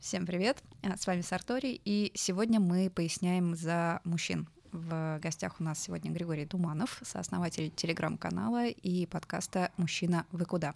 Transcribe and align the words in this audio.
Всем 0.00 0.26
привет! 0.26 0.62
А, 0.82 0.96
С 0.96 1.06
вами 1.06 1.20
Сартори, 1.20 1.80
и 1.84 2.10
сегодня 2.14 2.58
мы 2.58 2.90
поясняем 2.90 3.54
за 3.54 4.00
мужчин. 4.04 4.48
В 4.72 5.18
гостях 5.20 5.56
у 5.60 5.64
нас 5.64 5.78
сегодня 5.80 6.10
Григорий 6.10 6.46
Думанов, 6.46 7.00
сооснователь 7.02 7.70
телеграм-канала 7.70 8.66
и 8.68 9.06
подкаста 9.06 9.70
«Мужчина, 9.76 10.24
вы 10.32 10.44
куда?». 10.44 10.74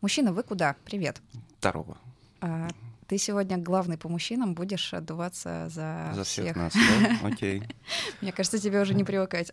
Мужчина, 0.00 0.32
вы 0.32 0.42
куда? 0.42 0.76
Привет. 0.84 1.20
Здорово. 1.60 1.96
А, 2.40 2.68
Ты 3.08 3.18
сегодня 3.18 3.56
главный 3.56 3.98
по 3.98 4.08
мужчинам, 4.08 4.54
будешь 4.54 4.92
отдуваться 4.94 5.68
за, 5.70 6.12
За 6.14 6.24
всех 6.24 6.54
нас, 6.54 6.74
да? 6.74 7.18
Окей. 7.26 7.62
Мне 8.20 8.32
кажется, 8.32 8.58
тебе 8.58 8.80
уже 8.80 8.94
не 8.94 9.04
привыкать. 9.04 9.52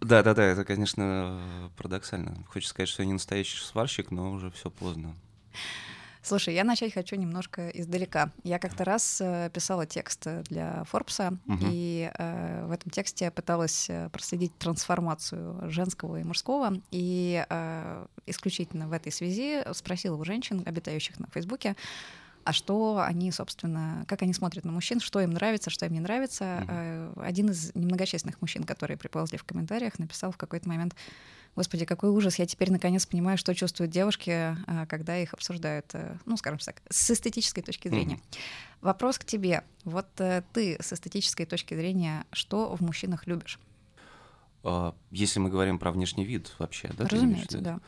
Да-да-да, 0.00 0.42
это, 0.42 0.64
конечно, 0.64 1.70
парадоксально. 1.76 2.44
Хочется 2.48 2.70
сказать, 2.74 2.88
что 2.88 3.02
я 3.02 3.06
не 3.06 3.12
настоящий 3.14 3.64
сварщик, 3.64 4.10
но 4.10 4.32
уже 4.32 4.50
все 4.50 4.70
поздно. 4.70 5.14
Слушай, 6.26 6.54
я 6.54 6.64
начать 6.64 6.92
хочу 6.92 7.14
немножко 7.14 7.68
издалека. 7.68 8.32
Я 8.42 8.58
как-то 8.58 8.82
раз 8.82 9.20
э, 9.20 9.48
писала 9.54 9.86
текст 9.86 10.26
для 10.48 10.82
Форбса, 10.86 11.38
Мгм. 11.44 11.68
и 11.70 12.10
э, 12.12 12.66
в 12.66 12.72
этом 12.72 12.90
тексте 12.90 13.26
я 13.26 13.30
пыталась 13.30 13.86
э, 13.88 14.08
проследить 14.10 14.52
трансформацию 14.58 15.70
женского 15.70 16.16
и 16.16 16.24
мужского, 16.24 16.80
и 16.90 17.46
э, 17.48 18.06
исключительно 18.26 18.88
в 18.88 18.92
этой 18.92 19.12
связи 19.12 19.62
спросила 19.72 20.16
у 20.16 20.24
женщин, 20.24 20.64
обитающих 20.66 21.20
на 21.20 21.28
Фейсбуке, 21.28 21.76
а 22.46 22.52
что 22.52 23.02
они, 23.04 23.32
собственно, 23.32 24.04
как 24.06 24.22
они 24.22 24.32
смотрят 24.32 24.64
на 24.64 24.70
мужчин, 24.70 25.00
что 25.00 25.20
им 25.20 25.30
нравится, 25.32 25.68
что 25.68 25.84
им 25.84 25.92
не 25.92 26.00
нравится. 26.00 26.64
Э, 26.68 27.12
Один 27.16 27.50
из 27.50 27.74
немногочисленных 27.74 28.40
мужчин, 28.40 28.62
которые 28.62 28.96
приползли 28.96 29.36
в 29.36 29.42
комментариях, 29.42 29.98
написал 29.98 30.30
в 30.30 30.36
какой-то 30.36 30.68
момент, 30.68 30.94
Господи, 31.56 31.86
какой 31.86 32.10
ужас, 32.10 32.38
я 32.38 32.46
теперь 32.46 32.70
наконец 32.70 33.06
понимаю, 33.06 33.38
что 33.38 33.54
чувствуют 33.54 33.90
девушки, 33.90 34.30
а, 34.30 34.84
когда 34.86 35.16
их 35.16 35.32
обсуждают, 35.32 35.86
э, 35.94 36.18
ну, 36.26 36.36
скажем 36.36 36.58
так, 36.58 36.82
с 36.90 37.10
эстетической 37.10 37.62
точки 37.62 37.88
зрения. 37.88 38.16
Мгм. 38.16 38.22
Вопрос 38.82 39.18
к 39.18 39.24
тебе. 39.24 39.64
Вот 39.84 40.06
э, 40.18 40.42
ты 40.52 40.76
с 40.78 40.92
эстетической 40.92 41.46
точки 41.46 41.74
зрения, 41.74 42.26
что 42.30 42.76
в 42.76 42.82
мужчинах 42.82 43.26
любишь? 43.26 43.58
А, 44.64 44.94
Если 45.10 45.40
мы 45.40 45.48
говорим 45.48 45.78
про 45.78 45.92
внешний 45.92 46.26
вид 46.26 46.54
вообще, 46.58 46.90
да? 46.96 47.08
Разумеется, 47.08 47.56
виду? 47.56 47.64
да. 47.64 47.80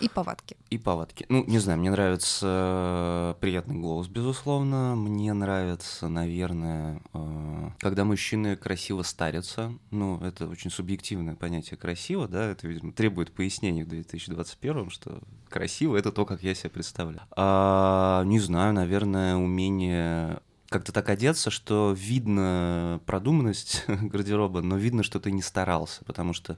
И 0.00 0.08
повадки. 0.08 0.56
И 0.70 0.78
повадки. 0.78 1.26
Ну, 1.28 1.44
не 1.46 1.58
знаю, 1.58 1.78
мне 1.78 1.90
нравится 1.90 3.36
приятный 3.40 3.76
голос, 3.76 4.08
безусловно. 4.08 4.94
Мне 4.96 5.32
нравится, 5.32 6.08
наверное, 6.08 7.00
э, 7.12 7.70
когда 7.80 8.04
мужчины 8.04 8.56
красиво 8.56 9.02
старятся. 9.02 9.72
Ну, 9.90 10.20
это 10.20 10.48
очень 10.48 10.70
субъективное 10.70 11.34
понятие 11.34 11.76
красиво, 11.76 12.28
да, 12.28 12.44
это, 12.46 12.66
видимо, 12.66 12.92
требует 12.92 13.32
пояснений 13.32 13.84
в 13.84 13.88
2021, 13.88 14.90
что 14.90 15.20
красиво— 15.48 15.96
это 15.98 16.10
то, 16.12 16.24
как 16.24 16.42
я 16.42 16.54
себе 16.54 16.70
представляю. 16.70 17.26
А, 17.36 18.24
не 18.24 18.40
знаю, 18.40 18.72
наверное, 18.72 19.36
умение 19.36 20.40
как-то 20.68 20.92
так 20.92 21.08
одеться, 21.08 21.50
что 21.50 21.94
видно 21.96 23.00
продуманность 23.06 23.84
гардероба, 23.88 24.60
но 24.62 24.76
видно, 24.76 25.02
что 25.02 25.20
ты 25.20 25.30
не 25.30 25.42
старался, 25.42 26.04
потому 26.04 26.32
что 26.32 26.56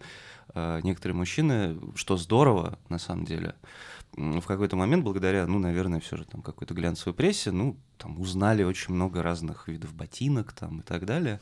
э, 0.55 0.81
некоторые 0.83 1.17
мужчины, 1.17 1.79
что 1.95 2.17
здорово 2.17 2.79
на 2.89 2.99
самом 2.99 3.25
деле, 3.25 3.49
м, 3.49 3.55
в 4.17 4.47
какой-то 4.47 4.77
момент, 4.77 5.05
благодаря, 5.05 5.47
ну, 5.47 5.59
наверное, 5.59 6.01
все 6.01 6.17
же 6.17 6.25
там 6.25 6.43
какой-то 6.43 6.75
глянцевой 6.75 7.15
прессе, 7.15 7.51
ну, 7.51 7.77
там 7.99 8.19
узнали 8.21 8.63
очень 8.63 8.95
много 8.95 9.23
разных 9.23 9.69
видов 9.69 9.95
ботинок 9.95 10.53
там 10.53 10.81
и 10.81 10.83
так 10.83 11.05
далее, 11.05 11.41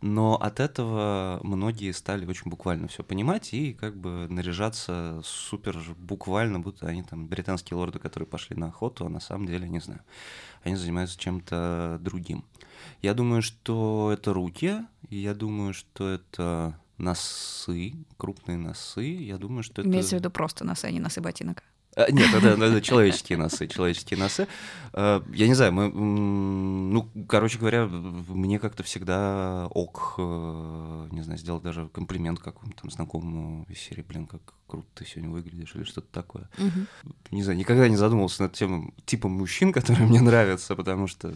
но 0.00 0.36
от 0.36 0.60
этого 0.60 1.40
многие 1.42 1.92
стали 1.92 2.26
очень 2.26 2.50
буквально 2.50 2.88
все 2.88 3.02
понимать 3.02 3.52
и 3.52 3.72
как 3.72 3.96
бы 3.96 4.26
наряжаться 4.28 5.20
супер 5.24 5.78
буквально, 5.96 6.60
будто 6.60 6.86
они 6.86 7.02
там 7.02 7.26
британские 7.26 7.76
лорды, 7.76 7.98
которые 7.98 8.26
пошли 8.26 8.56
на 8.56 8.68
охоту, 8.68 9.06
а 9.06 9.08
на 9.08 9.20
самом 9.20 9.46
деле, 9.46 9.68
не 9.68 9.80
знаю, 9.80 10.00
они 10.62 10.76
занимаются 10.76 11.18
чем-то 11.18 11.98
другим. 12.00 12.44
Я 13.02 13.14
думаю, 13.14 13.42
что 13.42 14.10
это 14.12 14.32
руки, 14.32 14.76
я 15.08 15.34
думаю, 15.34 15.74
что 15.74 16.08
это 16.08 16.78
носы, 17.00 17.94
крупные 18.16 18.58
носы. 18.58 19.02
Я 19.02 19.38
думаю, 19.38 19.62
что 19.62 19.82
это... 19.82 19.90
Имеется 19.90 20.16
в 20.16 20.18
виду 20.20 20.30
просто 20.30 20.64
носы, 20.64 20.84
а 20.84 20.90
не 20.90 21.00
носы 21.00 21.20
ботинок. 21.20 21.64
А, 22.00 22.10
Нет, 22.10 22.34
это, 22.34 22.48
это 22.48 22.80
человеческие 22.80 23.38
носы, 23.38 23.66
человеческие 23.68 24.18
носы. 24.18 24.46
Э, 24.92 25.20
Я 25.32 25.48
не 25.48 25.54
знаю, 25.54 25.72
мы, 25.72 25.88
ну, 25.88 27.08
короче 27.28 27.58
говоря, 27.58 27.86
мне 27.86 28.58
как-то 28.58 28.82
всегда 28.82 29.66
ок, 29.70 30.14
э, 30.18 31.08
не 31.10 31.22
знаю, 31.22 31.38
сделать 31.38 31.62
даже 31.62 31.88
комплимент 31.88 32.40
какому-то 32.40 32.82
там 32.82 32.90
знакомому 32.90 33.66
из 33.68 33.78
серии, 33.78 34.02
блин, 34.02 34.26
как 34.26 34.40
круто 34.66 34.86
ты 34.94 35.04
сегодня 35.04 35.30
выглядишь, 35.30 35.74
или 35.74 35.84
что-то 35.84 36.08
такое. 36.12 36.48
Мгм. 36.56 36.86
Не 37.32 37.42
знаю, 37.42 37.58
никогда 37.58 37.88
не 37.88 37.96
задумывался 37.96 38.42
над 38.42 38.52
тем 38.52 38.94
типом 39.04 39.32
мужчин, 39.32 39.72
которые 39.74 40.06
мне 40.06 40.20
нравятся, 40.20 40.76
потому 40.76 41.06
что 41.06 41.32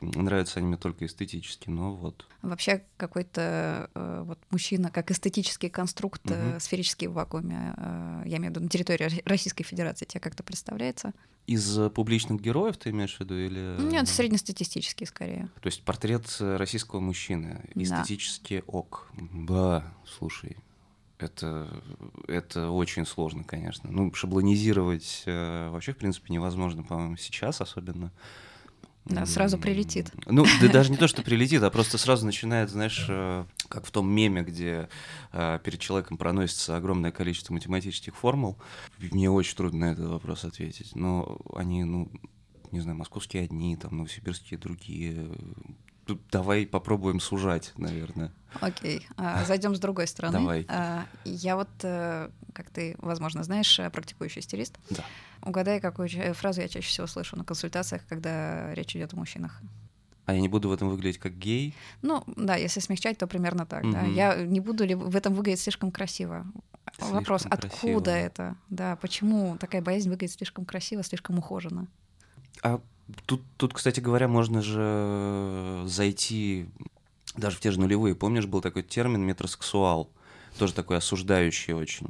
нравятся 0.00 0.58
они 0.60 0.68
мне 0.68 0.76
только 0.76 1.06
эстетически, 1.06 1.70
но 1.70 1.94
вот. 1.94 2.26
Вообще 2.42 2.84
какой-то 2.96 3.90
э, 3.94 4.22
вот 4.24 4.38
мужчина 4.50 4.90
как 4.90 5.10
эстетический 5.10 5.70
конструкт 5.70 6.24
Мгм. 6.24 6.60
сферический 6.60 7.06
в 7.08 7.12
вакууме, 7.14 7.74
э, 7.76 8.22
я 8.26 8.36
имею 8.36 8.52
в 8.52 8.56
виду 8.56 8.60
на 8.64 8.68
территории 8.68 9.04
Ро- 9.06 9.22
Российской 9.24 9.64
Федерации, 9.64 10.04
тебе 10.04 10.20
как-то 10.20 10.42
представляется? 10.42 11.12
Из 11.46 11.78
публичных 11.92 12.40
героев 12.40 12.76
ты 12.76 12.90
имеешь 12.90 13.16
в 13.16 13.20
виду 13.20 13.36
или... 13.38 13.76
Нет, 13.80 14.08
среднестатистический 14.08 15.06
скорее. 15.06 15.48
То 15.60 15.68
есть 15.68 15.82
портрет 15.84 16.26
российского 16.40 17.00
мужчины, 17.00 17.62
Да. 17.74 17.82
эстетически 17.82 18.64
ок. 18.66 19.08
Да, 19.16 19.94
слушай, 20.04 20.56
это, 21.18 21.68
это 22.28 22.70
очень 22.70 23.06
сложно, 23.06 23.44
конечно. 23.44 23.90
Ну, 23.90 24.12
шаблонизировать 24.12 25.22
э, 25.26 25.70
вообще, 25.70 25.92
в 25.92 25.96
принципе, 25.96 26.32
невозможно, 26.32 26.82
по-моему, 26.82 27.16
сейчас 27.16 27.60
особенно. 27.60 28.12
Да, 29.06 29.24
сразу 29.24 29.56
прилетит. 29.56 30.10
Ну, 30.26 30.44
да 30.60 30.68
даже 30.68 30.90
не 30.90 30.96
то, 30.96 31.06
что 31.06 31.22
прилетит, 31.22 31.62
а 31.62 31.70
просто 31.70 31.96
сразу 31.96 32.26
начинает, 32.26 32.70
знаешь, 32.70 33.06
э, 33.08 33.44
как 33.68 33.86
в 33.86 33.90
том 33.92 34.10
меме, 34.10 34.42
где 34.42 34.88
э, 35.32 35.60
перед 35.62 35.78
человеком 35.78 36.16
проносится 36.16 36.76
огромное 36.76 37.12
количество 37.12 37.54
математических 37.54 38.16
формул. 38.16 38.58
Мне 38.98 39.30
очень 39.30 39.56
трудно 39.56 39.86
на 39.86 39.92
этот 39.92 40.08
вопрос 40.08 40.44
ответить. 40.44 40.96
Но 40.96 41.38
они, 41.54 41.84
ну, 41.84 42.10
не 42.72 42.80
знаю, 42.80 42.98
московские 42.98 43.44
одни, 43.44 43.76
там, 43.76 43.96
новосибирские 43.96 44.58
другие. 44.58 45.30
Тут 46.04 46.20
давай 46.30 46.66
попробуем 46.66 47.20
сужать, 47.20 47.72
наверное. 47.76 48.32
Окей, 48.60 49.06
а, 49.16 49.44
зайдем 49.44 49.74
с 49.74 49.78
другой 49.78 50.08
стороны. 50.08 50.38
Давай. 50.38 50.66
А, 50.68 51.06
Я 51.24 51.56
вот, 51.56 51.68
э, 51.82 52.30
как 52.52 52.70
ты, 52.70 52.96
возможно, 52.98 53.44
знаешь, 53.44 53.80
практикующий 53.92 54.42
стилист. 54.42 54.78
Да. 54.90 55.04
Угадай, 55.42 55.80
какую 55.80 56.08
ча- 56.08 56.32
фразу 56.32 56.60
я 56.60 56.68
чаще 56.68 56.88
всего 56.88 57.06
слышу 57.06 57.36
на 57.36 57.44
консультациях, 57.44 58.02
когда 58.08 58.74
речь 58.74 58.96
идет 58.96 59.12
о 59.14 59.16
мужчинах. 59.16 59.60
А 60.24 60.34
я 60.34 60.40
не 60.40 60.48
буду 60.48 60.68
в 60.68 60.72
этом 60.72 60.88
выглядеть 60.88 61.18
как 61.20 61.38
гей. 61.38 61.72
Ну, 62.02 62.24
да, 62.26 62.56
если 62.56 62.80
смягчать, 62.80 63.16
то 63.16 63.26
примерно 63.28 63.64
так, 63.64 63.82
да. 63.92 64.02
Мгм. 64.02 64.14
Я 64.14 64.34
не 64.36 64.58
буду 64.60 64.84
ли 64.84 64.94
в 64.96 65.14
этом 65.14 65.34
выглядеть 65.34 65.60
слишком 65.60 65.92
красиво? 65.92 66.44
Слишком 66.96 67.14
Вопрос, 67.14 67.42
красиво. 67.42 67.66
откуда 67.68 68.10
это? 68.10 68.56
Да, 68.68 68.96
почему 68.96 69.56
такая 69.58 69.82
боязнь 69.82 70.08
выглядит 70.10 70.34
слишком 70.34 70.64
красиво, 70.64 71.04
слишком 71.04 71.38
ухоженно? 71.38 71.86
А 72.62 72.80
тут, 73.26 73.42
тут, 73.56 73.72
кстати 73.74 74.00
говоря, 74.00 74.26
можно 74.26 74.62
же 74.62 75.84
зайти 75.86 76.66
даже 77.36 77.56
в 77.56 77.60
те 77.60 77.70
же 77.70 77.78
нулевые. 77.78 78.14
Помнишь, 78.16 78.46
был 78.46 78.60
такой 78.60 78.82
термин 78.82 79.22
метросексуал, 79.22 80.10
тоже 80.58 80.74
такой 80.74 80.96
осуждающий 80.96 81.72
очень. 81.74 82.08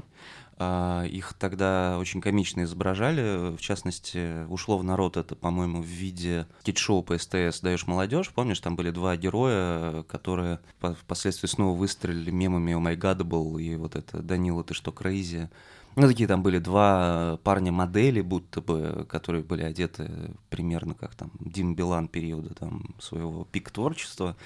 А, 0.58 1.04
Их 1.04 1.34
тогда 1.34 1.98
очень 1.98 2.20
комично 2.20 2.62
изображали, 2.62 3.54
в 3.54 3.60
частности, 3.60 4.46
ушло 4.46 4.78
в 4.78 4.84
народ 4.84 5.16
это, 5.18 5.34
по-моему, 5.36 5.82
в 5.82 5.86
виде 5.86 6.46
скетч-шоу 6.62 7.02
по 7.02 7.18
СТС 7.18 7.60
«Даешь 7.60 7.86
молодежь». 7.86 8.30
Помнишь, 8.30 8.60
там 8.60 8.74
были 8.74 8.90
два 8.90 9.16
героя, 9.16 10.02
которые 10.04 10.60
по- 10.80 10.94
впоследствии 10.94 11.46
снова 11.46 11.76
выстрелили 11.76 12.30
мемами 12.30 12.72
«Oh 12.72 12.80
my 12.80 12.96
был» 12.96 13.58
и 13.58 13.76
вот 13.76 13.96
это 13.96 14.22
«Данила, 14.22 14.64
ты 14.64 14.72
что, 14.72 14.92
crazy?» 14.92 15.50
Ну, 15.96 16.06
такие 16.06 16.28
там 16.28 16.42
были 16.42 16.58
два 16.58 17.38
парня-модели, 17.42 18.20
будто 18.20 18.60
бы, 18.60 19.06
которые 19.08 19.42
были 19.42 19.62
одеты 19.62 20.34
примерно 20.50 20.94
как 20.94 21.14
там 21.14 21.32
Дим 21.40 21.74
Билан 21.74 22.08
периода 22.08 22.54
там 22.54 22.94
своего 22.98 23.46
пик 23.46 23.70
творчества. 23.70 24.36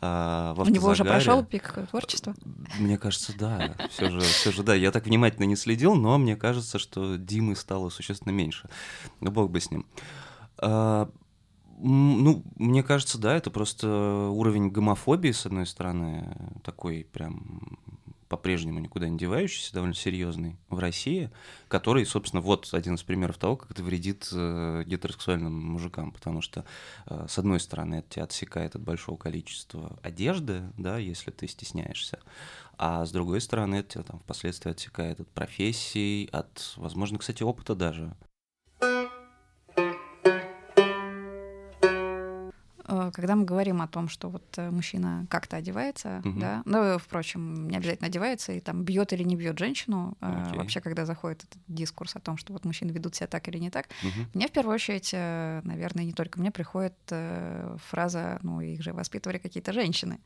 а, 0.00 0.54
в 0.54 0.60
У 0.60 0.66
него 0.66 0.90
уже 0.90 1.04
прошел 1.04 1.44
пик 1.44 1.74
творчества? 1.90 2.36
Мне 2.78 2.96
кажется, 2.96 3.36
да. 3.36 3.74
Все 3.90 4.08
же, 4.08 4.20
все 4.20 4.52
же, 4.52 4.62
да. 4.62 4.76
Я 4.76 4.92
так 4.92 5.06
внимательно 5.06 5.46
не 5.46 5.56
следил, 5.56 5.96
но 5.96 6.16
мне 6.16 6.36
кажется, 6.36 6.78
что 6.78 7.16
Димы 7.16 7.56
стало 7.56 7.88
существенно 7.88 8.32
меньше. 8.32 8.70
Ну, 9.20 9.32
бог 9.32 9.50
бы 9.50 9.60
с 9.60 9.72
ним. 9.72 9.86
А, 10.58 11.10
ну, 11.78 12.44
мне 12.54 12.84
кажется, 12.84 13.18
да, 13.18 13.36
это 13.36 13.50
просто 13.50 13.88
уровень 13.88 14.68
гомофобии, 14.68 15.32
с 15.32 15.44
одной 15.44 15.66
стороны, 15.66 16.36
такой 16.62 17.04
прям 17.12 17.78
по-прежнему 18.36 18.80
никуда 18.80 19.08
не 19.08 19.16
девающийся, 19.16 19.72
довольно 19.72 19.94
серьезный 19.94 20.56
в 20.68 20.80
России, 20.80 21.30
который, 21.68 22.04
собственно, 22.04 22.40
вот 22.40 22.68
один 22.72 22.96
из 22.96 23.04
примеров 23.04 23.38
того, 23.38 23.54
как 23.54 23.70
это 23.70 23.84
вредит 23.84 24.28
э, 24.32 24.82
гетеросексуальным 24.84 25.52
мужикам, 25.52 26.10
потому 26.10 26.40
что, 26.40 26.64
э, 27.06 27.26
с 27.28 27.38
одной 27.38 27.60
стороны, 27.60 27.96
это 27.96 28.08
тебя 28.08 28.24
отсекает 28.24 28.74
от 28.74 28.82
большого 28.82 29.16
количества 29.16 29.96
одежды, 30.02 30.64
да, 30.76 30.98
если 30.98 31.30
ты 31.30 31.46
стесняешься, 31.46 32.18
а 32.76 33.06
с 33.06 33.12
другой 33.12 33.40
стороны, 33.40 33.76
это 33.76 33.90
тебя 33.90 34.02
там 34.02 34.18
впоследствии 34.18 34.72
отсекает 34.72 35.20
от 35.20 35.28
профессий, 35.28 36.28
от, 36.32 36.72
возможно, 36.74 37.18
кстати, 37.18 37.44
опыта 37.44 37.76
даже. 37.76 38.16
Когда 43.12 43.36
мы 43.36 43.44
говорим 43.44 43.82
о 43.82 43.88
том, 43.88 44.08
что 44.08 44.28
вот 44.28 44.44
э, 44.56 44.70
мужчина 44.70 45.26
как-то 45.30 45.56
одевается, 45.56 46.20
угу. 46.24 46.38
да, 46.38 46.62
ну, 46.64 46.98
впрочем, 46.98 47.68
не 47.68 47.76
обязательно 47.76 48.08
одевается 48.08 48.52
и 48.52 48.60
там 48.60 48.84
бьет 48.84 49.12
или 49.12 49.22
не 49.22 49.36
бьет 49.36 49.58
женщину, 49.58 50.16
okay. 50.20 50.56
вообще, 50.56 50.80
когда 50.80 51.06
заходит 51.06 51.44
этот 51.44 51.58
дискурс 51.68 52.16
о 52.16 52.20
том, 52.20 52.36
что 52.36 52.52
вот 52.52 52.64
мужчины 52.64 52.90
ведут 52.90 53.14
себя 53.14 53.26
так 53.26 53.48
или 53.48 53.58
не 53.58 53.70
так, 53.70 53.86
угу. 54.02 54.26
мне 54.34 54.48
в 54.48 54.52
первую 54.52 54.74
очередь, 54.74 55.12
наверное, 55.12 56.04
не 56.04 56.12
только 56.12 56.38
мне 56.40 56.50
приходит 56.50 56.94
фраза, 57.88 58.38
ну, 58.42 58.60
их 58.60 58.82
же 58.82 58.92
воспитывали 58.92 59.38
какие-то 59.38 59.72
женщины. 59.72 60.20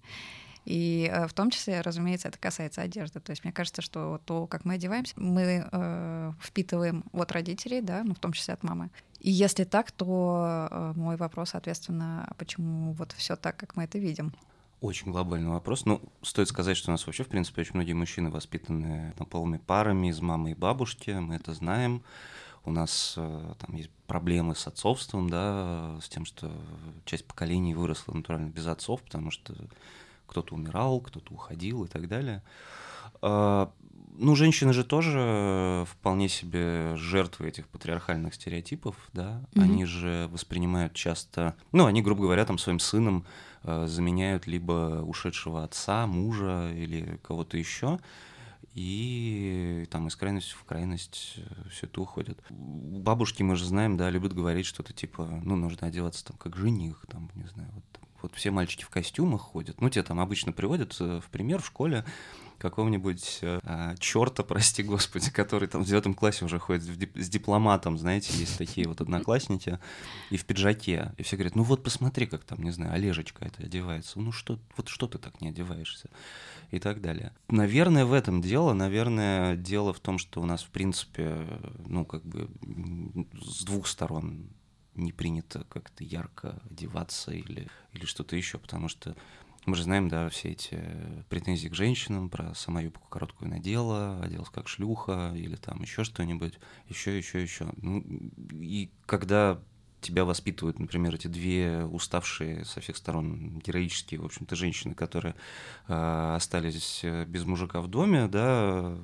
И 0.69 1.11
э, 1.11 1.27
в 1.27 1.33
том 1.33 1.51
числе, 1.51 1.81
разумеется, 1.81 2.29
это 2.29 2.39
касается 2.39 2.83
одежды. 2.83 3.21
То 3.21 3.31
есть 3.31 3.43
мне 3.43 3.55
кажется, 3.55 3.81
что 3.81 4.21
то, 4.27 4.47
как 4.47 4.67
мы 4.67 4.75
одеваемся, 4.75 5.15
мы 5.17 5.67
э, 5.71 6.33
впитываем 6.43 7.05
от 7.13 7.33
родителей, 7.33 7.81
да, 7.81 8.03
ну 8.05 8.15
в 8.15 8.19
том 8.19 8.33
числе 8.33 8.53
от 8.53 8.63
мамы. 8.63 8.91
И 9.21 9.31
если 9.31 9.65
так, 9.65 9.91
то 9.91 10.69
э, 10.71 10.93
мой 10.97 11.17
вопрос, 11.17 11.51
соответственно, 11.51 12.25
а 12.29 12.35
почему 12.35 12.93
вот 12.93 13.13
все 13.13 13.37
так, 13.37 13.57
как 13.57 13.77
мы 13.77 13.85
это 13.85 13.99
видим? 13.99 14.33
Очень 14.81 15.11
глобальный 15.11 15.51
вопрос. 15.51 15.87
Ну, 15.87 16.01
стоит 16.23 16.49
сказать, 16.49 16.77
что 16.77 16.91
у 16.91 16.93
нас 16.93 17.05
вообще, 17.05 17.25
в 17.25 17.29
принципе, 17.29 17.63
очень 17.63 17.75
многие 17.75 17.95
мужчины 17.95 18.31
воспитаны 18.31 19.13
полными 19.29 19.59
парами 19.59 20.09
из 20.09 20.21
мамы 20.21 20.53
и 20.53 20.55
бабушки, 20.55 21.11
мы 21.11 21.35
это 21.35 21.53
знаем. 21.53 22.03
У 22.65 22.71
нас 22.71 23.15
э, 23.17 23.55
там 23.59 23.75
есть 23.75 23.91
проблемы 24.07 24.55
с 24.55 24.67
отцовством, 24.69 25.29
да, 25.29 25.97
с 26.01 26.09
тем, 26.09 26.25
что 26.25 26.53
часть 27.05 27.25
поколений 27.25 27.75
выросла 27.75 28.15
натурально 28.15 28.51
без 28.51 28.67
отцов, 28.67 29.03
потому 29.03 29.33
что 29.33 29.55
кто-то 30.29 30.55
умирал, 30.55 31.01
кто-то 31.01 31.33
уходил 31.35 31.85
и 31.85 31.89
так 31.89 32.07
далее. 32.07 32.43
Ну, 34.21 34.35
женщины 34.35 34.73
же 34.73 34.83
тоже 34.83 35.87
вполне 35.89 36.29
себе 36.29 36.97
жертвы 36.97 37.49
этих 37.49 37.69
патриархальных 37.69 38.35
стереотипов, 38.35 38.97
да. 39.13 39.45
Mm-hmm. 39.53 39.63
Они 39.63 39.85
же 39.85 40.29
воспринимают 40.33 40.93
часто, 40.93 41.55
ну, 41.71 41.87
они, 41.87 42.03
грубо 42.03 42.23
говоря, 42.23 42.45
там 42.45 42.59
своим 42.59 42.81
сыном 42.81 43.25
э, 43.63 43.87
заменяют 43.87 44.49
либо 44.49 45.03
ушедшего 45.07 45.63
отца, 45.63 46.09
мужа 46.09 46.73
или 46.75 47.21
кого-то 47.23 47.57
еще. 47.57 48.01
И 48.75 49.87
там 49.91 50.09
из 50.09 50.17
крайности 50.17 50.55
в 50.55 50.65
крайность 50.65 51.35
э, 51.37 51.69
все 51.71 51.87
это 51.87 52.01
уходит. 52.01 52.41
Бабушки, 52.51 53.45
мы 53.45 53.55
же 53.55 53.65
знаем, 53.65 53.97
да, 53.97 54.11
любят 54.11 54.33
говорить 54.33 54.67
что-то 54.67 54.93
типа, 54.93 55.41
ну, 55.45 55.55
нужно 55.55 55.87
одеваться 55.87 56.25
там 56.25 56.37
как 56.37 56.57
жених, 56.57 57.05
там, 57.09 57.31
не 57.37 57.47
знаю, 57.47 57.71
вот 57.73 57.85
вот 58.21 58.35
все 58.35 58.51
мальчики 58.51 58.83
в 58.83 58.91
костюмах 58.91 59.41
ходят. 59.41 59.81
Ну, 59.81 59.89
тебе 59.91 60.03
там 60.03 60.19
обычно 60.19 60.51
приводят 60.51 60.97
э, 60.99 61.21
в 61.25 61.31
пример 61.31 61.63
в 61.63 61.67
школе 61.67 62.05
какого-нибудь 62.59 63.39
э, 63.43 63.61
а, 63.63 63.97
черта, 63.97 64.43
прости 64.45 64.83
господи, 64.83 65.31
который 65.31 65.69
там 65.69 65.83
в 65.83 65.87
девятом 65.87 66.15
классе 66.15 66.45
уже 66.45 66.59
ходит 66.59 66.83
с 66.83 67.29
дипломатом, 67.29 67.99
знаете, 67.99 68.33
есть 68.35 68.59
такие 68.59 68.87
вот 68.89 69.01
одноклассники, 69.01 69.79
и 70.31 70.37
в 70.37 70.45
пиджаке. 70.45 71.13
И 71.17 71.23
все 71.23 71.37
говорят, 71.37 71.57
ну 71.57 71.63
вот 71.63 71.83
посмотри, 71.83 72.27
как 72.27 72.45
там, 72.45 72.63
не 72.63 72.71
знаю, 72.71 72.93
Олежечка 72.93 73.45
это 73.45 73.63
одевается. 73.63 74.21
Ну 74.21 74.33
что, 74.33 74.59
вот 74.77 74.89
что 74.89 75.07
ты 75.07 75.19
так 75.19 75.41
не 75.41 75.49
одеваешься? 75.49 76.11
И 76.71 76.79
так 76.81 77.01
далее. 77.01 77.33
Наверное, 77.49 78.05
в 78.05 78.13
этом 78.13 78.43
дело. 78.43 78.75
Наверное, 78.75 79.57
дело 79.57 79.95
в 79.95 80.01
том, 80.01 80.19
что 80.19 80.43
у 80.43 80.45
нас, 80.45 80.63
в 80.63 80.69
принципе, 80.69 81.47
ну, 81.87 82.05
как 82.05 82.23
бы 82.27 82.51
с 83.41 83.65
двух 83.65 83.87
сторон 83.87 84.51
не 84.99 85.13
принято 85.13 85.65
как-то 85.69 86.05
ярко 86.05 86.61
одеваться 86.71 87.33
или, 87.33 87.69
или 87.93 88.05
что-то 88.05 88.37
еще, 88.37 88.59
потому 88.59 88.89
что 88.89 89.17
мы 89.69 89.77
же 89.77 89.85
знаем, 89.85 90.09
да, 90.09 90.29
все 90.29 90.51
эти 90.51 90.81
претензии 91.29 91.69
к 91.69 91.75
женщинам 91.75 92.29
про 92.29 92.55
сама 92.55 92.81
юбку 92.81 93.09
короткую 93.09 93.51
надела, 93.51 94.21
оделась 94.23 94.49
как 94.49 94.69
шлюха 94.69 95.33
или 95.35 95.57
там 95.57 95.83
еще 95.83 96.05
что-нибудь, 96.05 96.59
еще, 96.89 97.17
еще, 97.17 97.41
еще. 97.41 97.69
Ну, 97.83 98.05
и 98.53 98.91
когда 99.07 99.61
тебя 100.01 100.25
воспитывают, 100.25 100.79
например, 100.79 101.15
эти 101.15 101.27
две 101.27 101.85
уставшие 101.85 102.65
со 102.65 102.81
всех 102.81 102.97
сторон 102.97 103.59
героические, 103.59 104.21
в 104.21 104.25
общем-то, 104.25 104.57
женщины, 104.57 104.95
которые 104.95 105.35
э, 105.89 106.35
остались 106.37 107.05
без 107.27 107.45
мужика 107.45 107.81
в 107.81 107.89
доме, 107.89 108.29
да, 108.29 108.97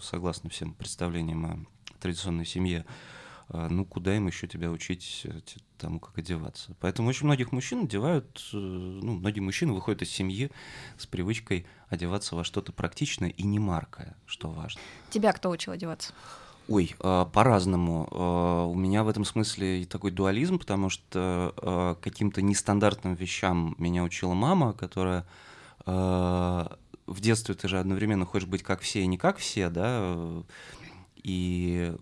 согласно 0.00 0.50
всем 0.50 0.74
представлениям 0.74 1.46
о 1.46 1.58
традиционной 2.00 2.46
семье, 2.46 2.84
а, 2.88 3.19
ну 3.52 3.84
куда 3.84 4.16
им 4.16 4.28
еще 4.28 4.46
тебя 4.46 4.70
учить 4.70 5.22
э, 5.24 5.40
тому, 5.76 5.98
как 5.98 6.18
одеваться. 6.18 6.74
Поэтому 6.80 7.08
очень 7.08 7.26
многих 7.26 7.52
мужчин 7.52 7.84
одевают, 7.84 8.48
э, 8.52 8.56
ну, 8.56 9.14
многие 9.14 9.40
мужчины 9.40 9.72
выходят 9.72 10.02
из 10.02 10.10
семьи 10.10 10.50
с 10.98 11.06
привычкой 11.06 11.66
одеваться 11.88 12.36
во 12.36 12.44
что-то 12.44 12.72
практичное 12.72 13.30
и 13.30 13.42
не 13.42 13.58
маркое, 13.58 14.16
что 14.26 14.50
важно. 14.50 14.80
Тебя 15.10 15.32
кто 15.32 15.50
учил 15.50 15.72
одеваться? 15.72 16.12
Ой, 16.68 16.94
а, 17.00 17.24
по-разному. 17.24 18.06
А, 18.12 18.64
у 18.66 18.74
меня 18.74 19.02
в 19.02 19.08
этом 19.08 19.24
смысле 19.24 19.84
такой 19.86 20.12
дуализм, 20.12 20.58
потому 20.58 20.88
что 20.88 21.96
каким-то 22.00 22.42
нестандартным 22.42 23.14
вещам 23.14 23.74
меня 23.78 24.04
учила 24.04 24.34
мама, 24.34 24.72
которая 24.72 25.26
в 25.86 27.20
детстве 27.20 27.54
ты 27.56 27.66
же 27.66 27.80
одновременно 27.80 28.24
хочешь 28.24 28.46
быть 28.46 28.62
как 28.62 28.80
все 28.80 29.00
и 29.00 29.06
не 29.06 29.18
как 29.18 29.38
все, 29.38 29.68
да, 29.68 30.44
и 31.22 31.94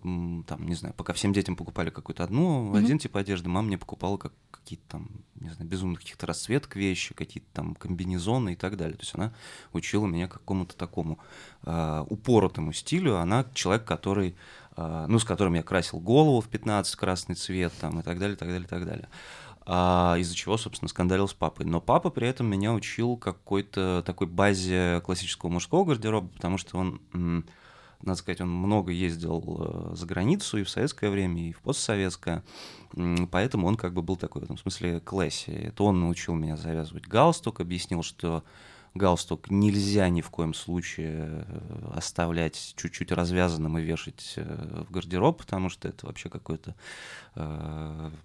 там, 0.47 0.67
не 0.67 0.75
знаю, 0.75 0.93
пока 0.95 1.13
всем 1.13 1.33
детям 1.33 1.55
покупали 1.55 1.89
какую-то 1.89 2.23
одну, 2.23 2.73
mm-hmm. 2.73 2.77
один 2.77 2.99
тип 2.99 3.15
одежды, 3.15 3.49
мама 3.49 3.67
мне 3.67 3.77
покупала 3.77 4.17
как, 4.17 4.33
какие-то 4.51 4.83
там, 4.87 5.09
не 5.35 5.49
знаю, 5.49 5.69
безумных 5.69 5.99
каких-то 5.99 6.25
расцветок 6.25 6.75
вещи, 6.75 7.13
какие-то 7.13 7.47
там 7.53 7.75
комбинезоны 7.75 8.53
и 8.53 8.55
так 8.55 8.77
далее. 8.77 8.95
То 8.95 9.03
есть 9.03 9.15
она 9.15 9.33
учила 9.73 10.05
меня 10.05 10.27
какому-то 10.27 10.75
такому 10.75 11.19
э, 11.63 12.05
упоротому 12.09 12.73
стилю. 12.73 13.17
Она 13.17 13.45
человек, 13.53 13.85
который, 13.85 14.35
э, 14.75 15.05
ну, 15.07 15.19
с 15.19 15.23
которым 15.23 15.55
я 15.55 15.63
красил 15.63 15.99
голову 15.99 16.41
в 16.41 16.47
15 16.47 16.95
красный 16.95 17.35
цвет 17.35 17.73
там 17.79 17.99
и 17.99 18.03
так 18.03 18.19
далее, 18.19 18.37
так 18.37 18.49
далее, 18.49 18.67
так 18.67 18.85
далее. 18.85 19.09
А, 19.71 20.15
из-за 20.17 20.33
чего, 20.33 20.57
собственно, 20.57 20.89
скандалил 20.89 21.27
с 21.27 21.33
папой. 21.33 21.65
Но 21.65 21.79
папа 21.79 22.09
при 22.09 22.27
этом 22.27 22.47
меня 22.47 22.73
учил 22.73 23.17
какой-то 23.17 24.01
такой 24.03 24.25
базе 24.25 25.01
классического 25.05 25.51
мужского 25.51 25.85
гардероба, 25.85 26.27
потому 26.29 26.57
что 26.57 26.77
он 26.77 27.45
надо 28.01 28.17
сказать, 28.17 28.41
он 28.41 28.49
много 28.49 28.91
ездил 28.91 29.91
э, 29.91 29.95
за 29.95 30.05
границу 30.05 30.57
и 30.57 30.63
в 30.63 30.69
советское 30.69 31.09
время, 31.09 31.49
и 31.49 31.51
в 31.51 31.59
постсоветское, 31.59 32.43
поэтому 33.31 33.67
он 33.67 33.75
как 33.75 33.93
бы 33.93 34.01
был 34.01 34.15
такой 34.15 34.41
в 34.41 34.45
этом 34.45 34.57
смысле 34.57 34.99
классе. 35.01 35.51
Это 35.51 35.83
он 35.83 35.99
научил 35.99 36.33
меня 36.33 36.55
завязывать 36.55 37.07
галстук, 37.07 37.59
объяснил, 37.59 38.01
что 38.01 38.43
галстук 38.95 39.51
нельзя 39.51 40.07
ни 40.09 40.21
в 40.21 40.29
коем 40.29 40.53
случае 40.53 41.45
э, 41.45 41.91
оставлять 41.93 42.73
чуть-чуть 42.77 43.11
развязанным 43.11 43.77
и 43.77 43.81
вешать 43.81 44.33
э, 44.37 44.83
в 44.87 44.91
гардероб, 44.91 45.39
потому 45.39 45.69
что 45.69 45.89
это 45.89 46.05
вообще 46.05 46.29
какое-то, 46.29 46.75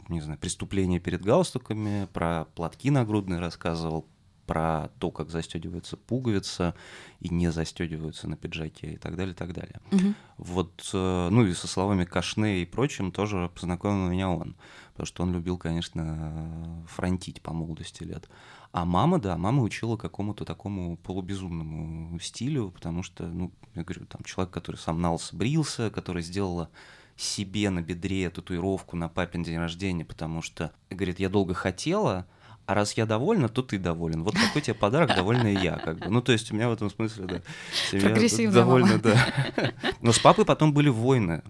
не 0.08 0.20
знаю, 0.20 0.38
преступление 0.38 0.98
перед 0.98 1.22
галстуками. 1.22 2.08
Про 2.12 2.46
платки 2.54 2.90
нагрудные 2.90 3.38
рассказывал, 3.38 4.06
про 4.46 4.90
то, 4.98 5.10
как 5.10 5.30
застегивается 5.30 5.96
пуговица 5.96 6.74
и 7.20 7.28
не 7.28 7.50
застегиваются 7.50 8.28
на 8.28 8.36
пиджаке 8.36 8.92
и 8.92 8.96
так 8.96 9.16
далее, 9.16 9.34
и 9.34 9.36
так 9.36 9.52
далее. 9.52 9.80
Угу. 9.92 10.14
Вот, 10.38 10.90
э, 10.92 11.28
ну 11.30 11.46
и 11.46 11.52
со 11.54 11.66
словами 11.66 12.04
кашне 12.04 12.62
и 12.62 12.66
прочим 12.66 13.12
тоже 13.12 13.50
познакомил 13.54 14.08
меня 14.08 14.30
он, 14.30 14.56
потому 14.92 15.06
что 15.06 15.22
он 15.22 15.32
любил, 15.32 15.58
конечно, 15.58 16.84
фронтить 16.88 17.42
по 17.42 17.52
молодости 17.52 18.02
лет. 18.02 18.28
А 18.72 18.84
мама, 18.84 19.20
да, 19.20 19.36
мама 19.38 19.62
учила 19.62 19.96
какому-то 19.96 20.44
такому 20.44 20.96
полубезумному 20.96 22.18
стилю, 22.18 22.70
потому 22.70 23.04
что, 23.04 23.26
ну, 23.26 23.52
я 23.74 23.84
говорю, 23.84 24.04
там 24.06 24.22
человек, 24.24 24.52
который 24.52 24.76
сам 24.76 25.00
на 25.00 25.16
брился, 25.32 25.90
который 25.90 26.22
сделала 26.22 26.70
себе 27.16 27.70
на 27.70 27.80
бедре 27.80 28.28
татуировку 28.30 28.96
на 28.96 29.08
папин 29.08 29.42
день 29.42 29.58
рождения, 29.58 30.04
потому 30.04 30.42
что, 30.42 30.72
говорит, 30.90 31.20
я 31.20 31.28
долго 31.28 31.54
хотела, 31.54 32.26
а 32.66 32.74
раз 32.74 32.94
я 32.94 33.06
довольна, 33.06 33.48
то 33.48 33.62
ты 33.62 33.78
доволен. 33.78 34.22
Вот 34.22 34.34
такой 34.34 34.62
тебе 34.62 34.74
подарок, 34.74 35.14
довольна 35.14 35.52
и 35.52 35.62
я. 35.62 35.76
Как 35.76 35.98
бы. 35.98 36.08
Ну, 36.08 36.22
то 36.22 36.32
есть 36.32 36.50
у 36.50 36.54
меня 36.54 36.68
в 36.68 36.72
этом 36.72 36.90
смысле, 36.90 37.26
да, 37.26 37.42
семья 37.90 38.50
довольна, 38.50 38.98
да. 38.98 39.72
Но 40.00 40.12
с 40.12 40.18
папой 40.18 40.44
потом 40.44 40.72
были 40.72 40.88
войны, 40.88 41.42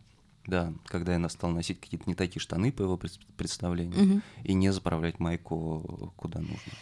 да, 0.46 0.72
когда 0.86 1.16
я 1.16 1.28
стал 1.28 1.50
носить 1.50 1.80
какие-то 1.80 2.04
не 2.06 2.14
такие 2.14 2.40
штаны 2.40 2.72
по 2.72 2.82
его 2.82 2.98
представлению 3.36 4.02
угу. 4.02 4.20
и 4.42 4.54
не 4.54 4.72
заправлять 4.72 5.20
майку 5.20 6.12
куда 6.16 6.40
нужно. 6.40 6.72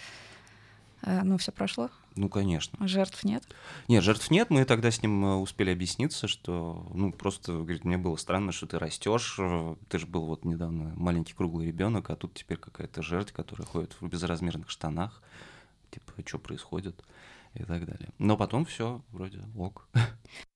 А, 1.03 1.23
ну, 1.25 1.37
все 1.37 1.53
прошло? 1.53 1.91
Ну, 2.17 2.29
конечно. 2.29 2.87
Жертв 2.87 3.25
нет? 3.25 3.45
Нет, 3.89 4.05
жертв 4.05 4.31
нет. 4.31 4.51
Мы 4.51 4.65
тогда 4.65 4.91
с 4.91 5.03
ним 5.03 5.25
э, 5.25 5.35
успели 5.37 5.71
объясниться, 5.71 6.29
что, 6.29 6.87
ну, 6.95 7.13
просто, 7.13 7.53
говорит, 7.53 7.85
мне 7.85 7.97
было 7.97 8.17
странно, 8.17 8.53
что 8.53 8.67
ты 8.67 8.79
растешь. 8.79 9.37
Э, 9.39 9.77
ты 9.89 9.99
же 9.99 10.07
был 10.07 10.27
вот 10.27 10.45
недавно 10.45 10.93
маленький 10.97 11.35
круглый 11.35 11.67
ребенок, 11.67 12.11
а 12.11 12.17
тут 12.17 12.35
теперь 12.35 12.59
какая-то 12.59 13.03
жертва, 13.03 13.35
которая 13.35 13.67
ходит 13.67 13.97
в 14.01 14.07
безразмерных 14.07 14.71
штанах. 14.71 15.23
Типа, 15.91 16.13
что 16.25 16.39
происходит? 16.39 17.03
И 17.55 17.65
так 17.65 17.85
далее. 17.85 18.09
Но 18.19 18.37
потом 18.37 18.65
все 18.65 19.03
вроде 19.11 19.41
ок. 19.57 19.89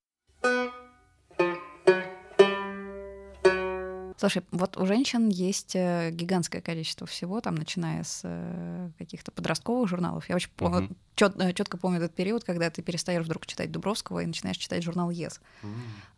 Слушай, 4.16 4.42
вот 4.50 4.76
у 4.76 4.86
женщин 4.86 5.28
есть 5.28 5.76
э, 5.76 6.10
гигантское 6.10 6.62
количество 6.62 7.06
всего, 7.06 7.40
там, 7.40 7.54
начиная 7.54 8.02
с 8.02 8.22
э, 8.24 8.90
каких-то 8.98 9.30
подростковых 9.30 9.88
журналов. 9.88 10.28
Я 10.28 10.36
очень 10.36 10.50
uh-huh. 10.56 10.96
чет, 11.16 11.38
э, 11.38 11.52
четко 11.52 11.76
помню 11.76 11.98
этот 11.98 12.14
период, 12.14 12.42
когда 12.42 12.70
ты 12.70 12.80
перестаешь 12.82 13.24
вдруг 13.24 13.46
читать 13.46 13.70
Дубровского 13.70 14.20
и 14.20 14.26
начинаешь 14.26 14.56
читать 14.56 14.82
журнал 14.82 15.10
ЕС. 15.10 15.40
Uh-huh. 15.62 15.68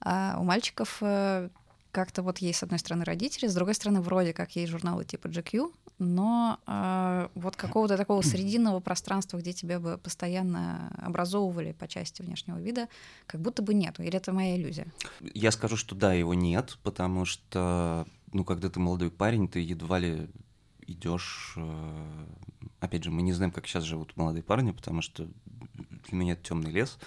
А 0.00 0.36
у 0.38 0.44
мальчиков 0.44 1.02
как-то 1.90 2.22
вот 2.22 2.38
есть, 2.38 2.60
с 2.60 2.62
одной 2.62 2.78
стороны, 2.78 3.04
родители, 3.04 3.48
с 3.48 3.54
другой 3.54 3.74
стороны, 3.74 4.00
вроде 4.00 4.32
как 4.32 4.54
есть 4.54 4.70
журналы 4.70 5.04
типа 5.04 5.26
GQ, 5.26 5.72
но 5.98 6.58
э, 6.66 7.28
вот 7.34 7.56
какого-то 7.56 7.96
такого 7.96 8.22
срединного 8.22 8.80
пространства, 8.80 9.38
где 9.38 9.52
тебя 9.52 9.80
бы 9.80 9.98
постоянно 9.98 10.92
образовывали 10.98 11.72
по 11.72 11.88
части 11.88 12.22
внешнего 12.22 12.58
вида, 12.58 12.88
как 13.26 13.40
будто 13.40 13.62
бы 13.62 13.74
нету. 13.74 14.02
Или 14.02 14.16
это 14.16 14.32
моя 14.32 14.56
иллюзия? 14.56 14.86
Я 15.20 15.50
скажу, 15.50 15.76
что 15.76 15.94
да, 15.94 16.12
его 16.12 16.34
нет, 16.34 16.78
потому 16.82 17.24
что, 17.24 18.06
ну, 18.32 18.44
когда 18.44 18.68
ты 18.68 18.78
молодой 18.80 19.10
парень, 19.10 19.48
ты 19.48 19.60
едва 19.60 19.98
ли 19.98 20.28
идешь. 20.86 21.54
Э, 21.56 22.26
опять 22.80 23.04
же, 23.04 23.10
мы 23.10 23.22
не 23.22 23.32
знаем, 23.32 23.52
как 23.52 23.66
сейчас 23.66 23.84
живут 23.84 24.16
молодые 24.16 24.42
парни, 24.42 24.70
потому 24.70 25.02
что 25.02 25.28
для 26.08 26.16
меня 26.16 26.32
это 26.34 26.44
темный 26.44 26.70
лес. 26.70 26.98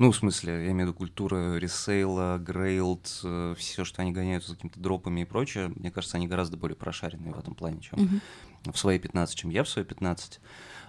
Ну, 0.00 0.12
в 0.12 0.16
смысле, 0.16 0.64
я 0.64 0.70
имею 0.70 0.76
в 0.76 0.80
виду 0.88 0.94
культура 0.94 1.56
ресейла, 1.56 2.38
грейлд, 2.38 3.20
э, 3.22 3.54
все, 3.58 3.84
что 3.84 4.00
они 4.00 4.12
гоняются 4.12 4.48
за 4.48 4.56
какими-то 4.56 4.80
дропами 4.80 5.20
и 5.20 5.24
прочее, 5.26 5.68
мне 5.76 5.90
кажется, 5.90 6.16
они 6.16 6.26
гораздо 6.26 6.56
более 6.56 6.74
прошаренные 6.74 7.34
в 7.34 7.38
этом 7.38 7.54
плане, 7.54 7.82
чем 7.82 7.98
mm-hmm. 7.98 8.72
в 8.72 8.78
свои 8.78 8.98
15, 8.98 9.36
чем 9.36 9.50
я 9.50 9.62
в 9.62 9.68
свои 9.68 9.84
15. 9.84 10.40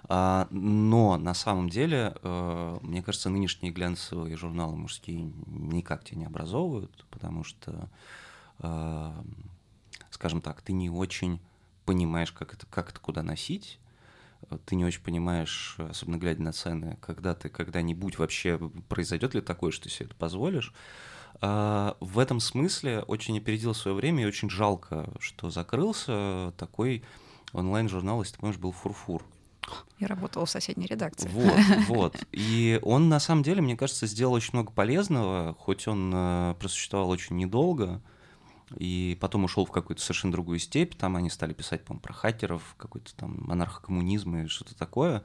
А, 0.04 0.48
но 0.50 1.18
на 1.18 1.34
самом 1.34 1.68
деле, 1.68 2.14
э, 2.22 2.78
мне 2.80 3.02
кажется, 3.02 3.28
нынешние 3.28 3.70
глянцевые 3.70 4.34
журналы 4.34 4.76
мужские 4.76 5.30
никак 5.46 6.04
тебя 6.04 6.20
не 6.20 6.24
образовывают, 6.24 7.04
потому 7.10 7.44
что, 7.44 7.90
э, 8.60 9.12
скажем 10.08 10.40
так, 10.40 10.62
ты 10.62 10.72
не 10.72 10.88
очень 10.88 11.38
понимаешь, 11.84 12.32
как 12.32 12.54
это, 12.54 12.64
как 12.64 12.88
это 12.88 13.00
куда 13.00 13.22
носить, 13.22 13.78
ты 14.64 14.76
не 14.76 14.84
очень 14.84 15.02
понимаешь, 15.02 15.76
особенно 15.78 16.18
глядя 16.18 16.42
на 16.42 16.52
цены, 16.52 16.98
когда 17.00 17.34
ты 17.34 17.48
когда-нибудь 17.48 18.18
вообще 18.18 18.58
произойдет 18.88 19.34
ли 19.34 19.40
такое, 19.40 19.70
что 19.70 19.84
ты 19.84 19.90
себе 19.90 20.06
это 20.06 20.16
позволишь. 20.16 20.72
А 21.40 21.96
в 22.00 22.18
этом 22.18 22.40
смысле 22.40 23.00
очень 23.00 23.38
опередил 23.38 23.74
свое 23.74 23.96
время 23.96 24.22
и 24.22 24.26
очень 24.26 24.50
жалко, 24.50 25.12
что 25.18 25.50
закрылся 25.50 26.52
такой 26.56 27.02
онлайн-журнал, 27.52 28.20
если 28.22 28.34
ты 28.34 28.40
помнишь, 28.40 28.58
был 28.58 28.72
«Фурфур». 28.72 29.24
Я 29.98 30.08
работала 30.08 30.44
в 30.46 30.50
соседней 30.50 30.86
редакции. 30.86 31.28
Вот, 31.28 31.60
вот. 31.88 32.16
И 32.32 32.78
он, 32.82 33.08
на 33.08 33.20
самом 33.20 33.42
деле, 33.42 33.62
мне 33.62 33.76
кажется, 33.76 34.06
сделал 34.06 34.34
очень 34.34 34.50
много 34.54 34.72
полезного, 34.72 35.54
хоть 35.58 35.86
он 35.86 36.12
э, 36.14 36.54
просуществовал 36.58 37.10
очень 37.10 37.36
недолго 37.36 38.02
и 38.76 39.16
потом 39.20 39.44
ушел 39.44 39.64
в 39.64 39.70
какую-то 39.70 40.02
совершенно 40.02 40.32
другую 40.32 40.58
степь. 40.58 40.94
Там 40.94 41.16
они 41.16 41.30
стали 41.30 41.52
писать, 41.52 41.84
по 41.84 41.94
про 41.94 42.12
хакеров, 42.12 42.74
какой-то 42.76 43.14
там 43.14 43.38
монархокоммунизм 43.44 44.36
и 44.36 44.46
что-то 44.46 44.76
такое. 44.76 45.22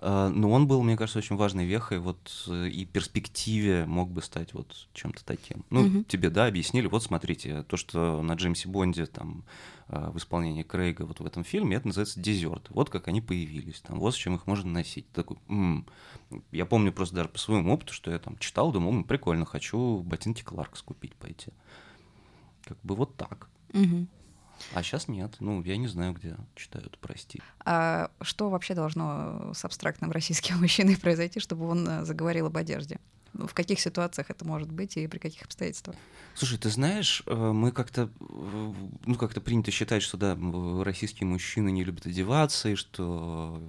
А, 0.00 0.28
но 0.28 0.50
он 0.50 0.68
был, 0.68 0.82
мне 0.82 0.96
кажется, 0.96 1.18
очень 1.18 1.36
важной 1.36 1.64
вехой, 1.64 1.98
вот 1.98 2.44
э, 2.46 2.68
и 2.68 2.84
перспективе 2.84 3.84
мог 3.84 4.10
бы 4.10 4.22
стать 4.22 4.54
вот 4.54 4.88
чем-то 4.92 5.24
таким. 5.24 5.64
Ну, 5.70 5.86
угу. 5.86 6.04
тебе, 6.04 6.30
да, 6.30 6.46
объяснили, 6.46 6.86
вот 6.86 7.02
смотрите, 7.02 7.64
то, 7.64 7.76
что 7.76 8.22
на 8.22 8.34
Джеймсе 8.34 8.68
Бонде 8.68 9.06
там 9.06 9.44
а, 9.88 10.10
в 10.10 10.18
исполнении 10.18 10.62
Крейга 10.62 11.02
вот 11.02 11.20
в 11.20 11.26
этом 11.26 11.42
фильме, 11.42 11.76
это 11.76 11.88
называется 11.88 12.20
дезерт. 12.20 12.66
Вот 12.70 12.90
как 12.90 13.08
они 13.08 13.20
появились, 13.20 13.80
там, 13.80 13.98
вот 13.98 14.14
с 14.14 14.16
чем 14.16 14.36
их 14.36 14.46
можно 14.46 14.70
носить. 14.70 15.10
Такой, 15.12 15.38
м-м. 15.48 15.86
Я 16.52 16.66
помню 16.66 16.92
просто 16.92 17.16
даже 17.16 17.28
по 17.28 17.38
своему 17.38 17.72
опыту, 17.72 17.92
что 17.92 18.10
я 18.10 18.18
там 18.18 18.38
читал, 18.38 18.70
думал, 18.70 19.02
прикольно, 19.02 19.46
хочу 19.46 20.02
ботинки 20.02 20.42
Кларкс 20.42 20.82
купить 20.82 21.16
пойти. 21.16 21.52
Как 22.68 22.78
бы 22.82 22.94
вот 22.94 23.16
так. 23.16 23.48
Угу. 23.72 24.06
А 24.74 24.82
сейчас 24.82 25.08
нет. 25.08 25.36
Ну, 25.40 25.62
я 25.62 25.78
не 25.78 25.88
знаю, 25.88 26.12
где 26.12 26.36
читают, 26.54 26.98
прости. 27.00 27.40
А 27.64 28.10
что 28.20 28.50
вообще 28.50 28.74
должно 28.74 29.52
с 29.54 29.64
абстрактным 29.64 30.10
российским 30.10 30.56
мужчиной 30.60 30.98
произойти, 30.98 31.40
чтобы 31.40 31.66
он 31.66 31.88
э, 31.88 32.04
заговорил 32.04 32.46
об 32.46 32.56
одежде? 32.56 32.98
Ну, 33.32 33.46
в 33.46 33.54
каких 33.54 33.80
ситуациях 33.80 34.30
это 34.30 34.44
может 34.44 34.70
быть 34.70 34.96
и 34.96 35.06
при 35.06 35.18
каких 35.18 35.42
обстоятельствах? 35.42 35.96
Слушай, 36.34 36.58
ты 36.58 36.68
знаешь, 36.68 37.22
э, 37.26 37.34
мы 37.34 37.72
как-то, 37.72 38.10
э, 38.20 38.72
ну, 39.06 39.14
как-то 39.14 39.40
принято 39.40 39.70
считать, 39.70 40.02
что, 40.02 40.18
да, 40.18 40.36
российские 40.84 41.26
мужчины 41.26 41.70
не 41.70 41.84
любят 41.84 42.04
одеваться, 42.06 42.68
и 42.68 42.74
что 42.74 43.62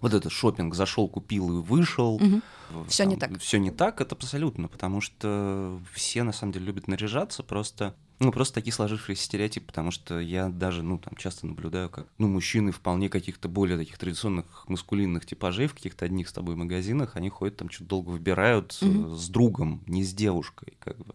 вот 0.00 0.12
этот 0.12 0.32
шопинг 0.32 0.74
зашел, 0.74 1.08
купил 1.08 1.58
и 1.58 1.62
вышел. 1.62 2.16
Угу. 2.16 2.86
Все 2.88 3.04
не 3.04 3.16
так. 3.16 3.38
Все 3.38 3.58
не 3.58 3.70
так, 3.70 4.00
это 4.00 4.14
абсолютно, 4.14 4.68
потому 4.68 5.00
что 5.00 5.80
все 5.92 6.22
на 6.22 6.32
самом 6.32 6.52
деле 6.52 6.66
любят 6.66 6.88
наряжаться, 6.88 7.42
просто 7.42 7.94
ну, 8.20 8.30
просто 8.30 8.54
такие 8.54 8.72
сложившиеся 8.72 9.24
стереотипы, 9.24 9.66
потому 9.66 9.90
что 9.90 10.20
я 10.20 10.48
даже, 10.48 10.82
ну, 10.82 10.98
там, 10.98 11.16
часто 11.16 11.46
наблюдаю, 11.46 11.88
как, 11.88 12.06
ну, 12.18 12.28
мужчины 12.28 12.70
вполне 12.70 13.08
каких-то 13.08 13.48
более 13.48 13.76
таких 13.76 13.98
традиционных 13.98 14.64
маскулинных 14.68 15.26
типажей 15.26 15.66
в 15.66 15.74
каких-то 15.74 16.04
одних 16.04 16.28
с 16.28 16.32
тобой 16.32 16.54
магазинах, 16.54 17.16
они 17.16 17.28
ходят 17.28 17.56
там, 17.56 17.70
что-то 17.70 17.90
долго 17.90 18.10
выбирают 18.10 18.72
mm-hmm. 18.80 19.14
с 19.14 19.28
другом, 19.28 19.82
не 19.86 20.04
с 20.04 20.14
девушкой, 20.14 20.74
как 20.78 20.96
бы. 20.98 21.14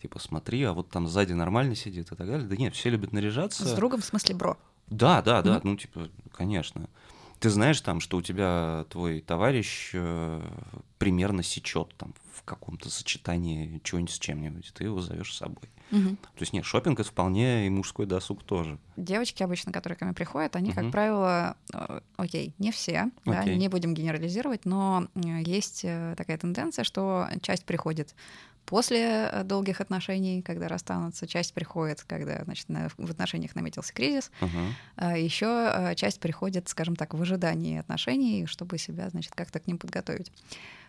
Типа, 0.00 0.18
смотри, 0.18 0.62
а 0.62 0.72
вот 0.72 0.88
там 0.88 1.06
сзади 1.06 1.34
нормально 1.34 1.74
сидит 1.74 2.10
и 2.10 2.16
так 2.16 2.26
далее. 2.26 2.48
Да 2.48 2.56
нет, 2.56 2.74
все 2.74 2.88
любят 2.88 3.12
наряжаться. 3.12 3.66
С 3.66 3.72
другом 3.74 4.00
в 4.00 4.04
смысле 4.06 4.34
бро? 4.34 4.56
Да, 4.88 5.20
да, 5.20 5.42
да, 5.42 5.56
mm-hmm. 5.56 5.60
ну, 5.64 5.76
типа, 5.76 6.08
конечно. 6.32 6.88
Ты 7.40 7.50
знаешь 7.50 7.80
там, 7.80 8.00
что 8.00 8.18
у 8.18 8.22
тебя 8.22 8.84
твой 8.90 9.20
товарищ 9.20 9.90
э, 9.94 10.42
примерно 10.98 11.42
сечет 11.42 11.94
там 11.96 12.14
в 12.34 12.42
каком-то 12.44 12.90
сочетании 12.90 13.80
чего-нибудь 13.82 14.12
с 14.14 14.18
чем-нибудь, 14.18 14.72
ты 14.74 14.84
его 14.84 15.00
зовешь 15.00 15.32
с 15.32 15.38
собой. 15.38 15.70
Угу. 15.90 16.10
То 16.10 16.40
есть 16.40 16.52
нет, 16.52 16.64
шопинг 16.64 17.00
это 17.00 17.08
вполне 17.08 17.66
и 17.66 17.70
мужской 17.70 18.06
досуг 18.06 18.44
тоже. 18.44 18.78
Девочки 18.96 19.42
обычно, 19.42 19.72
которые 19.72 19.96
ко 19.96 20.04
мне 20.04 20.14
приходят, 20.14 20.54
они, 20.54 20.70
угу. 20.70 20.80
как 20.80 20.92
правило, 20.92 21.56
э, 21.72 22.00
окей, 22.16 22.54
не 22.58 22.70
все, 22.72 23.10
да, 23.24 23.44
не 23.44 23.68
будем 23.68 23.94
генерализировать, 23.94 24.64
но 24.66 25.08
э, 25.14 25.42
есть 25.42 25.80
э, 25.84 26.14
такая 26.16 26.38
тенденция, 26.38 26.84
что 26.84 27.26
часть 27.42 27.64
приходит 27.64 28.14
после 28.70 29.42
долгих 29.44 29.82
отношений, 29.82 30.40
когда 30.40 30.68
расстанутся, 30.68 31.26
часть 31.26 31.52
приходит, 31.52 32.02
когда 32.04 32.42
значит, 32.44 32.66
в 32.68 33.10
отношениях 33.10 33.54
наметился 33.54 33.92
кризис, 33.92 34.30
uh-huh. 34.40 35.20
еще 35.20 35.92
часть 35.96 36.20
приходит, 36.20 36.68
скажем 36.68 36.96
так, 36.96 37.12
в 37.12 37.20
ожидании 37.20 37.78
отношений, 37.78 38.46
чтобы 38.46 38.78
себя, 38.78 39.10
значит, 39.10 39.34
как-то 39.34 39.60
к 39.60 39.66
ним 39.66 39.76
подготовить. 39.76 40.32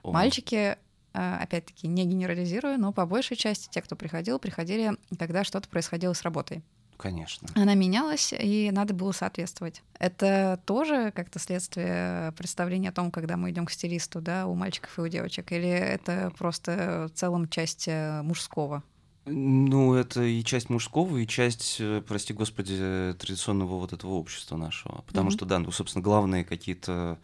Oh. 0.03 0.13
Мальчики 0.13 0.77
Э, 1.13 1.37
опять-таки, 1.41 1.87
не 1.87 2.05
генерализирую, 2.05 2.79
но 2.79 2.93
по 2.93 3.05
большей 3.05 3.35
части 3.35 3.67
те, 3.69 3.81
кто 3.81 3.95
приходил, 3.95 4.39
приходили, 4.39 4.93
когда 5.19 5.43
что-то 5.43 5.67
происходило 5.67 6.13
с 6.13 6.21
работой. 6.21 6.61
Конечно. 7.01 7.47
Она 7.55 7.73
менялась, 7.73 8.31
и 8.31 8.69
надо 8.71 8.93
было 8.93 9.11
соответствовать. 9.11 9.81
Это 9.97 10.61
тоже 10.65 11.11
как-то 11.15 11.39
следствие 11.39 12.31
представления 12.37 12.89
о 12.89 12.91
том, 12.91 13.09
когда 13.09 13.37
мы 13.37 13.49
идем 13.49 13.65
к 13.65 13.71
стилисту, 13.71 14.21
да, 14.21 14.45
у 14.45 14.53
мальчиков 14.53 14.99
и 14.99 15.01
у 15.01 15.07
девочек, 15.07 15.51
или 15.51 15.67
это 15.67 16.31
просто 16.37 17.09
в 17.11 17.17
целом 17.17 17.49
часть 17.49 17.87
э, 17.87 18.21
мужского? 18.21 18.83
Ну, 19.25 19.95
это 19.95 20.21
и 20.21 20.43
часть 20.43 20.69
мужского, 20.69 21.17
и 21.17 21.25
часть, 21.25 21.77
э, 21.79 22.03
прости 22.07 22.33
господи, 22.33 23.15
традиционного 23.17 23.79
вот 23.79 23.93
этого 23.93 24.11
общества 24.11 24.57
нашего. 24.57 25.03
Потому 25.07 25.29
mm-hmm. 25.29 25.33
что, 25.33 25.45
да, 25.45 25.57
ну, 25.57 25.71
собственно, 25.71 26.03
главные 26.03 26.45
какие-то 26.45 27.17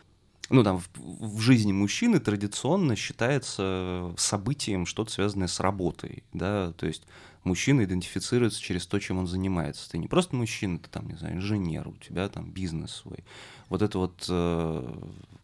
ну, 0.50 0.64
там, 0.64 0.80
в, 0.80 0.90
в 0.96 1.40
жизни 1.40 1.72
мужчины 1.72 2.20
традиционно 2.20 2.96
считается 2.96 4.14
событием 4.18 4.88
что-то 4.88 5.12
связанное 5.12 5.48
с 5.48 5.60
работой, 5.60 6.24
да, 6.34 6.72
то 6.74 6.88
есть 6.88 7.04
мужчина 7.48 7.84
идентифицируется 7.84 8.62
через 8.62 8.86
то, 8.86 9.00
чем 9.00 9.18
он 9.18 9.28
занимается. 9.28 9.90
Ты 9.90 9.98
не 9.98 10.08
просто 10.08 10.36
мужчина, 10.36 10.80
ты 10.80 10.90
там, 10.90 11.08
не 11.08 11.16
знаю, 11.16 11.38
инженер, 11.38 11.88
у 11.88 11.96
тебя 11.98 12.28
там 12.30 12.52
бизнес 12.52 12.92
свой. 12.92 13.24
Вот 13.70 13.82
это 13.82 13.98
вот 13.98 14.26
э, 14.30 14.94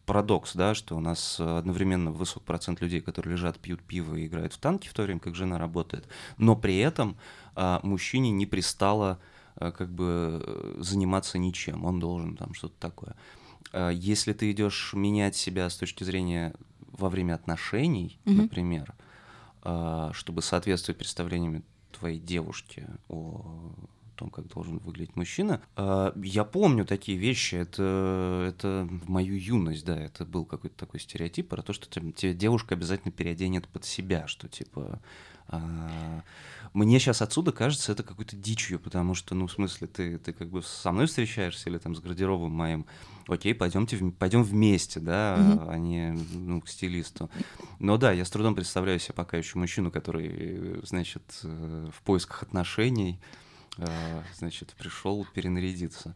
парадокс, 0.06 0.54
да, 0.54 0.76
что 0.76 0.96
у 0.96 1.00
нас 1.00 1.40
одновременно 1.40 2.12
высок 2.12 2.44
процент 2.44 2.82
людей, 2.82 3.02
которые 3.02 3.34
лежат, 3.34 3.60
пьют 3.60 3.82
пиво 3.82 4.16
и 4.16 4.28
играют 4.28 4.54
в 4.54 4.58
танки 4.58 4.88
в 4.88 4.94
то 4.94 5.04
время, 5.04 5.20
как 5.20 5.36
жена 5.36 5.58
работает, 5.58 6.08
но 6.38 6.56
при 6.56 6.78
этом 6.78 7.18
э, 7.56 7.80
мужчине 7.84 8.32
не 8.32 8.46
пристало 8.46 9.20
э, 9.56 9.72
как 9.72 9.92
бы 9.92 10.44
э, 10.46 10.76
заниматься 10.80 11.38
ничем, 11.38 11.86
он 11.86 12.00
должен 12.00 12.38
там 12.38 12.54
что-то 12.54 12.76
такое. 12.80 13.16
А, 13.74 13.90
если 13.90 14.34
ты 14.34 14.52
идешь 14.52 14.94
менять 14.94 15.36
себя 15.36 15.70
с 15.70 15.76
точки 15.76 16.04
зрения 16.04 16.54
во 16.92 17.10
время 17.10 17.34
отношений, 17.34 18.20
mm-hmm. 18.26 18.34
например, 18.34 18.94
а, 19.64 20.12
чтобы 20.14 20.42
соответствовать 20.42 20.98
представлениями 20.98 21.64
твоей 21.94 22.20
девушки 22.20 22.88
о 23.08 23.72
том, 24.14 24.30
как 24.30 24.48
должен 24.48 24.78
выглядеть 24.80 25.16
мужчина. 25.16 25.62
А, 25.76 26.14
я 26.22 26.44
помню 26.44 26.86
такие 26.86 27.18
вещи, 27.18 27.56
это, 27.56 28.46
это 28.48 28.88
в 28.90 29.10
мою 29.10 29.36
юность, 29.36 29.86
да, 29.86 30.00
это 30.00 30.26
был 30.26 30.46
какой-то 30.46 30.78
такой 30.78 31.00
стереотип 31.00 31.50
про 31.50 31.62
то, 31.62 31.74
что 31.74 31.88
тебе 31.90 32.34
девушка 32.34 32.76
обязательно 32.76 33.12
переоденет 33.12 33.68
под 33.68 33.86
себя, 33.86 34.28
что 34.28 34.48
типа 34.48 35.00
мне 36.74 37.00
сейчас 37.00 37.22
отсюда 37.22 37.52
кажется 37.52 37.92
это 37.92 38.02
какой-то 38.02 38.36
дичью, 38.36 38.80
потому 38.80 39.14
что, 39.14 39.36
ну, 39.36 39.46
в 39.46 39.52
смысле, 39.52 39.86
ты, 39.86 40.18
ты 40.18 40.34
как 40.34 40.50
бы 40.50 40.64
со 40.64 40.92
мной 40.92 41.06
встречаешься 41.06 41.70
или 41.70 41.78
там 41.78 41.96
с 41.96 42.00
гардеробом 42.00 42.52
моим, 42.52 42.88
окей, 43.28 43.54
пойдемте, 43.54 43.98
пойдем 44.18 44.42
вместе, 44.42 45.00
да, 45.00 45.38
mm-hmm. 45.38 45.70
а 45.70 45.78
не 45.78 46.18
ну, 46.34 46.62
к 46.62 46.68
стилисту. 46.68 47.30
Но 47.78 47.98
да, 47.98 48.12
я 48.12 48.26
с 48.26 48.32
трудом 48.32 48.56
представляю 48.56 49.00
себе 49.00 49.14
пока 49.14 49.38
еще 49.38 49.60
мужчину, 49.60 49.92
который, 49.92 50.82
значит, 50.84 51.24
э, 51.44 51.90
в 51.96 52.02
поисках 52.02 52.42
отношений, 52.42 53.20
а, 53.22 53.43
значит, 54.38 54.74
пришел 54.78 55.26
перенарядиться. 55.34 56.16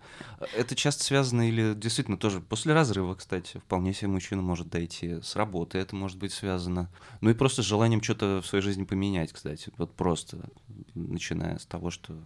Это 0.55 0.75
часто 0.75 1.03
связано 1.03 1.47
или 1.47 1.73
действительно 1.73 2.17
тоже 2.17 2.39
после 2.39 2.73
разрыва, 2.73 3.15
кстати, 3.15 3.57
вполне 3.57 3.93
себе 3.93 4.09
мужчина 4.09 4.41
может 4.41 4.69
дойти 4.69 5.21
с 5.21 5.35
работы, 5.35 5.77
это 5.79 5.95
может 5.95 6.17
быть 6.17 6.33
связано. 6.33 6.89
Ну 7.21 7.29
и 7.29 7.33
просто 7.33 7.63
с 7.63 7.65
желанием 7.65 8.03
что-то 8.03 8.41
в 8.41 8.47
своей 8.47 8.63
жизни 8.63 8.83
поменять, 8.83 9.33
кстати, 9.33 9.71
вот 9.77 9.95
просто 9.95 10.49
начиная 10.93 11.57
с 11.57 11.65
того, 11.65 11.89
что 11.89 12.17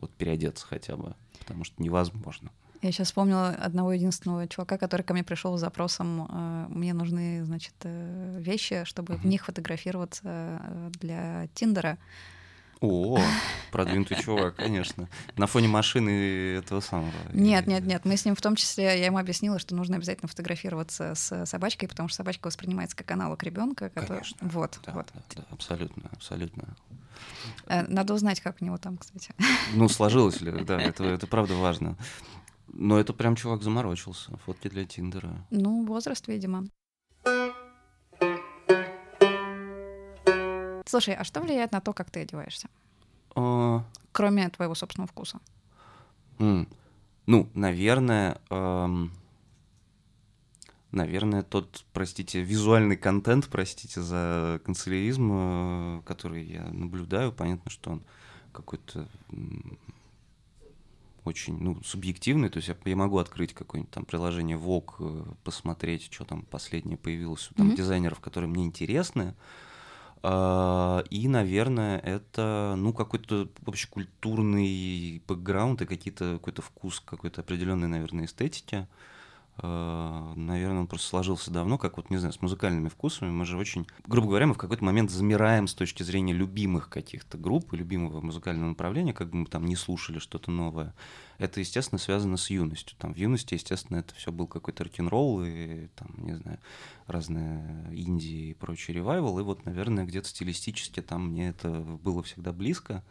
вот 0.00 0.14
переодеться 0.14 0.66
хотя 0.66 0.96
бы, 0.96 1.16
потому 1.40 1.64
что 1.64 1.82
невозможно. 1.82 2.50
Я 2.80 2.92
сейчас 2.92 3.08
вспомнила 3.08 3.48
одного 3.48 3.92
единственного 3.92 4.46
чувака, 4.46 4.78
который 4.78 5.02
ко 5.02 5.12
мне 5.12 5.24
пришел 5.24 5.56
с 5.56 5.60
запросом, 5.60 6.28
э, 6.30 6.66
мне 6.68 6.94
нужны, 6.94 7.44
значит, 7.44 7.74
э, 7.82 8.38
вещи, 8.38 8.84
чтобы 8.84 9.16
в 9.16 9.26
них 9.26 9.46
фотографироваться 9.46 10.22
э, 10.24 10.90
для 11.00 11.48
Тиндера. 11.54 11.98
О, 12.80 13.18
продвинутый 13.72 14.22
чувак, 14.22 14.56
конечно. 14.56 15.08
На 15.36 15.46
фоне 15.46 15.68
машины 15.68 16.58
этого 16.58 16.80
самого. 16.80 17.12
Нет, 17.32 17.66
нет, 17.66 17.84
нет. 17.84 18.04
Мы 18.04 18.16
с 18.16 18.24
ним 18.24 18.36
в 18.36 18.40
том 18.40 18.54
числе, 18.54 18.84
я 18.84 19.06
ему 19.06 19.18
объяснила, 19.18 19.58
что 19.58 19.74
нужно 19.74 19.96
обязательно 19.96 20.28
фотографироваться 20.28 21.14
с 21.14 21.44
собачкой, 21.46 21.88
потому 21.88 22.08
что 22.08 22.18
собачка 22.18 22.46
воспринимается 22.46 22.96
как 22.96 23.10
аналог 23.10 23.42
ребенка. 23.42 23.90
Который... 23.90 24.18
Конечно. 24.20 24.36
Вот, 24.48 24.78
да, 24.86 24.92
вот. 24.92 25.08
Да, 25.12 25.22
да, 25.36 25.44
абсолютно, 25.50 26.08
абсолютно. 26.12 26.76
Надо 27.66 28.14
узнать, 28.14 28.40
как 28.40 28.56
у 28.60 28.64
него 28.64 28.78
там, 28.78 28.96
кстати. 28.96 29.34
Ну, 29.74 29.88
сложилось 29.88 30.40
ли, 30.40 30.52
да, 30.64 30.80
это, 30.80 31.04
это 31.04 31.26
правда 31.26 31.54
важно. 31.54 31.96
Но 32.68 33.00
это 33.00 33.12
прям 33.12 33.34
чувак 33.34 33.62
заморочился. 33.62 34.36
Фотки 34.44 34.68
для 34.68 34.84
Тиндера. 34.84 35.44
Ну, 35.50 35.84
возраст, 35.84 36.28
видимо. 36.28 36.66
Слушай, 40.88 41.14
а 41.14 41.24
что 41.24 41.40
влияет 41.42 41.72
на 41.72 41.82
то, 41.82 41.92
как 41.92 42.10
ты 42.10 42.20
одеваешься? 42.20 42.68
А... 43.34 43.84
Кроме 44.12 44.48
твоего 44.48 44.74
собственного 44.74 45.08
вкуса. 45.08 45.38
Mm. 46.38 46.66
Ну, 47.26 47.48
наверное, 47.52 48.40
эм... 48.48 49.12
наверное, 50.90 51.42
тот, 51.42 51.84
простите, 51.92 52.40
визуальный 52.40 52.96
контент, 52.96 53.48
простите 53.48 54.00
за 54.00 54.62
канцеляризм, 54.64 55.30
э, 55.30 56.02
который 56.06 56.44
я 56.44 56.64
наблюдаю, 56.70 57.32
понятно, 57.32 57.70
что 57.70 57.90
он 57.90 58.02
какой-то 58.52 59.06
очень 61.24 61.58
ну, 61.58 61.82
субъективный, 61.84 62.48
то 62.48 62.56
есть 62.56 62.68
я, 62.68 62.76
я 62.86 62.96
могу 62.96 63.18
открыть 63.18 63.52
какое-нибудь 63.52 63.92
там 63.92 64.06
приложение 64.06 64.56
Vogue, 64.56 64.94
э, 65.00 65.24
посмотреть, 65.44 66.10
что 66.10 66.24
там 66.24 66.44
последнее 66.44 66.96
появилось 66.96 67.50
у 67.50 67.54
там, 67.54 67.68
mm-hmm. 67.68 67.76
дизайнеров, 67.76 68.20
которые 68.20 68.48
мне 68.48 68.64
интересны, 68.64 69.34
и, 70.22 71.28
наверное, 71.28 71.98
это, 72.00 72.74
ну, 72.76 72.92
какой-то 72.92 73.48
общекультурный 73.66 75.22
бэкграунд 75.28 75.82
и 75.82 75.86
какие-то, 75.86 76.34
какой-то 76.34 76.62
вкус 76.62 77.00
какой-то 77.00 77.42
определенной, 77.42 77.88
наверное, 77.88 78.24
эстетики. 78.24 78.86
А, 79.60 80.34
наверное, 80.36 80.80
он 80.80 80.86
просто 80.86 81.08
сложился 81.08 81.50
давно, 81.50 81.78
как 81.78 81.96
вот, 81.96 82.10
не 82.10 82.16
знаю, 82.16 82.32
с 82.32 82.40
музыкальными 82.40 82.88
вкусами. 82.88 83.30
Мы 83.30 83.44
же 83.44 83.56
очень, 83.56 83.86
грубо 84.06 84.28
говоря, 84.28 84.46
мы 84.46 84.54
в 84.54 84.58
какой-то 84.58 84.84
момент 84.84 85.10
замираем 85.10 85.66
с 85.66 85.74
точки 85.74 86.04
зрения 86.04 86.32
любимых 86.32 86.88
каких-то 86.88 87.38
групп 87.38 87.72
любимого 87.72 88.20
музыкального 88.20 88.68
направления, 88.68 89.12
как 89.12 89.30
бы 89.30 89.38
мы 89.38 89.46
там 89.46 89.66
не 89.66 89.74
слушали 89.74 90.20
что-то 90.20 90.52
новое. 90.52 90.94
Это, 91.38 91.58
естественно, 91.58 91.98
связано 91.98 92.36
с 92.36 92.50
юностью. 92.50 92.96
Там 92.98 93.14
в 93.14 93.16
юности, 93.16 93.54
естественно, 93.54 93.98
это 93.98 94.14
все 94.14 94.30
был 94.30 94.46
какой-то 94.46 94.84
рок-н-ролл 94.84 95.42
и, 95.44 95.88
там, 95.96 96.08
не 96.18 96.36
знаю, 96.36 96.60
разные 97.08 97.92
Индии 97.92 98.50
и 98.50 98.54
прочий 98.54 98.92
ревайвал. 98.92 99.40
И 99.40 99.42
вот, 99.42 99.64
наверное, 99.64 100.04
где-то 100.04 100.28
стилистически 100.28 101.00
там 101.00 101.30
мне 101.30 101.48
это 101.48 101.70
было 101.80 102.22
всегда 102.22 102.52
близко. 102.52 103.02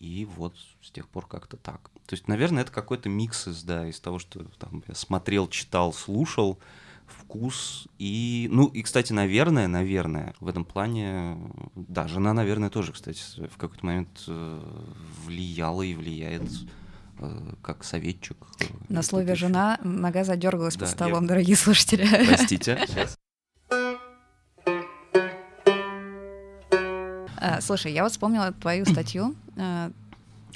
И 0.00 0.28
вот 0.36 0.54
с 0.82 0.90
тех 0.90 1.08
пор 1.08 1.26
как-то 1.26 1.56
так. 1.56 1.91
То 2.06 2.14
есть, 2.14 2.28
наверное, 2.28 2.62
это 2.62 2.72
какой-то 2.72 3.08
микс 3.08 3.48
из, 3.48 3.62
да, 3.62 3.86
из 3.88 4.00
того, 4.00 4.18
что 4.18 4.44
там 4.58 4.82
я 4.86 4.94
смотрел, 4.94 5.48
читал, 5.48 5.92
слушал, 5.92 6.58
вкус 7.06 7.88
и, 7.98 8.48
ну, 8.50 8.66
и, 8.66 8.82
кстати, 8.82 9.12
наверное, 9.12 9.68
наверное, 9.68 10.34
в 10.40 10.48
этом 10.48 10.64
плане, 10.64 11.36
да, 11.74 12.08
жена, 12.08 12.32
наверное, 12.32 12.70
тоже, 12.70 12.92
кстати, 12.92 13.22
в 13.48 13.56
какой-то 13.56 13.84
момент 13.84 14.24
э, 14.28 14.60
влияла 15.24 15.82
и 15.82 15.94
влияет 15.94 16.42
э, 17.18 17.54
как 17.62 17.84
советчик. 17.84 18.36
На 18.88 19.02
слове 19.02 19.34
«жена» 19.34 19.78
нога 19.82 20.24
задергалась 20.24 20.74
да, 20.74 20.80
под 20.80 20.88
столом, 20.88 21.22
я... 21.24 21.28
дорогие 21.28 21.56
слушатели. 21.56 22.06
Простите. 22.26 22.78
Сейчас. 22.86 23.18
А, 27.44 27.60
слушай, 27.60 27.92
я 27.92 28.04
вот 28.04 28.12
вспомнила 28.12 28.52
твою 28.52 28.86
статью, 28.86 29.34
э, 29.56 29.90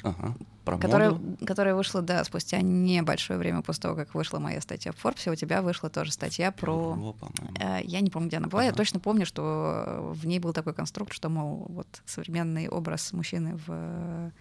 ага, 0.03 0.35
про 0.67 0.77
которая, 0.77 1.11
моду. 1.11 1.45
которая 1.45 1.75
вышла, 1.75 2.01
да, 2.01 2.23
спустя 2.25 2.59
небольшое 2.61 3.39
время 3.39 3.61
после 3.61 3.83
того, 3.83 3.95
как 3.95 4.13
вышла 4.13 4.39
моя 4.39 4.59
статья 4.59 4.91
в 4.91 5.03
Forbes, 5.03 5.31
у 5.31 5.35
тебя 5.35 5.61
вышла 5.61 5.89
тоже 5.89 6.11
статья 6.11 6.51
про... 6.51 6.73
Его, 6.73 7.15
э, 7.57 7.79
я 7.83 8.01
не 8.01 8.09
помню, 8.09 8.27
где 8.27 8.37
она 8.37 8.47
была, 8.47 8.63
ага. 8.63 8.71
я 8.71 8.75
точно 8.75 8.99
помню, 8.99 9.25
что 9.25 10.11
в 10.13 10.27
ней 10.27 10.39
был 10.39 10.51
такой 10.51 10.73
конструкт, 10.73 11.13
что, 11.13 11.29
мол, 11.29 11.65
вот 11.69 11.87
современный 12.05 12.67
образ 12.67 13.13
мужчины 13.13 13.57
в 13.65 14.33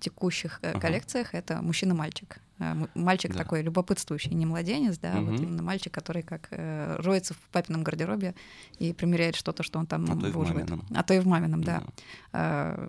текущих 0.00 0.58
uh-huh. 0.62 0.80
коллекциях 0.80 1.34
это 1.34 1.62
мужчина-мальчик. 1.62 2.40
Э, 2.58 2.74
мальчик 2.94 3.32
да. 3.32 3.38
такой 3.38 3.62
любопытствующий, 3.62 4.34
не 4.34 4.46
младенец, 4.46 4.98
да, 4.98 5.14
uh-huh. 5.14 5.30
вот 5.30 5.40
именно 5.40 5.62
мальчик, 5.62 5.94
который 5.94 6.22
как 6.22 6.48
э, 6.50 6.96
роется 6.98 7.34
в 7.34 7.40
папином 7.52 7.84
гардеробе 7.84 8.34
и 8.80 8.92
примеряет 8.92 9.36
что-то, 9.36 9.62
что 9.62 9.78
он 9.78 9.86
там 9.86 10.10
а 10.10 10.14
выуживает. 10.16 10.66
То 10.66 10.80
а 10.96 11.04
то 11.04 11.14
и 11.14 11.20
в 11.20 11.28
мамином, 11.28 11.62
да. 11.62 11.84
да. 12.32 12.88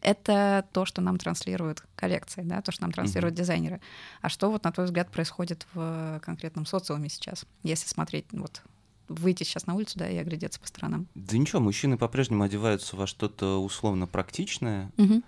Э, 0.00 0.10
это 0.10 0.66
то, 0.72 0.84
что 0.84 1.00
нам 1.00 1.18
транслируют 1.18 1.84
коллекции, 1.94 2.42
да, 2.42 2.60
то, 2.62 2.72
что 2.72 2.82
нам 2.82 2.92
транслируют 2.92 3.34
uh-huh. 3.34 3.38
дизайнеры. 3.38 3.80
А 4.20 4.28
что 4.28 4.50
вот, 4.50 4.64
на 4.64 4.72
твой 4.72 4.86
взгляд, 4.86 5.10
происходит 5.10 5.66
в 5.74 6.20
конкретном 6.24 6.66
социуме 6.66 7.08
сейчас, 7.08 7.46
если 7.62 7.88
смотреть 7.88 8.26
вот 8.32 8.62
выйти 9.08 9.44
сейчас 9.44 9.66
на 9.66 9.74
улицу, 9.74 9.98
да, 9.98 10.08
и 10.08 10.16
оглядеться 10.16 10.58
по 10.58 10.66
сторонам. 10.66 11.06
Да 11.14 11.36
ничего, 11.36 11.60
мужчины 11.60 11.98
по-прежнему 11.98 12.44
одеваются 12.44 12.96
во 12.96 13.06
что-то 13.06 13.62
условно 13.62 14.06
практичное. 14.06 14.90
Угу 14.96 15.22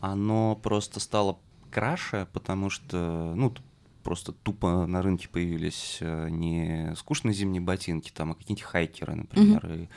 оно 0.00 0.56
просто 0.56 0.98
стало 0.98 1.38
краше, 1.70 2.26
потому 2.32 2.70
что, 2.70 3.32
ну, 3.36 3.54
просто 4.02 4.32
тупо 4.32 4.86
на 4.86 5.02
рынке 5.02 5.28
появились 5.28 5.98
э, 6.00 6.28
не 6.30 6.94
скучные 6.96 7.34
зимние 7.34 7.60
ботинки, 7.60 8.10
там, 8.10 8.32
а 8.32 8.34
какие-нибудь 8.34 8.64
хайкеры, 8.64 9.14
например, 9.14 9.64
mm-hmm. 9.64 9.82
и 9.82 9.84
э, 9.84 9.88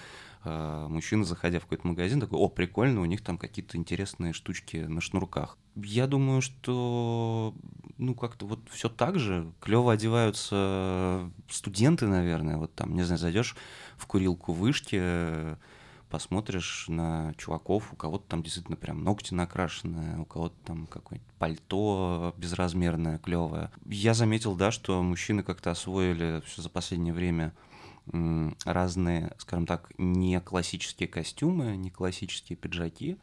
мужчина, 0.45 1.23
заходя 1.23 1.59
в 1.59 1.63
какой-то 1.63 1.87
магазин, 1.87 2.19
такой, 2.19 2.39
о, 2.39 2.49
прикольно, 2.49 3.01
у 3.01 3.05
них 3.05 3.21
там 3.21 3.37
какие-то 3.37 3.77
интересные 3.77 4.33
штучки 4.33 4.77
на 4.77 5.01
шнурках. 5.01 5.57
Я 5.75 6.07
думаю, 6.07 6.41
что, 6.41 7.55
ну, 7.97 8.13
как-то 8.15 8.45
вот 8.45 8.59
все 8.69 8.89
так 8.89 9.17
же, 9.17 9.51
клево 9.59 9.93
одеваются 9.93 11.31
студенты, 11.49 12.07
наверное, 12.07 12.57
вот 12.57 12.73
там, 12.75 12.95
не 12.95 13.03
знаю, 13.03 13.19
зайдешь 13.19 13.55
в 13.97 14.05
курилку 14.05 14.53
вышки, 14.53 15.57
посмотришь 16.09 16.85
на 16.89 17.33
чуваков, 17.39 17.91
у 17.91 17.95
кого-то 17.95 18.25
там 18.27 18.43
действительно 18.43 18.77
прям 18.77 19.03
ногти 19.03 19.33
накрашенные, 19.33 20.19
у 20.19 20.25
кого-то 20.25 20.55
там 20.63 20.85
какое-нибудь 20.85 21.33
пальто 21.39 22.35
безразмерное, 22.37 23.17
клевое. 23.17 23.71
Я 23.87 24.13
заметил, 24.13 24.55
да, 24.55 24.69
что 24.69 25.01
мужчины 25.01 25.41
как-то 25.41 25.71
освоили 25.71 26.43
все 26.45 26.61
за 26.61 26.69
последнее 26.69 27.15
время 27.15 27.51
разные, 28.65 29.33
скажем 29.37 29.65
так, 29.65 29.91
не 29.97 30.39
классические 30.41 31.07
костюмы, 31.07 31.75
не 31.77 31.89
классические 31.89 32.57
пиджаки. 32.57 33.17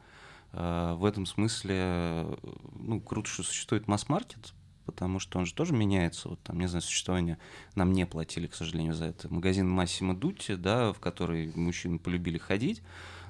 А, 0.52 0.94
в 0.94 1.04
этом 1.04 1.26
смысле, 1.26 2.26
ну, 2.74 3.00
круто, 3.00 3.28
что 3.28 3.42
существует 3.42 3.88
масс-маркет, 3.88 4.54
потому 4.86 5.18
что 5.18 5.38
он 5.38 5.46
же 5.46 5.54
тоже 5.54 5.74
меняется. 5.74 6.28
Вот 6.28 6.40
там, 6.42 6.58
не 6.58 6.66
знаю, 6.66 6.82
существование 6.82 7.38
нам 7.74 7.92
не 7.92 8.06
платили, 8.06 8.46
к 8.46 8.54
сожалению, 8.54 8.94
за 8.94 9.06
это. 9.06 9.32
Магазин 9.32 9.68
Массимо 9.68 10.16
Дутти, 10.16 10.56
да, 10.56 10.92
в 10.92 10.98
который 10.98 11.52
мужчины 11.54 11.98
полюбили 11.98 12.38
ходить. 12.38 12.82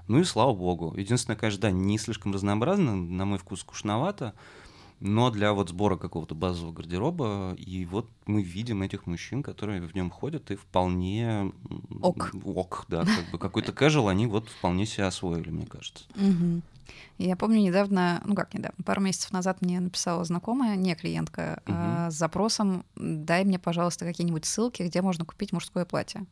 Ну 0.09 0.19
и 0.19 0.25
слава 0.25 0.55
богу. 0.55 0.95
Единственное, 0.97 1.37
конечно, 1.37 1.63
да, 1.63 1.71
не 1.71 1.99
слишком 1.99 2.33
разнообразно, 2.33 2.97
на 2.97 3.25
мой 3.25 3.39
вкус 3.39 3.61
скучновато, 3.61 4.35
но 5.01 5.31
для 5.31 5.55
вот 5.55 5.71
сбора 5.71 5.97
какого-то 5.97 6.35
базового 6.35 6.73
гардероба, 6.73 7.55
и 7.55 7.87
вот 7.87 8.07
мы 8.27 8.43
видим 8.43 8.83
этих 8.83 9.07
мужчин, 9.07 9.43
которые 9.43 9.81
в 9.81 9.95
нем 9.95 10.11
ходят, 10.11 10.51
и 10.51 10.57
вполне... 10.57 11.53
Ок. 12.03 12.31
Ок, 12.45 12.85
да, 12.89 13.05
как 13.05 13.31
бы 13.33 13.39
какой-то 13.39 13.73
casual 13.73 14.11
они 14.11 14.27
вот 14.27 14.49
вполне 14.49 14.85
себя 14.85 15.07
освоили, 15.07 15.49
мне 15.49 15.67
кажется. 15.67 16.05
Угу. 16.17 16.61
Я 17.19 17.37
помню 17.37 17.61
недавно, 17.61 18.21
ну 18.27 18.35
как 18.35 18.53
недавно, 18.53 18.83
пару 18.85 19.01
месяцев 19.01 19.33
назад 19.33 19.63
мне 19.63 19.81
написала 19.81 20.23
знакомая, 20.25 20.77
не 20.77 20.95
клиентка, 20.95 21.63
угу. 21.67 21.75
а, 21.75 22.11
с 22.11 22.15
запросом 22.15 22.85
«дай 22.97 23.45
мне, 23.45 23.59
пожалуйста, 23.59 24.05
какие-нибудь 24.05 24.45
ссылки, 24.45 24.83
где 24.83 25.01
можно 25.01 25.25
купить 25.25 25.53
мужское 25.53 25.87
платье». 25.87 26.27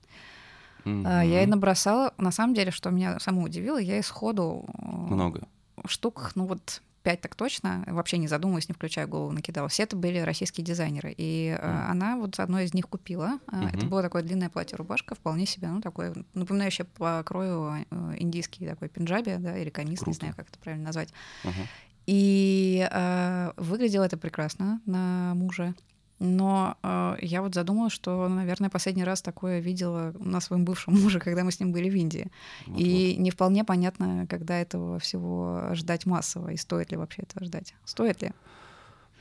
Угу. 0.85 1.05
А, 1.07 1.23
я 1.23 1.41
ей 1.41 1.47
набросала. 1.47 2.13
На 2.19 2.33
самом 2.33 2.55
деле, 2.55 2.71
что 2.71 2.91
меня 2.91 3.19
само 3.19 3.43
удивило, 3.43 3.79
я 3.79 3.99
исходу... 3.99 4.67
Много. 4.79 5.49
Штук, 5.87 6.33
ну 6.35 6.47
вот 6.47 6.83
пять 7.03 7.21
так 7.21 7.35
точно, 7.35 7.85
вообще 7.87 8.19
не 8.19 8.29
задумываясь, 8.29 8.69
не 8.69 8.75
включая 8.75 9.07
голову, 9.07 9.33
накидала. 9.33 9.69
Все 9.69 9.85
это 9.85 9.97
были 9.97 10.19
российские 10.19 10.65
дизайнеры. 10.65 11.15
И 11.17 11.57
mm. 11.59 11.91
она 11.91 12.17
вот 12.17 12.39
одно 12.39 12.61
из 12.61 12.75
них 12.75 12.89
купила. 12.89 13.39
Mm-hmm. 13.47 13.77
Это 13.77 13.87
было 13.87 14.03
такое 14.03 14.23
длинное 14.23 14.51
платье-рубашка, 14.51 15.15
вполне 15.15 15.47
себе, 15.47 15.69
ну, 15.69 15.81
такое, 15.81 16.15
напоминающее 16.35 16.85
по 16.85 17.23
крою 17.25 17.87
э, 17.91 18.15
индийский 18.19 18.67
такой 18.67 18.89
пинджаби, 18.89 19.37
да, 19.39 19.57
или 19.57 19.71
камис, 19.71 20.01
Круто. 20.01 20.11
не 20.11 20.15
знаю, 20.15 20.35
как 20.37 20.49
это 20.49 20.59
правильно 20.59 20.87
назвать. 20.87 21.13
Uh-huh. 21.45 21.67
И 22.07 22.89
э, 22.91 23.53
выглядело 23.57 24.05
это 24.05 24.17
прекрасно 24.17 24.81
на 24.87 25.35
мужа. 25.35 25.75
Но 26.19 26.77
э, 26.83 27.17
я 27.23 27.43
вот 27.43 27.55
задумалась, 27.55 27.93
что, 27.93 28.29
наверное, 28.29 28.71
последний 28.71 29.05
раз 29.05 29.23
такое 29.23 29.61
видела 29.61 30.13
на 30.19 30.41
своем 30.41 30.65
бывшем 30.65 30.95
муже, 31.01 31.21
когда 31.21 31.45
мы 31.45 31.53
с 31.53 31.61
ним 31.61 31.73
были 31.73 31.89
в 31.89 31.95
Индии. 31.95 32.27
Вот, 32.67 32.81
и 32.81 33.15
вот. 33.15 33.23
не 33.23 33.31
вполне 33.31 33.65
понятно, 33.65 34.27
когда 34.29 34.61
этого 34.61 34.99
всего 34.99 35.71
ждать 35.75 36.07
массово, 36.07 36.51
и 36.51 36.57
стоит 36.57 36.91
ли 36.91 36.97
вообще 36.97 37.23
этого 37.23 37.47
ждать. 37.47 37.75
Стоит 37.85 38.23
ли? 38.23 38.33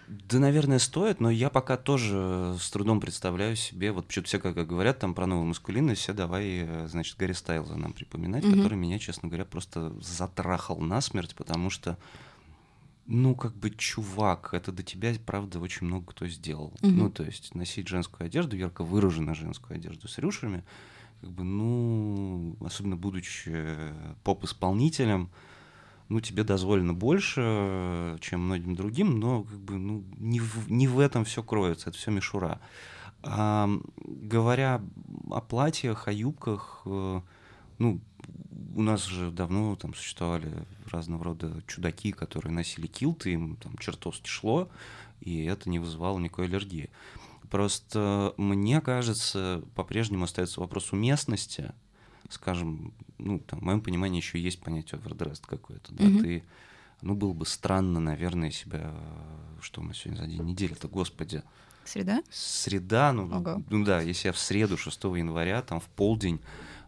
Да, 0.07 0.39
наверное, 0.39 0.79
стоит, 0.79 1.19
но 1.19 1.29
я 1.29 1.49
пока 1.49 1.75
тоже 1.75 2.55
с 2.59 2.71
трудом 2.71 3.01
представляю 3.01 3.57
себе, 3.57 3.91
вот 3.91 4.07
почему-то 4.07 4.29
все, 4.29 4.39
как 4.39 4.55
говорят 4.65 4.99
там 4.99 5.13
про 5.13 5.25
новую 5.25 5.47
маскулинность, 5.47 6.01
все 6.01 6.13
давай, 6.13 6.65
э, 6.65 6.87
значит, 6.87 7.17
Гарри 7.17 7.33
Стайлза 7.33 7.75
нам 7.75 7.91
припоминать, 7.91 8.45
mm-hmm. 8.45 8.55
который 8.55 8.77
меня, 8.77 8.99
честно 8.99 9.27
говоря, 9.27 9.43
просто 9.43 9.93
затрахал 10.01 10.77
насмерть, 10.77 11.35
потому 11.35 11.69
что, 11.69 11.97
ну, 13.07 13.35
как 13.35 13.55
бы, 13.55 13.69
чувак, 13.69 14.53
это 14.53 14.71
до 14.71 14.83
тебя, 14.83 15.13
правда, 15.25 15.59
очень 15.59 15.87
много 15.87 16.07
кто 16.07 16.27
сделал. 16.27 16.73
Mm-hmm. 16.81 16.91
Ну, 16.91 17.09
то 17.09 17.23
есть 17.23 17.55
носить 17.55 17.87
женскую 17.87 18.25
одежду, 18.27 18.57
ярко 18.57 18.83
выраженную 18.83 19.35
женскую 19.35 19.77
одежду 19.77 20.07
с 20.07 20.17
рюшами, 20.17 20.63
как 21.21 21.31
бы, 21.31 21.43
ну, 21.43 22.57
особенно 22.59 22.97
будучи 22.97 23.93
поп-исполнителем, 24.23 25.29
ну, 26.09 26.19
тебе 26.19 26.43
дозволено 26.43 26.93
больше, 26.93 28.17
чем 28.21 28.41
многим 28.41 28.75
другим, 28.75 29.19
но 29.19 29.43
как 29.43 29.59
бы, 29.59 29.77
ну, 29.77 30.03
не, 30.17 30.39
в, 30.39 30.69
не 30.69 30.87
в 30.87 30.99
этом 30.99 31.25
все 31.25 31.43
кроется, 31.43 31.89
это 31.89 31.97
все 31.97 32.11
мишура. 32.11 32.59
А, 33.23 33.69
говоря 34.05 34.81
о 35.31 35.41
платьях, 35.41 36.07
о 36.07 36.11
юбках, 36.11 36.81
э, 36.85 37.21
ну, 37.77 38.01
у 38.75 38.81
нас 38.81 39.05
же 39.05 39.31
давно 39.31 39.75
там 39.75 39.93
существовали 39.93 40.51
разного 40.85 41.23
рода 41.23 41.61
чудаки, 41.67 42.11
которые 42.11 42.51
носили 42.51 42.87
килты, 42.87 43.33
им 43.33 43.55
там 43.57 43.77
чертовски 43.77 44.27
шло, 44.27 44.69
и 45.19 45.43
это 45.43 45.69
не 45.69 45.79
вызывало 45.79 46.19
никакой 46.19 46.45
аллергии. 46.45 46.89
Просто 47.49 48.33
мне 48.37 48.81
кажется, 48.81 49.63
по-прежнему 49.75 50.25
остается 50.25 50.59
вопрос 50.59 50.91
уместности, 50.91 51.73
скажем, 52.29 52.93
ну, 53.17 53.39
там, 53.39 53.59
в 53.59 53.63
моем 53.63 53.81
понимании 53.81 54.19
еще 54.19 54.39
есть 54.39 54.59
понятие 54.59 54.99
овердрест 54.99 55.45
какое-то, 55.45 55.93
да, 55.93 56.03
mm-hmm. 56.03 56.21
ты, 56.21 56.43
ну, 57.01 57.15
было 57.15 57.33
бы 57.33 57.45
странно, 57.45 57.99
наверное, 57.99 58.51
себя, 58.51 58.93
что 59.61 59.81
мы 59.81 59.93
сегодня 59.93 60.21
за 60.21 60.27
день 60.27 60.43
недели-то, 60.43 60.87
господи. 60.87 61.41
Среда? 61.85 62.21
Среда, 62.29 63.13
ну, 63.13 63.25
Ого. 63.33 63.63
ну 63.69 63.85
да, 63.85 64.01
если 64.01 64.27
я 64.27 64.33
в 64.33 64.37
среду, 64.37 64.77
6 64.77 65.03
января, 65.05 65.61
там, 65.61 65.79
в 65.79 65.85
полдень, 65.85 66.41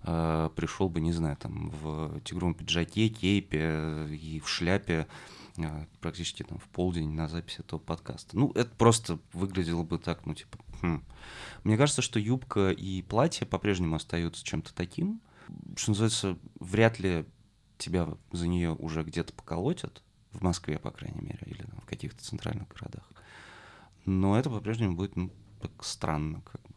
э, 0.04 0.50
пришел 0.56 0.90
бы, 0.90 1.02
не 1.02 1.12
знаю, 1.12 1.38
там, 1.38 1.70
в 1.70 2.20
тигровом 2.22 2.54
пиджаке, 2.54 3.10
кейпе 3.10 4.08
и 4.10 4.40
в 4.40 4.48
шляпе, 4.48 5.08
э, 5.58 5.86
практически 6.02 6.44
там 6.44 6.58
в 6.58 6.68
полдень 6.70 7.12
на 7.12 7.28
запись 7.28 7.60
этого 7.60 7.80
подкаста. 7.80 8.38
Ну, 8.38 8.52
это 8.52 8.70
просто 8.78 9.20
выглядело 9.34 9.84
бы 9.84 9.98
так, 9.98 10.26
ну, 10.26 10.34
типа, 10.34 10.58
хм. 10.82 11.04
Мне 11.64 11.78
кажется, 11.78 12.02
что 12.02 12.20
юбка 12.20 12.72
и 12.72 13.02
платье 13.02 13.46
по-прежнему 13.46 13.96
остаются 13.96 14.44
чем-то 14.44 14.74
таким, 14.74 15.22
что 15.76 15.92
называется, 15.92 16.38
вряд 16.60 17.00
ли 17.00 17.26
тебя 17.78 18.08
за 18.32 18.48
нее 18.48 18.76
уже 18.76 19.04
где-то 19.04 19.34
поколотят, 19.34 20.04
в 20.32 20.42
Москве, 20.42 20.78
по 20.78 20.92
крайней 20.92 21.22
мере, 21.22 21.40
или 21.46 21.66
в 21.82 21.86
каких-то 21.86 22.24
центральных 22.24 22.68
городах. 22.68 23.10
Но 24.06 24.38
это 24.38 24.50
по-прежнему 24.50 24.96
будет 24.96 25.16
ну, 25.16 25.32
так 25.62 25.72
странно, 25.84 26.42
как 26.42 26.62
бы. 26.62 26.76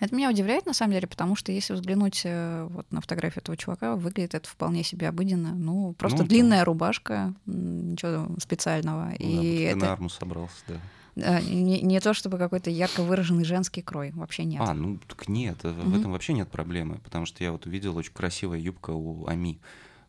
Это 0.00 0.14
меня 0.14 0.30
удивляет, 0.30 0.66
на 0.66 0.74
самом 0.74 0.92
деле, 0.92 1.06
потому 1.06 1.36
что 1.36 1.52
если 1.52 1.72
взглянуть 1.72 2.22
э, 2.24 2.66
вот 2.70 2.90
на 2.90 3.00
фотографию 3.00 3.42
этого 3.42 3.56
чувака, 3.56 3.96
выглядит 3.96 4.34
это 4.34 4.48
вполне 4.48 4.82
себе 4.82 5.08
обыденно. 5.08 5.54
Ну, 5.54 5.94
просто 5.94 6.22
ну, 6.22 6.28
длинная 6.28 6.60
да. 6.60 6.64
рубашка, 6.64 7.34
ничего 7.46 8.28
специального. 8.40 9.14
Ну, 9.18 9.42
и 9.42 9.64
да, 9.64 9.70
это... 9.70 9.78
на 9.78 9.92
арму 9.92 10.08
собрался, 10.08 10.56
да. 10.66 11.40
Не, 11.42 11.80
не 11.80 12.00
то 12.00 12.12
чтобы 12.12 12.38
какой-то 12.38 12.70
ярко 12.70 13.04
выраженный 13.04 13.44
женский 13.44 13.82
крой, 13.82 14.10
вообще 14.14 14.44
нет. 14.44 14.60
А, 14.60 14.74
ну 14.74 14.98
так 15.06 15.28
нет, 15.28 15.58
mm-hmm. 15.62 15.82
в 15.82 16.00
этом 16.00 16.10
вообще 16.10 16.32
нет 16.32 16.50
проблемы, 16.50 16.98
потому 17.04 17.24
что 17.24 17.44
я 17.44 17.52
вот 17.52 17.66
увидел 17.66 17.96
очень 17.96 18.12
красивая 18.12 18.58
юбка 18.58 18.90
у 18.90 19.24
Ами 19.28 19.60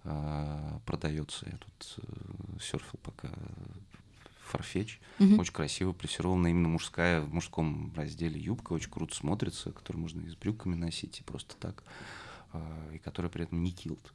э, 0.03 0.79
продается. 0.83 1.45
Я 1.45 1.57
тут 1.57 1.97
э, 1.99 2.59
серфил 2.59 2.99
пока 3.03 3.29
Farfetch. 4.51 4.99
Mm-hmm. 5.19 5.39
Очень 5.39 5.53
красиво 5.53 5.91
прессирована 5.93 6.47
именно 6.47 6.69
мужская 6.69 7.21
в 7.21 7.33
мужском 7.33 7.93
разделе 7.95 8.39
юбка, 8.39 8.73
очень 8.73 8.89
круто 8.89 9.15
смотрится, 9.15 9.71
которую 9.71 10.01
можно 10.01 10.21
и 10.21 10.29
с 10.29 10.35
брюками 10.35 10.75
носить, 10.75 11.19
и 11.19 11.23
просто 11.23 11.55
так, 11.57 11.83
э, 12.53 12.91
и 12.95 12.97
которая 12.97 13.31
при 13.31 13.43
этом 13.43 13.63
не 13.63 13.71
килт. 13.71 14.13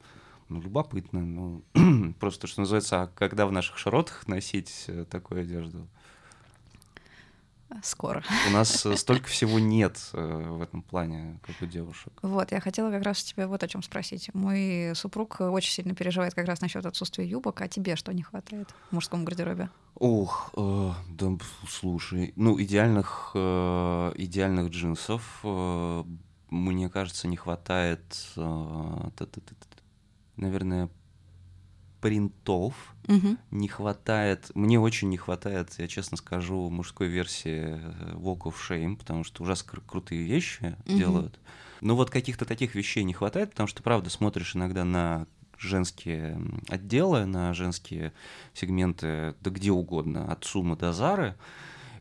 Ну, 0.49 0.61
любопытно, 0.61 1.21
ну, 1.25 1.63
просто, 2.19 2.47
что 2.47 2.61
называется, 2.61 3.03
а 3.03 3.07
когда 3.07 3.45
в 3.45 3.51
наших 3.51 3.77
широтах 3.77 4.27
носить 4.27 4.85
э, 4.87 5.05
такую 5.09 5.41
одежду? 5.41 5.87
Скоро. 7.83 8.23
У 8.47 8.51
нас 8.51 8.85
э, 8.85 8.95
столько 8.97 9.27
всего 9.27 9.59
нет 9.59 9.97
э, 10.13 10.47
в 10.49 10.61
этом 10.61 10.81
плане, 10.81 11.39
как 11.45 11.55
у 11.61 11.65
девушек. 11.65 12.13
Вот, 12.21 12.51
я 12.51 12.59
хотела 12.59 12.91
как 12.91 13.03
раз 13.03 13.23
тебя 13.23 13.47
вот 13.47 13.63
о 13.63 13.67
чем 13.67 13.83
спросить. 13.83 14.33
Мой 14.33 14.91
супруг 14.95 15.41
очень 15.41 15.71
сильно 15.71 15.95
переживает 15.95 16.33
как 16.33 16.47
раз 16.47 16.61
насчет 16.61 16.85
отсутствия 16.85 17.25
юбок, 17.25 17.61
а 17.61 17.67
тебе 17.67 17.95
что 17.95 18.13
не 18.13 18.23
хватает 18.23 18.69
в 18.89 18.93
мужском 18.93 19.25
гардеробе? 19.25 19.69
Ох, 19.95 20.51
э, 20.55 20.91
да, 21.09 21.27
слушай, 21.67 22.33
ну 22.35 22.59
идеальных 22.61 23.31
э, 23.35 24.13
идеальных 24.15 24.69
джинсов 24.69 25.39
э, 25.43 26.03
мне 26.49 26.89
кажется 26.89 27.27
не 27.27 27.37
хватает, 27.37 28.03
э, 28.35 29.09
наверное, 30.35 30.89
принтов 32.01 32.73
угу. 33.07 33.37
не 33.51 33.67
хватает. 33.67 34.51
Мне 34.55 34.79
очень 34.79 35.09
не 35.09 35.17
хватает, 35.17 35.73
я 35.77 35.87
честно 35.87 36.17
скажу, 36.17 36.69
мужской 36.69 37.07
версии 37.07 37.79
э, 37.79 38.13
Walk 38.15 38.41
of 38.41 38.55
Shame, 38.55 38.97
потому 38.97 39.23
что 39.23 39.43
ужасно 39.43 39.71
кру- 39.71 39.83
крутые 39.85 40.23
вещи 40.23 40.75
угу. 40.85 40.97
делают. 40.97 41.39
Но 41.79 41.95
вот 41.95 42.09
каких-то 42.09 42.45
таких 42.45 42.75
вещей 42.75 43.03
не 43.03 43.13
хватает, 43.13 43.51
потому 43.51 43.67
что, 43.67 43.81
правда, 43.81 44.09
смотришь 44.09 44.55
иногда 44.55 44.83
на 44.83 45.27
женские 45.57 46.41
отделы, 46.67 47.25
на 47.25 47.53
женские 47.53 48.13
сегменты, 48.53 49.35
да 49.41 49.51
где 49.51 49.71
угодно, 49.71 50.31
от 50.31 50.43
Сумы 50.43 50.75
до 50.75 50.91
Зары, 50.91 51.35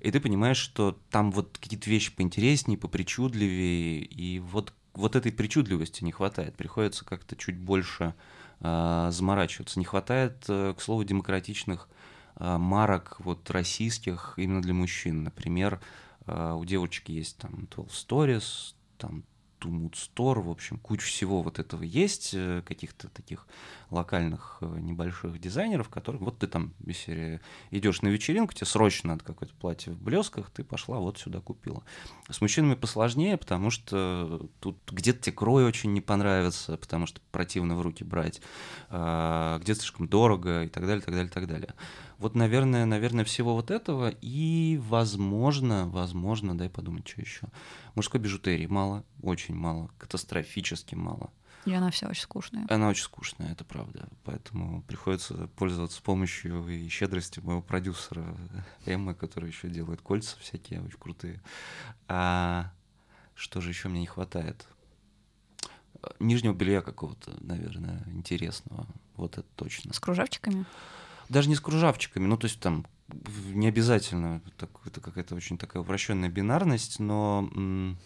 и 0.00 0.10
ты 0.10 0.18
понимаешь, 0.20 0.56
что 0.56 0.98
там 1.10 1.30
вот 1.30 1.58
какие-то 1.60 1.90
вещи 1.90 2.14
поинтереснее, 2.14 2.78
попричудливее, 2.78 4.00
и 4.00 4.38
вот, 4.38 4.72
вот 4.94 5.14
этой 5.14 5.30
причудливости 5.30 6.02
не 6.04 6.12
хватает. 6.12 6.56
Приходится 6.56 7.04
как-то 7.04 7.36
чуть 7.36 7.58
больше 7.58 8.14
заморачиваться. 8.60 9.78
Не 9.78 9.84
хватает, 9.84 10.44
э, 10.48 10.74
к 10.76 10.80
слову, 10.80 11.04
демократичных 11.04 11.88
э, 12.36 12.58
марок 12.58 13.16
вот 13.20 13.50
российских 13.50 14.34
именно 14.36 14.60
для 14.60 14.74
мужчин. 14.74 15.24
Например, 15.24 15.80
э, 16.26 16.52
у 16.52 16.64
девочек 16.64 17.08
есть 17.08 17.38
там 17.38 17.66
12 17.70 17.90
Stories, 17.90 18.74
там 18.98 19.24
Тумут 19.60 19.96
Стор, 19.96 20.40
в 20.40 20.50
общем, 20.50 20.78
куча 20.78 21.06
всего 21.06 21.42
вот 21.42 21.58
этого 21.58 21.82
есть, 21.82 22.30
э, 22.32 22.62
каких-то 22.66 23.08
таких 23.08 23.46
локальных 23.90 24.58
э, 24.62 24.66
небольших 24.66 25.38
дизайнеров, 25.38 25.88
которые 25.88 26.20
вот 26.20 26.38
ты 26.38 26.46
там 26.46 26.72
если 26.86 27.40
идешь 27.70 28.02
на 28.02 28.08
вечеринку, 28.08 28.54
тебе 28.54 28.66
срочно 28.66 29.10
надо 29.10 29.24
какое-то 29.24 29.54
платье 29.54 29.92
в 29.92 30.02
блесках, 30.02 30.50
ты 30.50 30.64
пошла 30.64 30.98
вот 30.98 31.18
сюда 31.18 31.40
купила. 31.40 31.82
С 32.28 32.40
мужчинами 32.40 32.74
посложнее, 32.74 33.36
потому 33.36 33.70
что 33.70 34.48
тут 34.60 34.78
где-то 34.90 35.20
тебе 35.20 35.36
крой 35.36 35.64
очень 35.64 35.92
не 35.92 36.00
понравится, 36.00 36.76
потому 36.76 37.06
что 37.06 37.20
противно 37.30 37.76
в 37.76 37.82
руки 37.82 38.02
брать, 38.02 38.40
а, 38.88 39.58
где-то 39.58 39.80
слишком 39.80 40.08
дорого 40.08 40.64
и 40.64 40.68
так 40.68 40.86
далее, 40.86 41.02
так 41.02 41.14
далее, 41.14 41.30
так 41.30 41.46
далее. 41.46 41.74
Вот, 42.20 42.34
наверное, 42.34 42.84
наверное, 42.84 43.24
всего 43.24 43.54
вот 43.54 43.70
этого 43.70 44.10
и, 44.20 44.78
возможно, 44.82 45.88
возможно, 45.88 46.56
дай 46.56 46.68
подумать, 46.68 47.08
что 47.08 47.22
еще. 47.22 47.48
Мужской 47.94 48.20
бижутерии 48.20 48.66
мало, 48.66 49.04
очень 49.22 49.54
мало, 49.54 49.88
катастрофически 49.96 50.94
мало. 50.94 51.30
И 51.64 51.72
она 51.72 51.90
вся 51.90 52.08
очень 52.08 52.24
скучная. 52.24 52.66
Она 52.68 52.90
очень 52.90 53.04
скучная, 53.04 53.52
это 53.52 53.64
правда. 53.64 54.06
Поэтому 54.24 54.82
приходится 54.82 55.48
пользоваться 55.56 56.02
помощью 56.02 56.68
и 56.68 56.88
щедростью 56.88 57.42
моего 57.42 57.62
продюсера 57.62 58.36
Эммы, 58.84 59.14
который 59.14 59.48
еще 59.48 59.70
делает 59.70 60.02
кольца 60.02 60.36
всякие, 60.40 60.82
очень 60.82 60.98
крутые. 60.98 61.40
А 62.06 62.70
что 63.34 63.62
же 63.62 63.70
еще 63.70 63.88
мне 63.88 64.00
не 64.00 64.06
хватает? 64.06 64.66
Нижнего 66.18 66.52
белья 66.52 66.82
какого-то, 66.82 67.34
наверное, 67.40 68.04
интересного. 68.08 68.86
Вот 69.16 69.38
это 69.38 69.48
точно. 69.56 69.94
С 69.94 70.00
кружавчиками? 70.00 70.66
Даже 71.30 71.48
не 71.48 71.54
с 71.54 71.60
кружавчиками, 71.60 72.26
ну 72.26 72.36
то 72.36 72.46
есть 72.46 72.60
там 72.60 72.86
не 73.54 73.68
обязательно, 73.68 74.42
так, 74.56 74.70
это 74.84 75.00
какая-то 75.00 75.34
очень 75.34 75.58
такая 75.58 75.82
упрощенная 75.82 76.28
бинарность, 76.28 77.00
но... 77.00 77.48
Ну, 77.52 77.96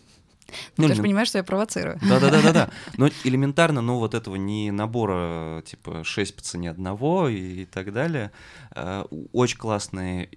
ну, 0.76 0.88
ты 0.88 0.94
же 0.94 1.02
понимаешь, 1.02 1.28
что 1.28 1.38
я 1.38 1.44
провоцирую. 1.44 1.98
Да-да-да-да. 2.02 2.70
Но 2.98 3.08
элементарно, 3.24 3.80
ну, 3.80 3.98
вот 3.98 4.12
этого 4.14 4.36
не 4.36 4.70
набора, 4.70 5.62
типа, 5.62 6.04
шесть 6.04 6.36
по 6.36 6.42
цене 6.42 6.70
одного 6.70 7.30
и, 7.30 7.62
и 7.62 7.64
так 7.64 7.94
далее. 7.94 8.30
Э, 8.72 9.04
очень 9.32 9.56
классные, 9.56 10.28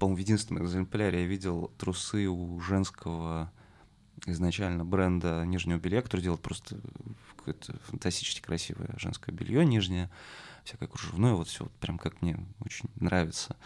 по-моему, 0.00 0.16
в 0.16 0.20
единственном 0.20 0.64
экземпляре 0.64 1.20
я 1.20 1.26
видел 1.26 1.70
трусы 1.78 2.26
у 2.26 2.60
женского 2.60 3.52
изначально 4.26 4.84
бренда 4.84 5.44
нижнего 5.44 5.78
белья, 5.78 6.02
который 6.02 6.22
делает 6.22 6.40
просто 6.40 6.76
какое-то 7.36 7.78
фантастически 7.86 8.40
красивое 8.40 8.94
женское 8.96 9.32
белье 9.32 9.64
нижнее 9.64 10.10
всякое 10.64 10.88
кружевное, 10.88 11.34
вот 11.34 11.48
все 11.48 11.64
вот 11.64 11.72
прям 11.74 11.98
как 11.98 12.22
мне 12.22 12.38
очень 12.60 12.88
нравится. 12.96 13.56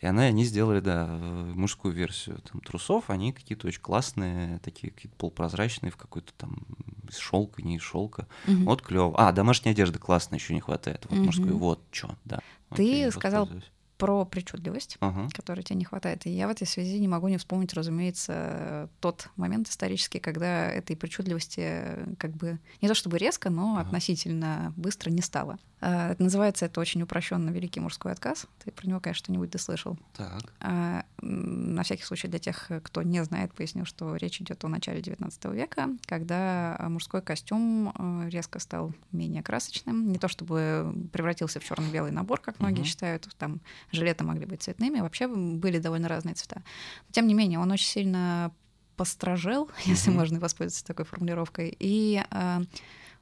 И 0.00 0.06
она, 0.06 0.22
они 0.24 0.44
сделали, 0.44 0.80
да, 0.80 1.06
мужскую 1.06 1.94
версию 1.94 2.40
там 2.40 2.60
трусов, 2.60 3.10
они 3.10 3.32
какие-то 3.32 3.66
очень 3.66 3.80
классные, 3.80 4.58
такие 4.58 4.92
какие-то 4.92 5.16
полупрозрачные, 5.16 5.92
в 5.92 5.96
какой-то 5.96 6.32
там 6.36 6.66
из 7.08 7.16
шелка, 7.16 7.62
не 7.62 7.76
из 7.76 7.82
шелка. 7.82 8.26
Угу. 8.46 8.64
Вот 8.64 8.82
клево. 8.82 9.14
А, 9.16 9.32
домашняя 9.32 9.72
одежда 9.72 9.98
классная, 9.98 10.38
еще 10.38 10.52
не 10.54 10.60
хватает. 10.60 11.06
Вот 11.08 11.18
угу. 11.18 11.26
мужской, 11.26 11.52
вот 11.52 11.80
что, 11.90 12.16
да. 12.24 12.40
Ты 12.74 12.82
Окей, 12.82 13.12
сказал 13.12 13.48
про 13.98 14.24
причудливость, 14.24 14.96
Ага. 15.00 15.28
которой 15.32 15.62
тебе 15.62 15.76
не 15.76 15.84
хватает. 15.84 16.24
И 16.26 16.30
я 16.30 16.46
в 16.48 16.50
этой 16.50 16.66
связи 16.66 16.98
не 16.98 17.08
могу 17.08 17.28
не 17.28 17.36
вспомнить, 17.36 17.74
разумеется, 17.74 18.88
тот 19.00 19.28
момент 19.36 19.68
исторический, 19.68 20.20
когда 20.20 20.70
этой 20.70 20.96
причудливости 20.96 21.60
э, 21.60 22.14
как 22.18 22.30
бы 22.30 22.58
не 22.80 22.88
то 22.88 22.94
чтобы 22.94 23.18
резко, 23.18 23.50
но 23.50 23.72
Ага. 23.76 23.82
относительно 23.82 24.72
быстро 24.76 25.10
не 25.10 25.20
стало. 25.22 25.58
А, 25.80 26.10
это 26.12 26.22
Называется 26.22 26.66
это 26.66 26.80
очень 26.80 27.02
упрощенно 27.02 27.50
«Великий 27.50 27.78
мужской 27.80 28.10
отказ». 28.12 28.46
Ты 28.64 28.72
про 28.72 28.86
него, 28.88 28.98
конечно, 29.00 29.24
что-нибудь 29.24 29.50
ты 29.52 29.58
слышал. 29.58 29.96
Так. 30.16 30.52
А, 30.60 31.04
На 31.22 31.82
всякий 31.84 32.02
случай 32.02 32.26
для 32.28 32.38
тех, 32.40 32.70
кто 32.82 33.02
не 33.02 33.22
знает, 33.24 33.52
поясню, 33.54 33.84
что 33.84 34.16
речь 34.16 34.40
идет 34.40 34.64
о 34.64 34.68
начале 34.68 35.00
XIX 35.00 35.54
века, 35.54 35.88
когда 36.06 36.76
а, 36.78 36.88
мужской 36.88 37.22
костюм 37.22 37.92
э, 37.96 38.28
резко 38.28 38.58
стал 38.58 38.92
менее 39.12 39.42
красочным. 39.42 40.10
Не 40.12 40.18
то 40.18 40.26
чтобы 40.28 40.92
превратился 41.12 41.60
в 41.60 41.64
черно-белый 41.64 42.10
набор, 42.12 42.40
как 42.40 42.58
многие 42.60 42.80
Мгм. 42.80 42.84
считают, 42.84 43.28
там 43.38 43.60
жилеты 43.92 44.24
могли 44.24 44.46
быть 44.46 44.62
цветными, 44.62 45.00
вообще 45.00 45.26
были 45.28 45.78
довольно 45.78 46.08
разные 46.08 46.34
цвета. 46.34 46.62
Но, 47.06 47.12
тем 47.12 47.26
не 47.26 47.34
менее, 47.34 47.58
он 47.58 47.70
очень 47.70 47.88
сильно 47.88 48.52
постражел, 48.96 49.70
если 49.84 50.10
можно 50.10 50.40
воспользоваться 50.40 50.84
такой 50.84 51.04
формулировкой. 51.04 51.74
И 51.78 52.22
а, 52.30 52.62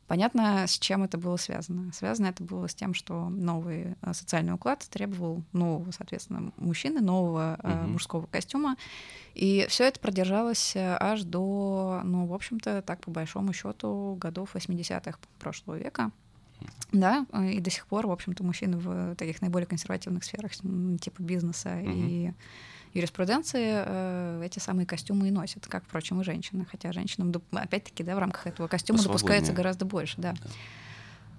Понятно, 0.06 0.66
с 0.68 0.78
чем 0.78 1.02
это 1.02 1.18
было 1.18 1.36
связано. 1.36 1.92
Связано 1.92 2.26
это 2.26 2.42
было 2.44 2.68
с 2.68 2.74
тем, 2.74 2.94
что 2.94 3.28
новый 3.28 3.96
э, 4.00 4.12
социальный 4.12 4.54
уклад 4.54 4.86
требовал 4.88 5.42
нового, 5.52 5.90
соответственно, 5.90 6.52
мужчины, 6.58 7.00
нового 7.00 7.58
э, 7.60 7.82
Мгм. 7.82 7.92
мужского 7.92 8.26
костюма. 8.26 8.76
И 9.34 9.66
все 9.68 9.84
это 9.84 9.98
продержалось 9.98 10.76
э, 10.76 10.96
аж 11.00 11.24
до, 11.24 12.02
ну, 12.04 12.26
в 12.26 12.34
общем-то, 12.34 12.82
так 12.82 13.00
по 13.00 13.10
большому 13.10 13.52
счету, 13.52 14.16
годов 14.20 14.54
80-х 14.54 15.18
прошлого 15.40 15.76
века. 15.76 16.12
Да, 16.92 17.26
э, 17.32 17.52
и 17.52 17.60
до 17.60 17.70
сих 17.70 17.86
пор, 17.86 18.06
в 18.06 18.10
общем-то, 18.10 18.44
мужчины 18.44 18.76
в 18.78 19.14
таких 19.16 19.40
наиболее 19.42 19.66
консервативных 19.66 20.24
сферах, 20.24 20.52
типа 20.52 21.22
бизнеса 21.22 21.70
Мгм. 21.70 22.08
и 22.08 22.32
юриспруденции, 22.94 23.82
э, 23.84 24.42
эти 24.44 24.58
самые 24.58 24.86
костюмы 24.86 25.28
и 25.28 25.30
носят, 25.30 25.66
как, 25.66 25.84
впрочем, 25.84 26.20
и 26.20 26.24
женщины. 26.24 26.66
Хотя 26.70 26.92
женщинам, 26.92 27.32
опять-таки, 27.52 28.02
да, 28.02 28.16
в 28.16 28.18
рамках 28.18 28.46
этого 28.46 28.68
костюма 28.68 29.02
допускается 29.02 29.52
гораздо 29.52 29.84
больше, 29.84 30.14
да. 30.18 30.32
Да. 30.32 30.50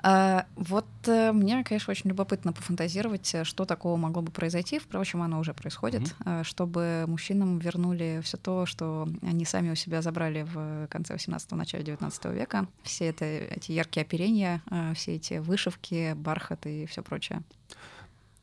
А, 0.03 0.45
вот 0.55 0.85
э, 1.05 1.31
мне, 1.31 1.63
конечно, 1.63 1.91
очень 1.91 2.09
любопытно 2.09 2.53
пофантазировать, 2.53 3.33
э, 3.33 3.43
что 3.43 3.65
такого 3.65 3.97
могло 3.97 4.21
бы 4.21 4.31
произойти. 4.31 4.79
Впрочем, 4.79 5.21
оно 5.21 5.39
уже 5.39 5.53
происходит, 5.53 6.15
э, 6.25 6.43
чтобы 6.43 7.05
мужчинам 7.07 7.57
вернули 7.57 8.21
все 8.23 8.37
то, 8.37 8.65
что 8.65 9.07
они 9.21 9.45
сами 9.45 9.71
у 9.71 9.75
себя 9.75 10.01
забрали 10.01 10.43
в 10.43 10.87
конце 10.87 11.15
18-го, 11.15 11.55
начале 11.55 11.83
19 11.83 12.25
века. 12.25 12.67
Все 12.83 13.05
это, 13.05 13.25
эти 13.25 13.71
яркие 13.71 14.03
оперения, 14.03 14.61
все 14.95 15.15
эти 15.15 15.35
вышивки, 15.35 16.13
бархат 16.13 16.65
и 16.65 16.85
все 16.85 17.01
прочее. 17.01 17.41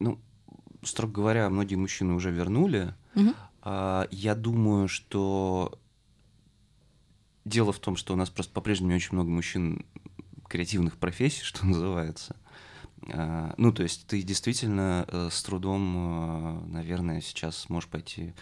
Ну, 0.01 0.19
строго 0.83 1.13
говоря, 1.13 1.49
многие 1.51 1.77
мужчины 1.77 2.15
уже 2.15 2.31
вернули. 2.31 2.95
Мгм. 3.15 3.35
А, 3.63 4.09
Я 4.11 4.35
думаю, 4.35 4.89
что 4.89 5.79
дело 7.45 7.73
в 7.73 7.79
том, 7.79 7.97
что 7.97 8.15
у 8.15 8.17
нас 8.17 8.31
просто 8.31 8.53
по-прежнему 8.53 8.91
не 8.91 8.97
очень 8.97 9.11
много 9.13 9.31
мужчин 9.31 9.85
креативных 10.55 10.99
профессий, 10.99 11.43
что 11.43 11.67
называется. 11.67 12.37
А, 13.13 13.55
Ну, 13.57 13.73
то 13.73 13.83
есть 13.83 14.07
ты 14.07 14.23
действительно 14.23 15.05
э, 15.09 15.29
с 15.31 15.43
трудом, 15.43 15.95
э, 15.97 16.67
наверное, 16.69 17.21
сейчас 17.21 17.69
можешь 17.69 17.89
пойти 17.89 18.35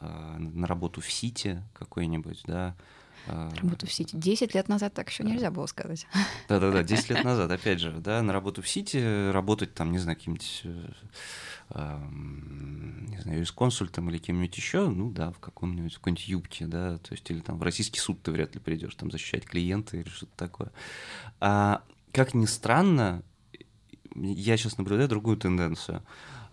э, 0.00 0.36
на 0.38 0.66
работу 0.66 1.02
в 1.02 1.12
Сити 1.12 1.62
какой-нибудь, 1.74 2.42
да. 2.46 2.74
а, 3.26 3.50
Работу 3.56 3.86
в 3.86 3.92
Сити. 3.92 4.16
10 4.16 4.54
лет 4.54 4.68
назад 4.68 4.94
так 4.94 5.10
еще 5.10 5.24
нельзя 5.24 5.50
было 5.50 5.66
сказать. 5.66 6.06
Да-да-да, 6.48 6.82
10 6.82 7.10
лет 7.10 7.24
назад, 7.30 7.50
опять 7.50 7.80
же, 7.80 7.92
да, 7.92 8.22
на 8.22 8.32
работу 8.32 8.62
в 8.62 8.68
Сити, 8.68 9.30
работать 9.30 9.74
там, 9.74 9.92
не 9.92 9.98
знаю, 9.98 10.16
каким-нибудь, 10.16 10.62
не 11.74 13.18
знаю, 13.18 13.38
юрисконсультом 13.38 14.08
или 14.10 14.18
кем-нибудь 14.18 14.56
еще, 14.56 14.88
ну 14.88 15.10
да, 15.10 15.32
в 15.32 15.38
каком-нибудь, 15.38 15.94
в 15.94 15.98
какой-нибудь 15.98 16.28
юбке, 16.28 16.66
да, 16.66 16.98
то 16.98 17.12
есть 17.12 17.30
или 17.30 17.40
там 17.40 17.58
в 17.58 17.62
российский 17.62 18.00
суд 18.00 18.22
ты 18.22 18.30
вряд 18.30 18.54
ли 18.54 18.60
придешь, 18.60 18.94
там 18.94 19.10
защищать 19.10 19.44
клиента 19.44 19.96
или 19.96 20.08
что-то 20.08 20.32
такое. 20.36 20.72
А, 21.40 21.82
как 22.12 22.34
ни 22.34 22.46
странно, 22.46 23.22
я 24.14 24.56
сейчас 24.56 24.78
наблюдаю 24.78 25.08
другую 25.08 25.36
тенденцию. 25.36 26.02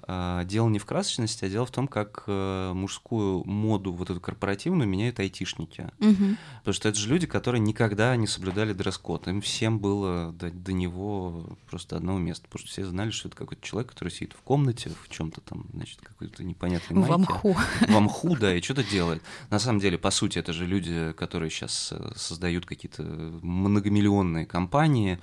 А, 0.08 0.44
Дело 0.46 0.70
не 0.70 0.80
в 0.80 0.86
красочности, 0.86 1.46
а 1.46 1.50
дело 1.50 1.66
в 1.66 1.72
том, 1.72 1.88
как 1.88 2.24
э, 2.28 2.74
мужскую 2.74 3.44
моду, 3.46 3.92
вот 3.92 4.10
эту 4.10 4.22
корпоративную, 4.22 4.88
меняют 4.88 5.20
айтишники. 5.20 5.90
Мгм. 6.00 6.38
Потому 6.60 6.74
что 6.74 6.90
это 6.90 6.98
же 6.98 7.10
люди, 7.10 7.26
которые 7.26 7.60
никогда 7.60 8.16
не 8.16 8.28
соблюдали 8.28 8.74
дресс-код. 8.74 9.28
Им 9.28 9.42
всем 9.42 9.80
было 9.80 10.32
до, 10.32 10.52
до 10.52 10.74
него 10.74 11.58
просто 11.70 11.98
одного 11.98 12.20
места. 12.20 12.44
Потому 12.48 12.60
что 12.60 12.70
все 12.70 12.86
знали, 12.86 13.10
что 13.10 13.30
это 13.30 13.38
какой-то 13.38 13.64
человек, 13.64 13.92
который 13.92 14.10
сидит 14.10 14.34
в 14.34 14.42
комнате, 14.42 14.92
в 15.04 15.10
чем-то 15.10 15.42
там, 15.42 15.66
значит, 15.74 16.00
какой-то 16.02 16.44
непонятной 16.44 16.98
майке. 16.98 17.14
В 17.14 17.20
мху. 17.20 17.58
В 17.88 18.00
мху, 18.00 18.36
да, 18.38 18.56
и 18.56 18.62
что-то 18.62 18.84
делает. 18.84 19.24
На 19.50 19.58
самом 19.60 19.80
деле, 19.80 19.98
по 19.98 20.12
сути, 20.12 20.38
это 20.38 20.54
же 20.54 20.68
люди, 20.68 21.14
которые 21.14 21.50
сейчас 21.50 21.94
создают 22.16 22.66
какие-то 22.66 23.04
многомиллионные 23.04 24.46
компании 24.46 25.20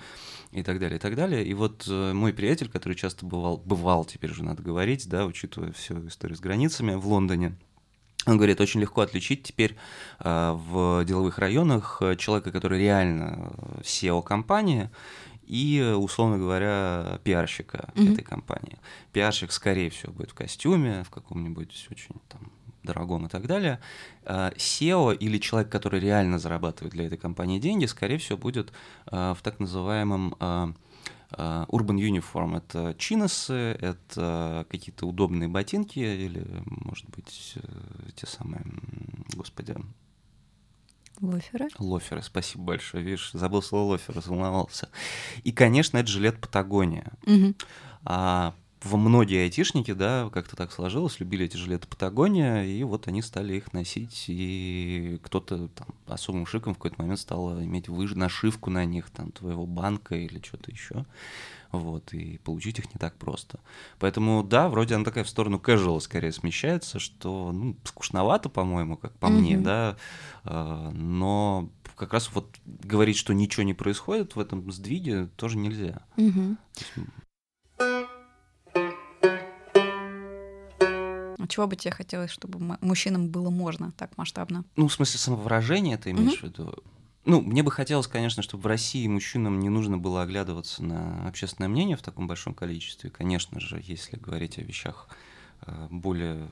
и 0.53 0.63
так 0.63 0.79
далее, 0.79 0.97
и 0.97 1.01
так 1.01 1.17
далее. 1.17 1.45
И 1.47 1.55
вот 1.55 1.87
э, 1.89 2.13
мой 2.13 2.33
приятель, 2.33 2.69
который 2.69 2.95
часто 2.95 3.25
бывал, 3.25 3.57
бывал, 3.57 4.05
теперь 4.05 4.31
уже 4.31 4.45
надо 4.45 4.63
говорить, 4.63 4.72
да, 5.09 5.27
учитывая 5.27 5.73
всю 5.73 6.07
историю 6.07 6.37
с 6.37 6.41
границами 6.41 6.95
в 6.95 7.07
Лондоне, 7.07 7.57
он 8.27 8.37
говорит, 8.37 8.61
очень 8.61 8.81
легко 8.81 9.01
отличить 9.01 9.43
теперь 9.43 9.77
э, 10.21 10.53
в 10.53 11.05
деловых 11.05 11.39
районах 11.39 11.99
э, 12.01 12.17
человека, 12.17 12.53
который 12.53 12.79
реально 12.79 13.51
э, 13.79 13.81
SEO 13.83 14.23
компании, 14.23 14.91
и, 15.45 15.81
э, 15.81 15.95
условно 15.95 16.39
говоря, 16.39 17.19
пиарщика 17.25 17.91
Мгм. 17.95 18.13
этой 18.13 18.23
компании. 18.23 18.79
Пиарщик, 19.13 19.51
скорее 19.51 19.91
всего, 19.91 20.13
будет 20.13 20.31
в 20.31 20.35
костюме, 20.35 21.03
в 21.05 21.11
каком-нибудь 21.11 21.89
очень 21.91 22.15
там 22.29 22.53
дорогом 22.85 23.27
и 23.27 23.29
так 23.29 23.47
далее. 23.47 23.81
А 24.25 24.53
SEO 24.57 25.17
или 25.17 25.39
человек, 25.39 25.71
который 25.71 26.01
реально 26.01 26.39
зарабатывает 26.39 26.93
для 26.93 27.07
этой 27.07 27.19
компании 27.19 27.59
деньги, 27.59 27.87
скорее 27.87 28.19
всего, 28.19 28.39
будет 28.39 28.73
а, 29.07 29.35
в 29.35 29.43
так 29.43 29.61
называемом 29.61 30.35
а, 30.41 30.43
а, 30.43 30.73
urban 31.39 31.97
uniform. 31.99 32.57
Это 32.59 32.95
чиносы, 32.99 33.77
это 33.81 34.67
какие-то 34.71 35.07
удобные 35.07 35.49
ботинки 35.49 35.99
или, 35.99 36.45
может 36.67 37.09
быть, 37.11 37.55
э, 37.57 37.61
те 38.15 38.27
самые, 38.27 38.63
господи, 39.35 39.77
Лоферы. 41.21 41.69
лоферы. 41.79 42.23
Спасибо 42.23 42.65
большое. 42.65 43.05
Видишь, 43.05 43.31
забыл 43.33 43.63
слово 43.63 43.93
лофер, 43.93 44.15
разволновался. 44.17 44.89
И, 45.45 45.53
конечно, 45.53 45.99
это 45.99 46.09
жилет 46.09 46.41
Патагония. 46.41 47.13
Мгм. 47.27 47.55
А 48.05 48.55
во 48.85 48.97
многие 48.97 49.45
айтишники, 49.45 49.93
да, 49.93 50.29
как-то 50.33 50.57
так 50.57 50.73
сложилось, 50.73 51.21
любили 51.21 51.47
эти 51.47 51.57
жилеты 51.57 51.87
Патагония, 51.87 52.65
и 52.65 52.83
вот 52.83 53.09
они 53.09 53.23
стали 53.23 53.55
их 53.55 53.73
носить, 53.73 54.25
и 54.29 55.21
кто-то 55.23 55.69
там 55.69 55.89
особым 56.07 56.47
шиком 56.47 56.75
в 56.75 56.79
какой-то 56.79 57.01
момент 57.01 57.21
стал 57.21 57.61
иметь 57.63 57.89
выж... 57.89 58.15
нашивку 58.15 58.71
на 58.71 58.85
них, 58.85 59.11
там, 59.11 59.33
твоего 59.33 59.67
банка 59.67 60.15
или 60.15 60.41
что-то 60.45 60.71
еще. 60.71 61.05
Вот, 61.71 62.13
и 62.13 62.39
получить 62.39 62.79
их 62.79 62.93
не 62.93 62.99
так 62.99 63.17
просто. 63.17 63.59
Поэтому, 63.99 64.43
да, 64.43 64.69
вроде 64.69 64.95
она 64.95 65.05
такая 65.05 65.25
в 65.25 65.29
сторону 65.29 65.57
casual 65.57 66.01
скорее 66.01 66.33
смещается, 66.33 66.99
что, 66.99 67.51
ну, 67.51 67.77
скучновато, 67.85 68.51
по-моему, 68.51 68.99
как 68.99 69.19
по 69.19 69.29
мне, 69.29 69.55
Мгм. 69.57 69.65
да, 69.65 69.97
а, 70.45 70.91
но 70.91 71.71
как 71.97 72.13
раз 72.13 72.31
вот 72.35 72.59
говорить, 72.65 73.17
что 73.17 73.33
ничего 73.33 73.63
не 73.63 73.75
происходит 73.75 74.37
в 74.37 74.41
этом 74.41 74.71
сдвиге, 74.71 75.29
тоже 75.37 75.57
нельзя. 75.57 76.03
Мгм. 76.17 76.59
А 81.43 81.49
Чего 81.49 81.67
бы 81.67 81.75
тебе 81.75 81.91
хотелось, 81.91 82.31
чтобы 82.31 82.61
мужчинам 82.81 83.29
было 83.29 83.51
можно 83.51 83.91
так 83.93 84.17
масштабно? 84.17 84.65
Ну, 84.77 84.87
в 84.87 84.93
смысле 84.93 85.19
самовыражения 85.19 85.99
ты 85.99 86.11
имеешь 86.11 86.39
в 86.39 86.45
виду? 86.45 86.73
Ну, 87.25 87.41
мне 87.41 87.65
бы 87.65 87.71
хотелось, 87.73 88.07
конечно, 88.07 88.43
чтобы 88.43 88.63
в 88.63 88.67
России 88.67 89.07
мужчинам 89.09 89.59
не 89.59 89.69
нужно 89.69 89.99
было 89.99 90.23
оглядываться 90.23 90.85
на 90.85 91.27
общественное 91.27 91.69
мнение 91.69 91.97
в 91.97 92.03
таком 92.03 92.29
большом 92.29 92.55
количестве. 92.55 93.11
Конечно 93.11 93.59
же, 93.59 93.83
если 93.85 94.17
говорить 94.17 94.59
о 94.59 94.63
вещах 94.63 95.09
э, 95.67 95.89
более 95.91 96.49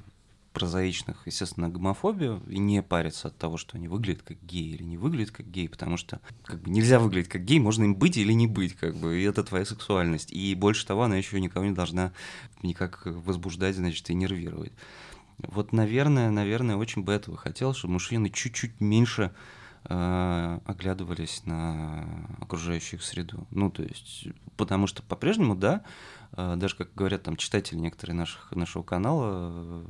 прозаичных, 0.52 1.26
естественно, 1.26 1.68
гомофобию, 1.68 2.42
и 2.48 2.58
не 2.58 2.82
париться 2.82 3.28
от 3.28 3.38
того, 3.38 3.56
что 3.56 3.76
они 3.76 3.88
выглядят 3.88 4.22
как 4.22 4.42
геи 4.42 4.74
или 4.74 4.82
не 4.82 4.98
выглядят 4.98 5.30
как 5.30 5.48
геи, 5.48 5.68
потому 5.68 5.96
что 5.96 6.20
как 6.44 6.60
бы, 6.60 6.70
нельзя 6.70 6.98
выглядеть 6.98 7.28
как 7.28 7.44
гей, 7.44 7.60
можно 7.60 7.84
им 7.84 7.94
быть 7.94 8.16
или 8.16 8.32
не 8.32 8.46
быть, 8.46 8.74
как 8.74 8.96
бы, 8.96 9.20
и 9.20 9.22
это 9.22 9.44
твоя 9.44 9.64
сексуальность. 9.64 10.32
И 10.32 10.54
больше 10.54 10.86
того, 10.86 11.04
она 11.04 11.16
еще 11.16 11.40
никого 11.40 11.64
не 11.64 11.74
должна 11.74 12.12
никак 12.62 13.02
возбуждать, 13.04 13.76
значит, 13.76 14.10
и 14.10 14.14
нервировать. 14.14 14.72
Вот, 15.38 15.72
наверное, 15.72 16.30
наверное, 16.30 16.76
очень 16.76 17.02
бы 17.02 17.12
этого 17.12 17.36
хотел, 17.36 17.72
чтобы 17.72 17.94
мужчины 17.94 18.28
чуть-чуть 18.28 18.80
меньше 18.80 19.32
э, 19.84 20.58
оглядывались 20.64 21.46
на 21.46 22.06
окружающую 22.40 23.00
среду. 23.00 23.46
Ну, 23.50 23.70
то 23.70 23.82
есть, 23.82 24.28
потому 24.56 24.86
что 24.86 25.02
по-прежнему, 25.02 25.54
да, 25.54 25.82
э, 26.32 26.56
даже, 26.56 26.76
как 26.76 26.94
говорят 26.94 27.22
там 27.22 27.36
читатели 27.36 27.78
некоторые 27.78 28.16
наших, 28.16 28.50
нашего 28.52 28.82
канала, 28.82 29.86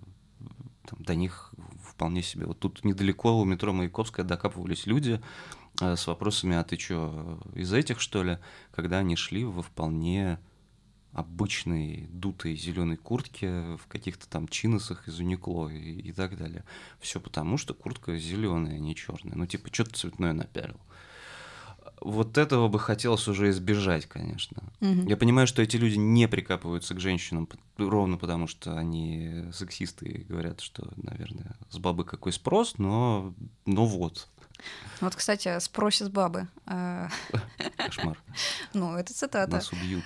там, 0.87 1.03
до 1.03 1.15
них 1.15 1.53
вполне 1.85 2.23
себе. 2.23 2.47
Вот 2.47 2.59
тут 2.59 2.85
недалеко 2.85 3.39
у 3.39 3.45
метро 3.45 3.73
Маяковская 3.73 4.25
докапывались 4.25 4.87
люди 4.87 5.21
э, 5.81 5.97
с 5.97 6.07
вопросами, 6.07 6.57
а 6.57 6.65
ты 6.65 6.79
что, 6.79 7.41
из 7.55 7.73
этих, 7.73 8.01
что 8.01 8.23
ли, 8.23 8.39
когда 8.73 8.99
они 8.99 9.17
шли 9.17 9.45
во 9.45 9.63
вполне 9.63 10.39
обычной 11.13 12.07
дутой 12.13 12.57
зеленой 12.57 12.97
куртке 12.97 13.77
в 13.77 13.87
каких-то 13.89 14.29
там 14.29 14.47
чиносах 14.47 15.09
из 15.09 15.19
Уникло 15.19 15.69
и, 15.69 16.01
и 16.01 16.13
так 16.13 16.37
далее. 16.37 16.65
Все 17.01 17.21
потому, 17.21 17.57
что 17.57 17.75
куртка 17.75 18.17
зеленая, 18.17 18.77
а 18.77 18.79
не 18.79 18.95
черная. 18.95 19.35
Ну, 19.35 19.47
типа, 19.47 19.69
что 19.73 19.85
ты 19.85 19.93
цветное 19.93 20.33
напялил? 20.33 20.79
Вот 22.01 22.39
этого 22.39 22.69
бы 22.69 22.79
хотелось 22.79 23.29
уже 23.29 23.51
избежать, 23.51 24.07
конечно. 24.07 24.63
Мгм. 24.81 25.07
Я 25.07 25.17
понимаю, 25.17 25.47
что 25.47 25.61
эти 25.63 25.77
люди 25.77 25.97
не 25.97 26.29
прикапываются 26.29 26.95
к 26.95 27.01
женщинам 27.01 27.49
ровно 27.77 28.17
потому, 28.17 28.47
что 28.47 28.77
они 28.77 29.45
сексисты 29.53 30.07
и 30.07 30.25
говорят, 30.25 30.61
что, 30.61 30.89
наверное, 30.97 31.57
с 31.71 31.79
бабы 31.79 32.05
какой 32.05 32.33
спрос, 32.33 32.79
но, 32.79 33.35
но 33.67 33.85
вот, 33.87 34.29
Вот, 35.01 35.15
кстати, 35.15 35.59
спроси 35.61 36.05
с 36.05 36.09
бабы. 36.09 36.49
Кошмар, 37.77 38.19
Ну, 38.75 38.95
это 38.97 39.15
цитата. 39.15 39.51
нас 39.51 39.73
убьют. 39.73 40.05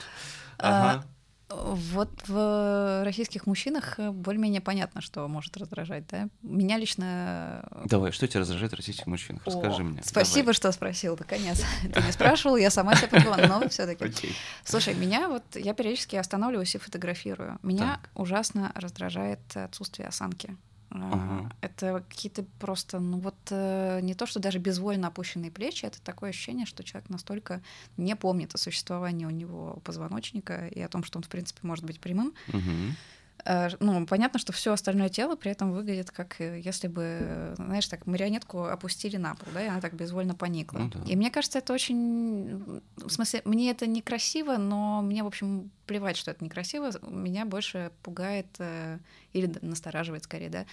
А, 0.58 0.90
Ага. 0.92 1.04
Вот 1.50 2.10
в 2.26 3.02
российских 3.04 3.46
мужчинах 3.46 3.98
э, 3.98 4.10
более-менее 4.10 4.60
понятно, 4.60 5.00
что 5.00 5.28
может 5.28 5.56
раздражать, 5.56 6.06
да? 6.08 6.28
Меня 6.42 6.78
лично... 6.78 7.68
э, 7.70 7.82
Давай, 7.86 8.12
что 8.12 8.26
тебя 8.26 8.40
раздражает 8.40 8.72
в 8.72 8.76
российских 8.76 9.06
мужчинах? 9.06 9.42
Расскажи 9.44 9.82
О, 9.82 9.84
мне. 9.84 10.02
Спасибо, 10.02 10.46
Давай. 10.46 10.54
что 10.54 10.72
спросил, 10.72 11.16
наконец. 11.18 11.62
Ты 11.82 12.02
не 12.02 12.12
спрашивал, 12.12 12.56
я 12.56 12.70
сама 12.70 12.94
себя 12.96 13.08
поняла, 13.08 13.36
но 13.36 13.68
все 13.68 13.86
таки 13.86 14.04
Окей. 14.04 14.34
Слушай, 14.64 14.94
меня 14.94 15.28
вот, 15.28 15.42
я 15.54 15.74
периодически 15.74 16.16
останавливаюсь 16.16 16.74
и 16.74 16.78
фотографирую. 16.78 17.58
Меня 17.62 17.98
Так. 18.02 18.10
ужасно 18.14 18.72
раздражает 18.74 19.40
отсутствие 19.54 20.08
осанки. 20.08 20.56
Ага. 20.90 21.50
Это 21.60 22.04
какие-то 22.08 22.44
просто, 22.58 23.00
ну 23.00 23.18
вот, 23.18 23.34
э, 23.50 24.00
не 24.02 24.14
то, 24.14 24.26
что 24.26 24.38
даже 24.38 24.58
безвольно 24.58 25.08
опущенные 25.08 25.50
плечи, 25.50 25.86
это 25.86 26.00
такое 26.02 26.30
ощущение, 26.30 26.66
что 26.66 26.84
человек 26.84 27.10
настолько 27.10 27.62
не 27.96 28.14
помнит 28.14 28.54
о 28.54 28.58
существовании 28.58 29.26
у 29.26 29.30
него 29.30 29.80
позвоночника 29.84 30.68
и 30.68 30.80
о 30.80 30.88
том, 30.88 31.02
что 31.02 31.18
он, 31.18 31.22
в 31.24 31.28
принципе, 31.28 31.60
может 31.62 31.84
быть 31.84 32.00
прямым. 32.00 32.34
Мгм. 32.48 32.96
Э, 33.44 33.68
Ну, 33.80 34.06
понятно, 34.06 34.38
что 34.38 34.52
все 34.52 34.72
остальное 34.72 35.08
тело 35.08 35.36
при 35.36 35.50
этом 35.50 35.72
выглядит 35.72 36.10
как 36.10 36.40
э, 36.40 36.60
если 36.60 36.88
бы, 36.88 37.54
знаешь, 37.56 37.86
так 37.88 38.06
марионетку 38.06 38.64
опустили 38.64 39.16
на 39.16 39.34
пол, 39.34 39.48
да, 39.52 39.62
и 39.62 39.68
она 39.68 39.80
так 39.80 39.94
безвольно 39.94 40.34
поникла. 40.34 40.78
Ну 40.78 40.88
да. 40.88 41.00
И 41.06 41.16
мне 41.16 41.30
кажется, 41.30 41.58
это 41.58 41.72
очень, 41.72 42.80
в 42.96 43.10
смысле, 43.10 43.42
мне 43.44 43.70
это 43.70 43.86
некрасиво, 43.86 44.56
но 44.56 45.02
мне, 45.02 45.22
в 45.22 45.26
общем, 45.26 45.70
плевать, 45.86 46.16
что 46.16 46.30
это 46.30 46.44
некрасиво. 46.44 46.90
Меня 47.02 47.44
больше 47.44 47.90
пугает 48.02 48.46
э, 48.58 48.98
или 49.32 49.52
настораживает 49.62 50.24
скорее, 50.24 50.48
да, 50.48 50.64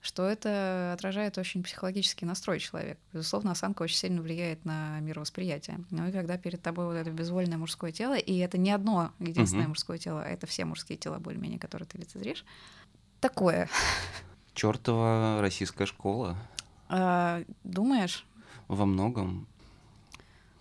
что 0.00 0.28
это 0.28 0.92
отражает 0.94 1.38
очень 1.38 1.62
психологический 1.62 2.24
настрой 2.24 2.60
человека. 2.60 3.00
Безусловно, 3.12 3.50
осанка 3.50 3.82
очень 3.82 3.96
сильно 3.96 4.22
влияет 4.22 4.64
на 4.64 5.00
мировосприятие. 5.00 5.80
Ну 5.90 6.06
и 6.08 6.12
когда 6.12 6.38
перед 6.38 6.62
тобой 6.62 6.86
вот 6.86 6.94
это 6.94 7.10
безвольное 7.10 7.58
мужское 7.58 7.90
тело, 7.92 8.16
и 8.16 8.36
это 8.38 8.58
не 8.58 8.70
одно 8.70 9.12
единственное 9.18 9.62
Мгм. 9.64 9.70
мужское 9.70 9.98
тело, 9.98 10.22
а 10.22 10.28
это 10.28 10.46
все 10.46 10.64
мужские 10.64 10.98
тела 10.98 11.18
более-менее, 11.18 11.58
которые 11.58 11.86
ты 11.88 11.98
лицезришь, 11.98 12.44
такое. 13.20 13.68
Чёртова 14.54 15.38
российская 15.40 15.86
школа 15.86 16.36
А, 16.88 17.42
думаешь? 17.64 18.24
во 18.68 18.86
многом. 18.86 19.46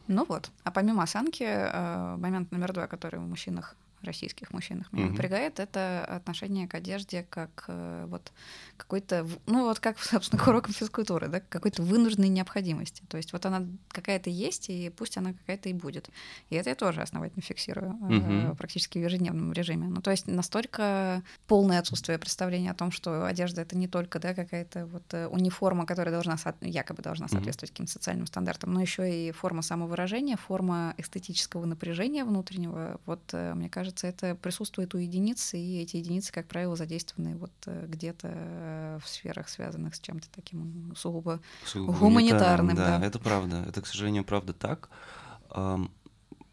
Ну 0.07 0.25
вот. 0.25 0.49
А 0.63 0.71
помимо 0.71 1.03
осанки, 1.03 1.43
э, 1.43 2.15
момент 2.17 2.51
номер 2.51 2.71
два, 2.73 2.87
который 2.87 3.19
в 3.19 3.23
мужчинах, 3.27 3.75
российских 4.07 4.51
мужчинах 4.51 4.91
меня 4.91 5.05
Мгм. 5.05 5.13
напрягает, 5.13 5.59
это 5.59 6.03
отношение 6.05 6.67
к 6.67 6.73
одежде 6.73 7.23
как 7.29 7.65
э, 7.67 8.05
вот 8.07 8.31
какой-то, 8.77 9.27
ну 9.45 9.65
вот 9.65 9.79
как, 9.79 9.99
собственно, 9.99 10.41
к 10.41 10.47
урокам 10.47 10.73
физкультуры, 10.73 11.27
да, 11.27 11.39
какой-то 11.39 11.83
вынужденной 11.83 12.29
необходимости. 12.29 13.03
То 13.07 13.17
есть 13.17 13.33
вот 13.33 13.45
она 13.45 13.65
какая-то 13.89 14.29
есть, 14.29 14.69
и 14.69 14.89
пусть 14.89 15.17
она 15.17 15.33
какая-то 15.33 15.69
и 15.69 15.73
будет. 15.73 16.09
И 16.49 16.55
это 16.55 16.69
я 16.69 16.75
тоже 16.75 17.01
основательно 17.01 17.41
фиксирую 17.41 17.91
Мгм. 17.99 18.55
практически 18.55 18.99
в 18.99 19.01
ежедневном 19.01 19.51
режиме. 19.53 19.87
Ну 19.87 20.01
то 20.01 20.11
есть 20.11 20.27
настолько 20.27 21.23
полное 21.47 21.79
отсутствие 21.79 22.17
представления 22.19 22.71
о 22.71 22.75
том, 22.75 22.91
что 22.91 23.25
одежда 23.25 23.61
это 23.61 23.77
не 23.77 23.87
только 23.87 24.19
да, 24.19 24.33
какая-то 24.33 24.85
вот 24.85 25.03
э, 25.13 25.27
униформа, 25.27 25.85
которая 25.85 26.13
должна 26.13 26.37
якобы 26.61 27.01
должна 27.01 27.27
соответствовать 27.27 27.71
каким-то 27.71 27.91
социальным 27.91 28.27
стандартам, 28.27 28.73
но 28.73 28.81
еще 28.81 29.27
и 29.27 29.31
форма 29.31 29.61
самовыражения, 29.61 30.37
форма 30.37 30.93
эстетического 30.97 31.65
напряжения 31.65 32.23
внутреннего. 32.23 32.99
Вот 33.05 33.21
мне 33.33 33.69
кажется, 33.69 33.96
это 34.03 34.35
присутствует 34.35 34.93
у 34.93 34.97
единиц, 34.97 35.53
и 35.53 35.81
эти 35.81 35.97
единицы, 35.97 36.31
как 36.31 36.47
правило, 36.47 36.75
задействованы 36.75 37.37
вот 37.37 37.53
э, 37.65 37.85
где-то 37.87 38.99
в 39.03 39.07
сферах, 39.07 39.49
связанных 39.49 39.95
с 39.95 39.99
чем-то 39.99 40.27
таким 40.33 40.93
сугубо 40.95 41.39
Сугубо 41.65 41.97
Гуманитарным, 41.97 42.75
да. 42.75 42.99
да. 42.99 43.05
Это 43.05 43.19
правда. 43.19 43.65
Это, 43.67 43.81
к 43.81 43.87
сожалению, 43.87 44.23
правда 44.23 44.53
так. 44.53 44.89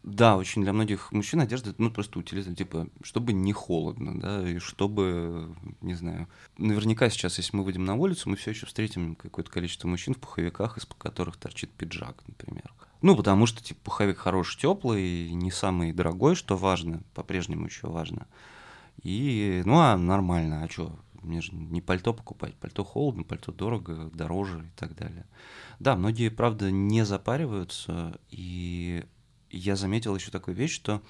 Да, 0.05 0.37
очень 0.37 0.61
для 0.61 0.71
многих 0.71 1.11
мужчин 1.11 1.41
одежда, 1.41 1.73
ну, 1.79 1.89
просто 1.89 2.19
утилизация, 2.19 2.55
типа, 2.55 2.87
чтобы 3.01 3.33
не 3.33 3.53
холодно, 3.53 4.19
да, 4.19 4.47
и 4.47 4.59
чтобы, 4.59 5.55
не 5.81 5.95
знаю, 5.95 6.27
наверняка 6.59 7.09
сейчас, 7.09 7.39
если 7.39 7.57
мы 7.57 7.63
выйдем 7.63 7.85
на 7.85 7.95
улицу, 7.95 8.29
мы 8.29 8.35
все 8.35 8.51
еще 8.51 8.67
встретим 8.67 9.15
какое-то 9.15 9.49
количество 9.49 9.87
мужчин 9.87 10.13
в 10.13 10.19
пуховиках, 10.19 10.77
из-под 10.77 10.99
которых 10.99 11.37
торчит 11.37 11.71
пиджак, 11.71 12.21
например. 12.27 12.71
Ну, 13.01 13.15
потому 13.15 13.45
что, 13.45 13.63
типа, 13.63 13.79
пуховик 13.83 14.17
хороший, 14.17 14.59
теплый, 14.59 15.29
не 15.31 15.51
самый 15.51 15.93
дорогой, 15.93 16.35
что 16.35 16.57
важно, 16.57 17.03
по-прежнему 17.13 17.65
еще 17.65 17.87
важно. 17.87 18.27
И, 19.03 19.61
ну, 19.65 19.79
а 19.79 19.97
нормально, 19.97 20.63
а 20.63 20.69
что, 20.69 20.97
мне 21.21 21.41
же 21.41 21.53
не 21.53 21.81
пальто 21.81 22.13
покупать, 22.13 22.55
пальто 22.55 22.83
холодно, 22.83 23.23
пальто 23.23 23.51
дорого, 23.51 24.09
дороже 24.13 24.59
и 24.59 24.79
так 24.79 24.95
далее. 24.95 25.25
Да, 25.79 25.95
многие, 25.95 26.29
правда, 26.29 26.71
не 26.71 27.05
запариваются, 27.05 28.17
и 28.29 29.03
я 29.49 29.75
заметил 29.75 30.15
еще 30.15 30.31
такую 30.31 30.55
вещь, 30.55 30.73
что 30.73 31.01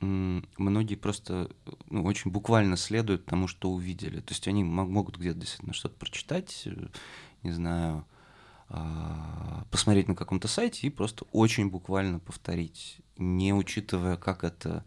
многие 0.00 0.96
просто 0.96 1.50
ну, 1.88 2.04
очень 2.04 2.30
буквально 2.32 2.76
следуют 2.76 3.24
тому, 3.24 3.46
что 3.46 3.70
увидели. 3.70 4.20
То 4.20 4.32
есть 4.32 4.48
они 4.48 4.64
мо- 4.64 4.84
могут 4.84 5.16
где-то 5.16 5.38
действительно 5.38 5.74
что-то 5.74 5.94
прочитать, 5.96 6.62
э, 6.66 6.88
не 7.44 7.52
знаю, 7.52 8.04
посмотреть 9.70 10.08
на 10.08 10.14
каком-то 10.14 10.48
сайте 10.48 10.86
и 10.86 10.90
просто 10.90 11.24
очень 11.32 11.68
буквально 11.68 12.18
повторить, 12.18 12.98
не 13.16 13.52
учитывая, 13.52 14.16
как 14.16 14.44
это 14.44 14.84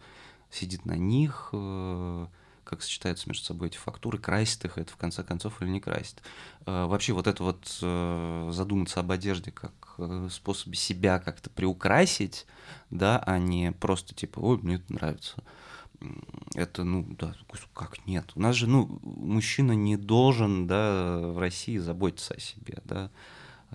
сидит 0.49 0.85
на 0.85 0.95
них, 0.95 1.49
э, 1.53 2.27
как 2.63 2.81
сочетаются 2.81 3.27
между 3.27 3.43
собой 3.45 3.67
эти 3.67 3.77
фактуры, 3.77 4.17
красит 4.17 4.65
их 4.65 4.77
это 4.77 4.91
в 4.91 4.97
конце 4.97 5.23
концов 5.23 5.61
или 5.61 5.69
не 5.69 5.79
красит. 5.79 6.21
Э, 6.65 6.85
Вообще 6.85 7.13
вот 7.13 7.27
это 7.27 7.43
вот 7.43 7.79
э, 7.81 8.49
задуматься 8.51 8.99
об 8.99 9.11
одежде 9.11 9.51
как 9.51 9.73
способе 10.29 10.75
себя 10.75 11.19
как-то 11.19 11.49
приукрасить, 11.49 12.45
да, 12.89 13.17
а 13.25 13.39
не 13.39 13.71
просто 13.71 14.13
типа, 14.13 14.39
ой, 14.39 14.59
мне 14.61 14.75
это 14.75 14.93
нравится. 14.93 15.43
Это, 16.53 16.83
ну, 16.83 17.05
да, 17.17 17.33
как 17.73 18.05
нет. 18.05 18.31
У 18.35 18.41
нас 18.41 18.55
же, 18.55 18.67
ну, 18.67 18.99
мужчина 19.01 19.71
не 19.71 19.95
должен, 19.95 20.67
да, 20.67 21.19
в 21.19 21.39
России 21.39 21.77
заботиться 21.77 22.33
о 22.33 22.39
себе, 22.39 22.79
да. 22.83 23.09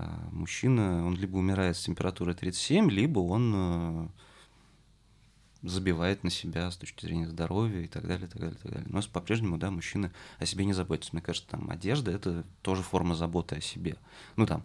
А 0.01 0.29
Мужчина, 0.33 1.07
он 1.07 1.15
либо 1.15 1.37
умирает 1.37 1.77
с 1.77 1.85
температурой 1.85 2.35
37, 2.35 2.91
либо 2.91 3.19
он 3.19 3.53
э, 3.55 4.09
забивает 5.63 6.25
на 6.25 6.31
себя 6.31 6.71
с 6.71 6.77
точки 6.79 7.05
зрения 7.05 7.29
здоровья 7.29 7.83
и 7.83 7.87
так 7.87 8.07
далее, 8.07 8.27
так 8.27 8.41
далее, 8.41 8.57
так 8.57 8.73
далее. 8.73 8.89
Но 8.89 9.03
по-прежнему, 9.13 9.59
да, 9.59 9.71
мужчины 9.71 10.11
о 10.39 10.47
себе 10.47 10.65
не 10.65 10.73
заботятся. 10.73 11.11
Мне 11.13 11.21
кажется, 11.21 11.51
там 11.51 11.69
одежда— 11.71 12.11
это 12.13 12.47
тоже 12.63 12.83
форма 12.83 13.15
заботы 13.15 13.57
о 13.57 13.61
себе. 13.61 13.97
Ну, 14.37 14.47
там, 14.47 14.65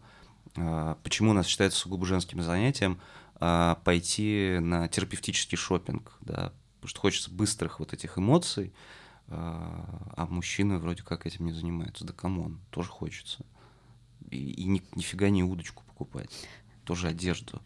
а, 0.56 0.98
почему 1.04 1.32
у 1.32 1.34
нас 1.34 1.48
считается 1.48 1.80
сугубо 1.80 2.06
женским 2.06 2.42
занятием 2.42 3.02
а, 3.36 3.76
пойти 3.84 4.60
на 4.62 4.88
терапевтический 4.88 5.58
шопинг, 5.58 6.18
да, 6.22 6.54
потому 6.76 6.90
что 6.90 7.00
хочется 7.02 7.30
быстрых 7.30 7.80
вот 7.80 7.92
этих 7.92 8.18
эмоций, 8.18 8.74
а 9.28 10.28
мужчины 10.30 10.78
вроде 10.78 11.02
как 11.02 11.26
этим 11.26 11.48
не 11.48 11.52
занимаются. 11.52 12.06
Да 12.06 12.14
come 12.14 12.40
on, 12.40 12.60
тоже 12.70 12.90
хочется. 12.90 13.44
И, 14.32 14.52
и 14.52 14.66
ни- 14.66 14.84
нифига 14.96 15.30
не 15.30 15.44
удочку 15.44 15.84
покупать, 15.86 16.30
тоже 16.84 17.08
одежду. 17.08 17.62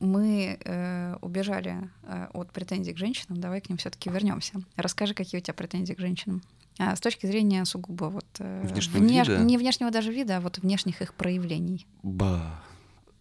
Мы 0.00 0.58
э, 0.64 1.16
убежали 1.20 1.90
э, 2.02 2.26
от 2.32 2.52
претензий 2.52 2.92
к 2.92 2.98
женщинам, 2.98 3.40
давай 3.40 3.60
к 3.60 3.68
ним 3.68 3.78
все-таки 3.78 4.10
вернемся. 4.10 4.60
Расскажи, 4.76 5.14
какие 5.14 5.40
у 5.40 5.42
тебя 5.42 5.54
претензии 5.54 5.94
к 5.94 5.98
женщинам. 5.98 6.42
А, 6.78 6.94
с 6.94 7.00
точки 7.00 7.26
зрения 7.26 7.64
сугубо 7.64 8.04
вот 8.06 8.26
э, 8.38 8.62
Внешнего 8.66 9.02
вида? 9.02 9.38
не 9.38 9.56
внешнего 9.56 9.90
даже 9.90 10.12
вида, 10.12 10.36
а 10.36 10.40
вот 10.40 10.58
внешних 10.58 11.00
их 11.00 11.14
проявлений. 11.14 11.86
Ба. 12.02 12.62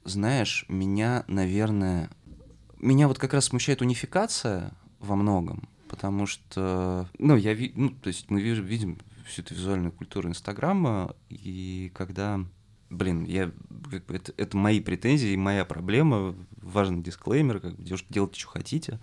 Знаешь, 0.03 0.65
меня, 0.67 1.23
наверное... 1.27 2.09
Меня 2.79 3.07
вот 3.07 3.17
как 3.17 3.33
раз 3.33 3.45
смущает 3.45 3.81
унификация 3.81 4.71
во 4.99 5.15
многом, 5.15 5.67
потому 5.95 6.25
что, 6.25 7.07
ну, 7.19 7.37
я 7.37 7.55
ну, 7.75 7.89
то 7.89 8.09
есть 8.09 8.29
мы 8.29 8.41
ви- 8.41 8.61
видим 8.61 8.97
всю 9.25 9.43
эту 9.43 9.55
визуальную 9.55 9.93
культуру 9.93 10.27
Инстаграма, 10.27 11.15
и 11.29 11.89
когда, 11.95 12.41
блин, 12.89 13.23
я, 13.23 13.49
как 13.89 14.05
бы, 14.05 14.15
это, 14.15 14.33
это 14.35 14.57
мои 14.57 14.81
претензии 14.81 15.37
моя 15.37 15.63
проблема, 15.63 16.35
важный 16.57 17.01
дисклеймер, 17.01 17.61
как 17.61 17.77
бы, 17.77 17.83
дел- 17.83 17.97
делайте, 18.09 18.37
что 18.41 18.49
хотите, 18.49 18.99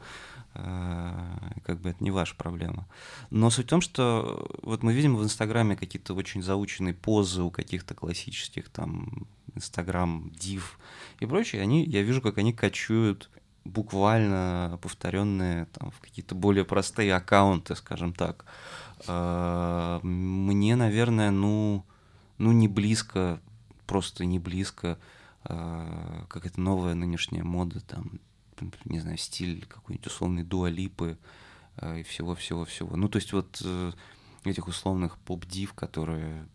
а, 0.52 1.54
как 1.64 1.80
бы 1.80 1.88
это 1.88 2.04
не 2.04 2.10
ваша 2.10 2.36
проблема. 2.36 2.86
Но 3.30 3.48
суть 3.48 3.64
в 3.64 3.70
том, 3.70 3.80
что 3.80 4.46
вот 4.62 4.82
мы 4.82 4.92
видим 4.92 5.16
в 5.16 5.24
Инстаграме 5.24 5.76
какие-то 5.76 6.12
очень 6.12 6.42
заученные 6.42 6.92
позы 6.92 7.40
у 7.40 7.50
каких-то 7.50 7.94
классических 7.94 8.68
там 8.68 9.26
Инстаграм, 9.54 10.30
Див 10.38 10.78
и 11.20 11.26
прочее, 11.26 11.62
они, 11.62 11.86
я 11.86 12.02
вижу, 12.02 12.20
как 12.20 12.36
они 12.36 12.52
качуют 12.52 13.30
буквально 13.64 14.78
повторенные 14.82 15.66
там, 15.66 15.90
в 15.90 16.00
какие-то 16.00 16.34
более 16.34 16.64
простые 16.64 17.14
аккаунты, 17.14 17.76
скажем 17.76 18.12
так. 18.12 18.44
Э, 19.06 20.00
мне, 20.02 20.76
наверное, 20.76 21.30
ну, 21.30 21.84
ну 22.38 22.52
не 22.52 22.68
близко, 22.68 23.40
просто 23.86 24.24
не 24.24 24.38
близко 24.38 24.98
э, 25.44 26.24
какая-то 26.28 26.60
новая 26.60 26.94
нынешняя 26.94 27.44
мода, 27.44 27.80
там, 27.80 28.20
не 28.84 29.00
знаю, 29.00 29.18
стиль 29.18 29.64
какой-нибудь 29.66 30.06
условный 30.06 30.44
дуалипы 30.44 31.18
э, 31.76 32.00
и 32.00 32.02
всего-всего-всего. 32.02 32.96
Ну, 32.96 33.08
то 33.08 33.16
есть 33.16 33.32
вот 33.32 33.64
этих 34.44 34.66
условных 34.66 35.18
поп-див, 35.18 35.72
которые 35.74 36.48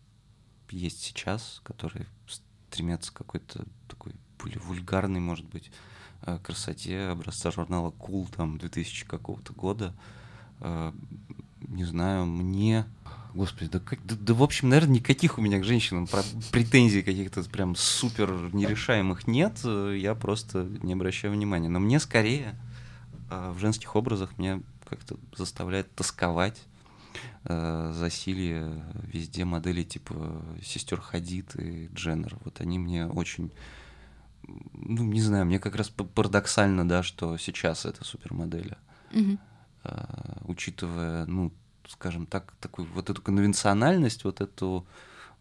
есть 0.69 1.01
сейчас, 1.01 1.61
которые 1.63 2.05
стремятся 2.27 3.13
какой-то 3.13 3.65
такой 3.87 4.13
более 4.37 4.59
вульгарный, 4.59 5.21
может 5.21 5.45
быть, 5.45 5.71
красоте 6.43 7.07
образца 7.07 7.51
журнала 7.51 7.91
Cool 7.91 8.27
там 8.35 8.57
2000 8.57 9.05
какого-то 9.05 9.53
года. 9.53 9.93
Не 10.61 11.83
знаю, 11.83 12.25
мне... 12.25 12.85
Господи, 13.33 13.69
да, 13.69 13.79
как, 13.79 14.03
да, 14.05 14.15
да 14.19 14.33
в 14.33 14.41
общем, 14.41 14.69
наверное, 14.69 14.95
никаких 14.95 15.37
у 15.37 15.41
меня 15.41 15.59
к 15.59 15.63
женщинам 15.63 16.07
претензий 16.51 17.03
каких-то 17.03 17.43
прям 17.43 17.75
супер 17.75 18.31
нерешаемых 18.53 19.27
нет. 19.27 19.63
Я 19.63 20.15
просто 20.15 20.63
не 20.81 20.93
обращаю 20.93 21.33
внимания. 21.33 21.69
Но 21.69 21.79
мне 21.79 21.99
скорее 21.99 22.55
в 23.29 23.59
женских 23.59 23.95
образах 23.95 24.37
мне 24.37 24.61
как-то 24.89 25.17
заставляет 25.35 25.93
тосковать 25.95 26.61
э, 27.43 27.91
засилье 27.93 28.83
везде 29.03 29.45
модели 29.45 29.83
типа 29.83 30.41
сестер 30.63 31.01
Хадид 31.01 31.55
и 31.55 31.89
Дженнер. 31.93 32.37
Вот 32.43 32.61
они 32.61 32.79
мне 32.79 33.07
очень 33.07 33.51
ну, 34.47 35.03
не 35.03 35.21
знаю, 35.21 35.45
мне 35.45 35.59
как 35.59 35.75
раз 35.75 35.89
парадоксально, 35.89 36.87
да, 36.87 37.03
что 37.03 37.37
сейчас 37.37 37.85
это 37.85 38.03
супермодели. 38.03 38.77
Угу. 39.13 39.37
А, 39.83 40.41
учитывая, 40.45 41.25
ну, 41.25 41.51
скажем 41.87 42.25
так, 42.25 42.53
такую 42.59 42.87
вот 42.93 43.09
эту 43.09 43.21
конвенциональность, 43.21 44.23
вот 44.23 44.41
эту 44.41 44.85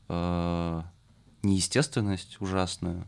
э, 0.09 0.83
неестественность 1.43 2.41
ужасную 2.41 3.07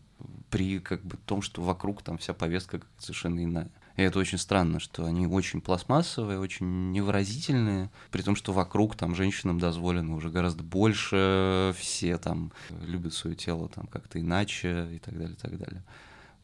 при 0.51 0.81
как 0.81 1.03
бы 1.05 1.17
том, 1.17 1.43
что 1.43 1.63
вокруг 1.63 2.03
там 2.03 2.19
вся 2.19 2.35
повестка 2.35 2.81
совершенно 2.99 3.45
иная. 3.45 3.71
И 3.99 4.03
это 4.03 4.21
очень 4.21 4.39
странно, 4.39 4.79
что 4.79 5.05
они 5.07 5.27
очень 5.27 5.61
пластмассовые, 5.61 6.39
очень 6.39 6.93
невыразительные, 6.93 7.91
при 8.13 8.23
том, 8.23 8.37
что 8.37 8.53
вокруг 8.53 8.95
там 8.95 9.17
женщинам 9.17 9.59
дозволено 9.59 10.15
уже 10.15 10.31
гораздо 10.31 10.63
больше, 10.63 11.75
все 11.77 12.17
там 12.17 12.53
любят 12.71 13.13
свое 13.13 13.35
тело 13.35 13.69
там 13.69 13.89
как-то 13.89 14.21
иначе 14.21 14.89
и 14.95 15.01
так 15.01 15.19
далее, 15.19 15.35
и 15.35 15.37
так 15.37 15.59
далее. 15.59 15.83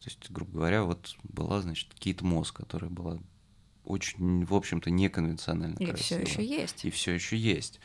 То 0.01 0.09
есть, 0.09 0.29
грубо 0.31 0.51
говоря, 0.51 0.83
вот 0.83 1.15
была, 1.23 1.61
значит, 1.61 1.93
Кейт 1.93 2.21
Мосс, 2.21 2.51
которая 2.51 2.91
была 2.91 3.19
очень, 3.85 4.43
в 4.43 4.53
общем-то, 4.53 4.89
неконвенционально 4.89 5.77
И 5.79 5.85
красиво. 5.85 6.25
все 6.25 6.39
еще 6.41 6.45
есть. 6.45 6.83
И 6.83 6.89
все 6.89 7.13
еще 7.13 7.37
есть. 7.37 7.79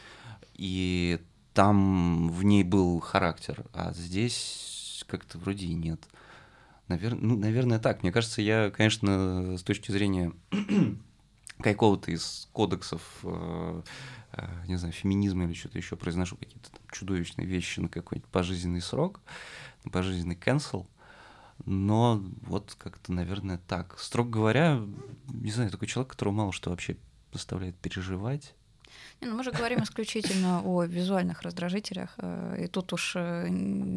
И 0.54 1.20
там 1.54 2.28
в 2.32 2.42
ней 2.42 2.64
был 2.64 2.98
характер, 2.98 3.64
а 3.72 3.92
здесь 3.92 5.04
как-то 5.06 5.38
вроде 5.38 5.66
и 5.66 5.74
нет. 5.74 6.00
Навер... 6.90 7.14
Ну, 7.14 7.38
наверное, 7.38 7.78
так. 7.78 8.02
Мне 8.02 8.10
кажется, 8.10 8.42
я, 8.42 8.70
конечно, 8.70 9.56
с 9.56 9.62
точки 9.62 9.92
зрения 9.92 10.32
какого-то 11.62 12.10
из 12.10 12.48
кодексов, 12.52 13.20
э, 13.22 13.82
э, 14.32 14.48
не 14.66 14.74
знаю, 14.74 14.92
феминизма 14.92 15.44
или 15.44 15.54
что-то 15.54 15.78
еще, 15.78 15.94
произношу 15.94 16.36
какие-то 16.36 16.68
чудовищные 16.90 17.46
вещи 17.46 17.78
на 17.78 17.88
какой-нибудь 17.88 18.28
пожизненный 18.28 18.80
срок, 18.80 19.20
на 19.84 19.92
пожизненный 19.92 20.34
cancel. 20.34 20.88
Но 21.64 22.20
вот 22.42 22.74
как-то, 22.76 23.12
наверное, 23.12 23.58
так. 23.68 23.96
Строго 24.00 24.30
говоря, 24.30 24.82
не 25.28 25.52
знаю, 25.52 25.70
такой 25.70 25.86
человек, 25.86 26.10
который 26.10 26.32
мало 26.32 26.50
что 26.52 26.70
вообще 26.70 26.96
заставляет 27.32 27.76
переживать. 27.76 28.56
Ну, 29.20 29.36
мы 29.36 29.44
же 29.44 29.50
говорим 29.50 29.82
исключительно 29.82 30.62
о 30.64 30.84
визуальных 30.84 31.42
раздражителях, 31.42 32.14
э, 32.18 32.64
и 32.64 32.66
тут 32.68 32.92
уж 32.94 33.12
э, 33.16 33.48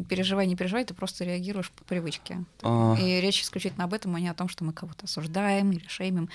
переживай, 0.08 0.46
не 0.46 0.54
переживай, 0.54 0.84
ты 0.84 0.92
просто 0.92 1.24
реагируешь 1.24 1.70
по 1.70 1.82
привычке. 1.84 2.44
А. 2.62 2.94
И 3.00 3.20
речь 3.20 3.42
исключительно 3.42 3.84
об 3.84 3.94
этом, 3.94 4.14
а 4.14 4.20
не 4.20 4.28
о 4.28 4.34
том, 4.34 4.48
что 4.48 4.64
мы 4.64 4.74
кого-то 4.74 5.04
осуждаем 5.04 5.72
или 5.72 5.86
шеймим. 5.88 6.28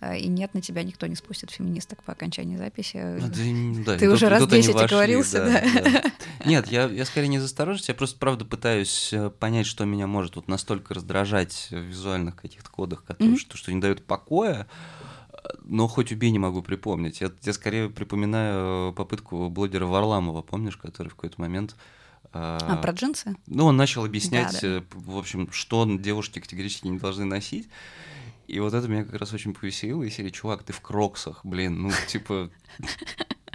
Э, 0.00 0.18
и 0.18 0.26
нет, 0.26 0.52
на 0.52 0.60
тебя 0.60 0.82
никто 0.82 1.06
не 1.06 1.14
спустит 1.14 1.52
феминисток 1.52 2.02
по 2.02 2.12
окончании 2.12 2.56
записи. 2.56 2.96
Ну, 3.20 3.84
да, 3.84 3.92
да, 3.92 3.98
Ты 3.98 4.10
уже 4.10 4.28
раз 4.28 4.48
10 4.48 4.74
вошли, 4.74 4.84
оговорился, 4.84 5.44
да. 5.44 5.62
да. 5.62 6.12
Нет, 6.44 6.66
я, 6.72 6.86
я 6.86 7.04
скорее 7.04 7.28
не 7.28 7.38
засторожусь, 7.38 7.88
я 7.88 7.94
просто, 7.94 8.18
правда, 8.18 8.44
пытаюсь 8.44 9.14
понять, 9.38 9.66
что 9.66 9.84
меня 9.84 10.08
может 10.08 10.34
вот 10.34 10.48
настолько 10.48 10.94
раздражать 10.94 11.68
в 11.70 11.78
визуальных 11.78 12.34
каких-то 12.34 12.68
кодах, 12.68 13.04
которые, 13.04 13.36
mm-hmm. 13.36 13.38
что, 13.38 13.56
что 13.56 13.72
не 13.72 13.80
дают 13.80 14.04
покоя, 14.04 14.66
но 15.62 15.88
хоть 15.88 16.12
убей 16.12 16.30
не 16.30 16.38
могу 16.38 16.62
припомнить. 16.62 17.20
Я, 17.20 17.30
я 17.42 17.52
скорее 17.52 17.90
припоминаю 17.90 18.92
попытку 18.92 19.48
блогера 19.48 19.86
Варламова, 19.86 20.42
помнишь, 20.42 20.76
который 20.76 21.08
в 21.08 21.14
какой-то 21.14 21.40
момент... 21.40 21.76
А, 22.32 22.58
а 22.68 22.76
про 22.76 22.92
джинсы? 22.92 23.36
Ну, 23.46 23.66
он 23.66 23.76
начал 23.76 24.04
объяснять, 24.04 24.58
да, 24.60 24.80
да. 24.80 24.84
в 24.90 25.16
общем, 25.16 25.50
что 25.52 25.86
девушки 25.86 26.40
категорически 26.40 26.88
не 26.88 26.98
должны 26.98 27.24
носить. 27.24 27.68
И 28.46 28.60
вот 28.60 28.74
это 28.74 28.88
меня 28.88 29.04
как 29.04 29.14
раз 29.20 29.32
очень 29.32 29.54
повеселило. 29.54 30.02
И 30.02 30.10
серии, 30.10 30.30
чувак, 30.30 30.62
ты 30.64 30.72
в 30.72 30.80
кроксах, 30.80 31.40
блин, 31.44 31.82
ну, 31.82 31.92
типа, 32.08 32.50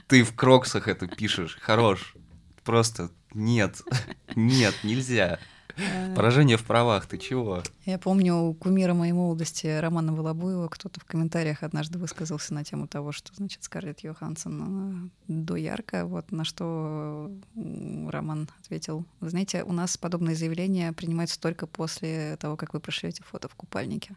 ты 0.08 0.24
в 0.24 0.36
кроксах 0.36 0.88
это 0.88 1.08
пишешь, 1.08 1.58
хорош. 1.62 2.16
Просто 2.64 3.12
нет, 3.34 3.82
нет, 4.36 4.76
нельзя. 4.84 5.40
Э. 5.80 6.16
Поражение 6.16 6.58
в 6.58 6.64
правах, 6.64 7.06
ты 7.06 7.18
чего? 7.18 7.64
Я 7.86 7.98
помню, 7.98 8.36
у 8.36 8.54
кумира 8.54 8.94
моей 8.94 9.14
молодости 9.14 9.68
Романа 9.80 10.14
Волобуева 10.14 10.68
кто-то 10.68 11.00
в 11.00 11.06
комментариях 11.06 11.64
однажды 11.64 11.98
высказался 11.98 12.54
на 12.54 12.64
тему 12.64 12.88
того, 12.88 13.12
что, 13.12 13.34
значит, 13.36 13.64
Скарлетт 13.64 14.02
Йоханссон 14.02 15.12
до 15.28 15.56
ярко, 15.56 16.06
вот 16.06 16.32
на 16.32 16.44
что 16.44 17.32
Роман 17.56 18.50
ответил, 18.62 19.06
вы 19.20 19.30
знаете, 19.30 19.64
у 19.64 19.72
нас 19.72 19.98
подобные 19.98 20.36
заявления 20.36 20.94
принимаются 20.94 21.40
только 21.40 21.68
после 21.68 22.38
того, 22.38 22.56
как 22.58 22.74
вы 22.74 22.80
прошлете 22.80 23.24
фото 23.24 23.48
в 23.48 23.56
купальнике. 23.56 24.16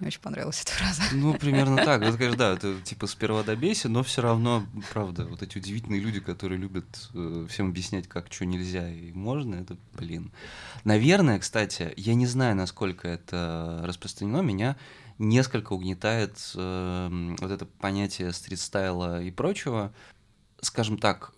Мне 0.00 0.08
очень 0.08 0.20
понравилась 0.20 0.62
эта 0.62 0.72
фраза. 0.72 1.02
Ну, 1.12 1.34
примерно 1.34 1.76
так. 1.76 2.00
Это, 2.02 2.16
конечно, 2.16 2.38
да, 2.38 2.52
это 2.54 2.80
типа 2.80 3.06
сперва 3.06 3.42
добейся, 3.42 3.90
но 3.90 4.02
все 4.02 4.22
равно, 4.22 4.66
правда, 4.92 5.26
вот 5.26 5.42
эти 5.42 5.58
удивительные 5.58 6.00
люди, 6.00 6.20
которые 6.20 6.58
любят 6.58 7.10
э, 7.12 7.46
всем 7.50 7.68
объяснять, 7.68 8.08
как 8.08 8.32
что 8.32 8.46
нельзя 8.46 8.88
и 8.88 9.12
можно, 9.12 9.56
это, 9.56 9.76
блин. 9.92 10.32
Наверное, 10.84 11.38
кстати, 11.38 11.92
я 11.98 12.14
не 12.14 12.26
знаю, 12.26 12.56
насколько 12.56 13.08
это 13.08 13.82
распространено, 13.84 14.40
меня 14.40 14.76
несколько 15.18 15.74
угнетает 15.74 16.38
э, 16.54 17.34
вот 17.38 17.50
это 17.50 17.66
понятие 17.66 18.32
стрит-стайла 18.32 19.22
и 19.22 19.30
прочего. 19.30 19.92
Скажем 20.62 20.96
так, 20.96 21.34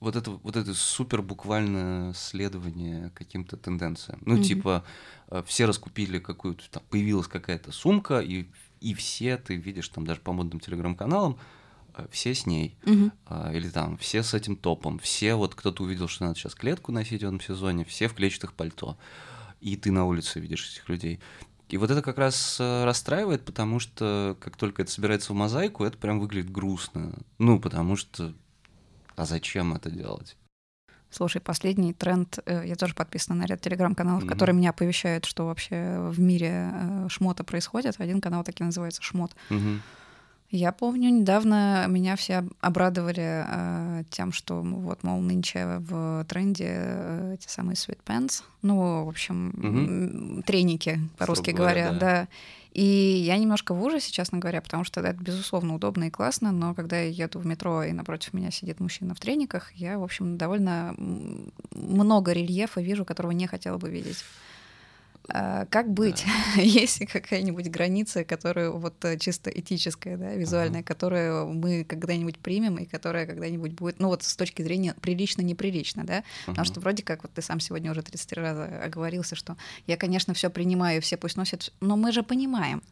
вот 0.00 0.16
это 0.16 0.30
вот 0.30 0.56
это 0.56 0.74
супер 0.74 1.22
буквально 1.22 2.12
следование 2.14 3.10
каким-то 3.14 3.56
тенденциям. 3.56 4.20
Ну, 4.24 4.36
mm-hmm. 4.36 4.42
типа, 4.42 4.84
э, 5.28 5.42
все 5.46 5.66
раскупили 5.66 6.18
какую-то, 6.18 6.64
там, 6.70 6.82
появилась 6.90 7.26
какая-то 7.26 7.72
сумка, 7.72 8.20
и, 8.20 8.46
и 8.80 8.94
все, 8.94 9.36
ты 9.36 9.56
видишь 9.56 9.88
там 9.88 10.06
даже 10.06 10.20
по 10.20 10.32
модным 10.32 10.60
телеграм-каналам, 10.60 11.38
э, 11.94 12.06
все 12.10 12.34
с 12.34 12.46
ней. 12.46 12.76
Mm-hmm. 12.82 13.56
Или 13.56 13.68
там, 13.70 13.96
все 13.96 14.22
с 14.22 14.34
этим 14.34 14.56
топом. 14.56 14.98
Все, 14.98 15.34
вот 15.34 15.54
кто-то 15.54 15.84
увидел, 15.84 16.08
что 16.08 16.24
надо 16.24 16.38
сейчас 16.38 16.54
клетку 16.54 16.92
носить 16.92 17.22
в 17.22 17.26
этом 17.26 17.40
сезоне, 17.40 17.84
все 17.84 18.08
в 18.08 18.14
клетчатых 18.14 18.52
пальто. 18.52 18.98
И 19.60 19.76
ты 19.76 19.90
на 19.90 20.04
улице 20.04 20.40
видишь 20.40 20.70
этих 20.70 20.88
людей. 20.88 21.20
И 21.68 21.78
вот 21.78 21.90
это 21.90 22.02
как 22.02 22.18
раз 22.18 22.58
расстраивает, 22.60 23.46
потому 23.46 23.78
что 23.78 24.36
как 24.40 24.58
только 24.58 24.82
это 24.82 24.90
собирается 24.90 25.32
в 25.32 25.36
мозаику, 25.36 25.84
это 25.84 25.96
прям 25.96 26.20
выглядит 26.20 26.50
грустно. 26.50 27.14
Ну, 27.38 27.58
потому 27.58 27.96
что 27.96 28.34
а 29.16 29.24
зачем 29.24 29.74
это 29.74 29.90
делать? 29.90 30.36
Слушай, 31.10 31.42
последний 31.42 31.92
тренд, 31.92 32.38
э, 32.46 32.62
я 32.66 32.74
тоже 32.74 32.94
подписана 32.94 33.40
на 33.40 33.46
ряд 33.46 33.60
телеграм-каналов, 33.60 34.24
mm-hmm. 34.24 34.28
которые 34.28 34.56
меня 34.56 34.70
оповещают, 34.70 35.26
что 35.26 35.46
вообще 35.46 35.98
в 36.08 36.18
мире 36.18 36.70
э, 36.72 37.06
шмота 37.10 37.44
происходит. 37.44 37.96
Один 37.98 38.22
канал 38.22 38.44
таки 38.44 38.64
называется 38.64 39.02
«Шмот». 39.02 39.36
Mm-hmm. 39.50 39.78
Я 40.52 40.72
помню, 40.72 41.10
недавно 41.10 41.86
меня 41.88 42.14
все 42.14 42.44
обрадовали 42.60 43.44
э, 43.46 44.04
тем, 44.10 44.32
что 44.32 44.60
вот, 44.62 45.02
мол, 45.02 45.20
нынче 45.20 45.78
в 45.78 46.26
тренде 46.28 46.68
э, 46.68 47.34
эти 47.34 47.48
самые 47.48 47.74
sweatpants, 47.74 48.42
ну, 48.60 49.04
в 49.04 49.08
общем, 49.08 49.50
mm-hmm. 49.50 50.42
треники, 50.42 51.00
по-русски 51.16 51.52
говоря, 51.52 51.92
да. 51.92 51.98
да. 51.98 52.28
И 52.72 52.82
я 52.82 53.36
немножко 53.36 53.74
в 53.74 53.82
ужасе, 53.82 54.10
честно 54.10 54.38
говоря, 54.38 54.62
потому 54.62 54.82
что 54.84 55.00
это, 55.00 55.12
безусловно, 55.12 55.74
удобно 55.74 56.04
и 56.04 56.10
классно, 56.10 56.52
но 56.52 56.74
когда 56.74 56.98
я 56.98 57.08
еду 57.08 57.38
в 57.38 57.46
метро, 57.46 57.82
и 57.82 57.92
напротив 57.92 58.32
меня 58.32 58.50
сидит 58.50 58.80
мужчина 58.80 59.14
в 59.14 59.20
трениках, 59.20 59.72
я, 59.72 59.98
в 59.98 60.02
общем, 60.02 60.38
довольно 60.38 60.94
много 61.70 62.32
рельефа 62.32 62.80
вижу, 62.80 63.04
которого 63.04 63.32
не 63.32 63.46
хотела 63.46 63.76
бы 63.76 63.90
видеть. 63.90 64.24
А, 65.28 65.66
как 65.66 65.92
быть? 65.92 66.24
Да. 66.56 66.62
Есть 66.62 67.06
какая-нибудь 67.06 67.68
граница, 67.70 68.24
которая 68.24 68.70
вот 68.70 69.04
э, 69.04 69.18
чисто 69.18 69.50
этическая, 69.50 70.16
да, 70.16 70.34
визуальная, 70.34 70.80
ага. 70.80 70.86
которую 70.86 71.48
мы 71.48 71.84
когда-нибудь 71.84 72.38
примем 72.38 72.78
и 72.78 72.86
которая 72.86 73.26
когда-нибудь 73.26 73.72
будет, 73.72 74.00
ну 74.00 74.08
вот 74.08 74.24
с 74.24 74.36
точки 74.36 74.62
зрения 74.62 74.94
прилично-неприлично, 75.00 76.04
да? 76.04 76.16
Ага. 76.18 76.24
Потому 76.46 76.64
что 76.64 76.80
вроде 76.80 77.02
как 77.02 77.22
вот 77.22 77.32
ты 77.32 77.42
сам 77.42 77.60
сегодня 77.60 77.90
уже 77.90 78.02
33 78.02 78.42
раза 78.42 78.64
оговорился, 78.82 79.36
что 79.36 79.56
я, 79.86 79.96
конечно, 79.96 80.34
все 80.34 80.50
принимаю, 80.50 81.00
все 81.00 81.16
пусть 81.16 81.36
носят, 81.36 81.72
но 81.80 81.96
мы 81.96 82.12
же 82.12 82.22
понимаем, 82.22 82.82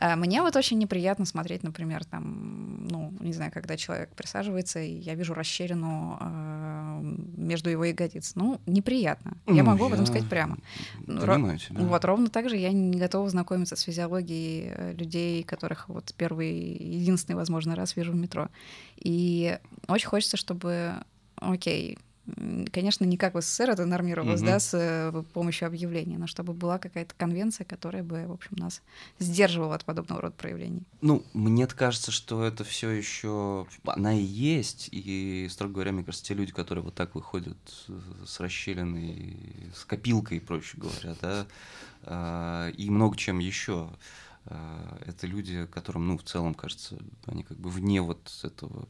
мне 0.00 0.42
вот 0.42 0.56
очень 0.56 0.78
неприятно 0.78 1.24
смотреть, 1.24 1.62
например, 1.62 2.04
там, 2.04 2.86
ну, 2.88 3.12
не 3.20 3.32
знаю, 3.32 3.52
когда 3.52 3.76
человек 3.76 4.10
присаживается, 4.14 4.80
и 4.80 4.92
я 4.92 5.14
вижу 5.14 5.34
расщерину 5.34 6.18
э, 6.20 7.00
между 7.36 7.70
его 7.70 7.84
ягодиц. 7.84 8.32
Ну, 8.34 8.60
неприятно. 8.66 9.36
Ну, 9.46 9.54
я 9.54 9.62
могу 9.62 9.84
я 9.84 9.86
об 9.86 9.92
этом 9.94 10.06
сказать 10.06 10.28
прямо. 10.28 10.58
Понимаю 11.06 11.58
тебя. 11.58 11.80
Вот, 11.80 12.04
ровно 12.04 12.28
так 12.28 12.48
же 12.48 12.56
я 12.56 12.72
не 12.72 12.98
готова 12.98 13.28
знакомиться 13.28 13.76
с 13.76 13.82
физиологией 13.82 14.72
э, 14.74 14.92
людей, 14.94 15.42
которых 15.42 15.88
вот 15.88 16.14
первый, 16.16 16.52
единственный, 16.52 17.36
возможно, 17.36 17.76
раз 17.76 17.96
вижу 17.96 18.12
в 18.12 18.16
метро. 18.16 18.48
И 18.96 19.58
очень 19.88 20.08
хочется, 20.08 20.36
чтобы, 20.36 20.94
окей, 21.36 21.98
Конечно, 22.72 23.04
не 23.04 23.16
как 23.16 23.34
в 23.34 23.40
СССР 23.40 23.70
это 23.70 23.84
нормировалось, 23.84 24.40
угу. 24.40 24.50
да, 24.50 24.60
с 24.60 24.74
э, 24.74 25.22
помощью 25.32 25.66
объявления, 25.66 26.18
но 26.18 26.28
чтобы 26.28 26.52
была 26.52 26.78
какая-то 26.78 27.14
конвенция, 27.16 27.64
которая 27.64 28.04
бы, 28.04 28.26
в 28.28 28.32
общем, 28.32 28.56
нас 28.58 28.80
сдерживала 29.18 29.74
от 29.74 29.84
подобного 29.84 30.22
рода 30.22 30.34
проявлений. 30.34 30.82
Ну, 31.00 31.24
мне 31.32 31.66
кажется, 31.66 32.12
что 32.12 32.44
это 32.44 32.62
все 32.62 32.90
еще 32.90 33.66
она 33.86 34.14
и 34.14 34.22
есть, 34.22 34.88
и, 34.92 35.48
строго 35.50 35.74
говоря, 35.74 35.92
мне 35.92 36.04
кажется, 36.04 36.24
те 36.24 36.34
люди, 36.34 36.52
которые 36.52 36.84
вот 36.84 36.94
так 36.94 37.16
выходят 37.16 37.58
с 38.24 38.38
расщелиной, 38.38 39.72
с 39.74 39.84
копилкой, 39.84 40.40
проще 40.40 40.78
говоря, 40.78 41.16
да, 41.20 41.46
а, 42.04 42.70
и 42.70 42.88
много 42.88 43.16
чем 43.16 43.40
еще. 43.40 43.90
А, 44.46 44.98
это 45.06 45.26
люди, 45.26 45.66
которым, 45.66 46.06
ну, 46.06 46.18
в 46.18 46.22
целом, 46.22 46.54
кажется, 46.54 46.98
они 47.26 47.42
как 47.42 47.58
бы 47.58 47.68
вне 47.68 48.00
вот 48.00 48.30
этого 48.42 48.88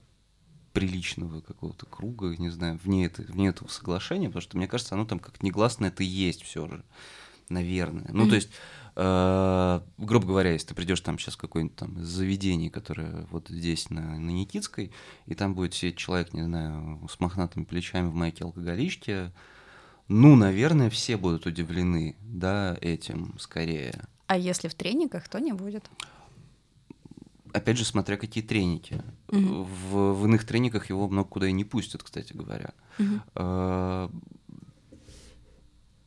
приличного 0.73 1.41
какого-то 1.41 1.87
круга, 1.87 2.35
не 2.37 2.51
знаю, 2.51 2.79
вне, 2.83 3.07
это, 3.07 3.23
вне 3.23 3.49
этого 3.49 3.69
соглашения, 3.69 4.29
потому 4.29 4.43
что, 4.43 4.57
мне 4.57 4.67
кажется, 4.67 4.95
оно 4.95 5.05
там 5.05 5.19
как 5.19 5.43
негласно 5.43 5.87
это 5.87 6.03
и 6.03 6.07
есть 6.07 6.43
все 6.43 6.67
же, 6.67 6.85
наверное. 7.49 8.09
Ну, 8.13 8.25
mm-hmm. 8.25 8.29
то 8.29 8.35
есть, 8.35 8.51
э, 8.97 9.81
грубо 9.99 10.27
говоря, 10.27 10.53
если 10.53 10.69
ты 10.69 10.75
придешь 10.75 11.01
там 11.01 11.19
сейчас 11.19 11.35
в 11.35 11.39
какое-нибудь 11.39 11.77
там 11.77 12.03
заведение, 12.03 12.71
которое 12.71 13.27
вот 13.31 13.49
здесь 13.49 13.91
на, 13.91 14.19
на 14.19 14.31
Никитской, 14.31 14.93
и 15.27 15.35
там 15.35 15.55
будет 15.55 15.75
сидеть 15.75 15.97
человек, 15.97 16.33
не 16.33 16.43
знаю, 16.43 17.07
с 17.11 17.21
мохнатыми 17.21 17.65
плечами 17.65 18.09
в 18.09 18.15
майке 18.15 18.45
алкоголички, 18.45 19.33
ну, 20.09 20.37
наверное, 20.37 20.91
все 20.91 21.17
будут 21.17 21.47
удивлены, 21.47 22.17
да, 22.21 22.77
этим 22.81 23.39
скорее. 23.39 24.03
А 24.27 24.37
если 24.37 24.69
в 24.69 24.75
тренингах, 24.75 25.29
то 25.29 25.39
не 25.39 25.53
будет 25.53 25.85
опять 27.53 27.79
же, 27.79 27.85
смотря 27.85 28.17
какие 28.17 28.43
треники. 28.43 29.03
Угу. 29.29 29.65
В, 29.65 30.13
в 30.15 30.25
иных 30.27 30.45
трениках 30.45 30.91
его 30.91 31.09
много 31.09 31.29
куда 31.29 31.49
и 31.49 31.53
не 31.53 31.65
пустят, 31.65 32.03
кстати 32.03 32.33
говоря. 32.33 32.73
Угу. 32.99 34.11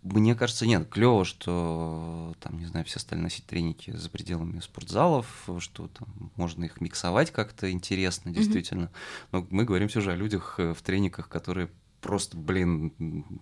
Мне 0.06 0.36
кажется, 0.36 0.68
нет, 0.68 0.88
клево, 0.88 1.26
что 1.26 2.36
там, 2.40 2.60
не 2.60 2.68
знаю, 2.68 2.86
все 2.86 3.00
стали 3.00 3.20
носить 3.20 3.48
треники 3.48 3.90
за 3.90 4.08
пределами 4.12 4.60
спортзалов, 4.60 5.50
что 5.58 5.88
там 5.88 6.32
можно 6.36 6.64
их 6.64 6.80
миксовать 6.80 7.32
как-то 7.32 7.72
интересно, 7.72 8.32
действительно. 8.32 8.84
Mm-hmm. 8.84 9.28
Но 9.32 9.48
мы 9.50 9.64
говорим 9.66 9.88
все 9.88 10.02
же 10.02 10.12
о 10.12 10.16
людях 10.16 10.60
э, 10.60 10.76
в 10.76 10.82
трениках, 10.84 11.28
которые 11.28 11.72
просто, 12.02 12.38
блин, 12.38 12.94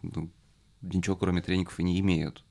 ну, 0.04 0.30
ничего 0.82 1.18
кроме 1.18 1.42
треников 1.42 1.78
и 1.82 1.84
не 1.84 2.00
имеют. 2.00 2.46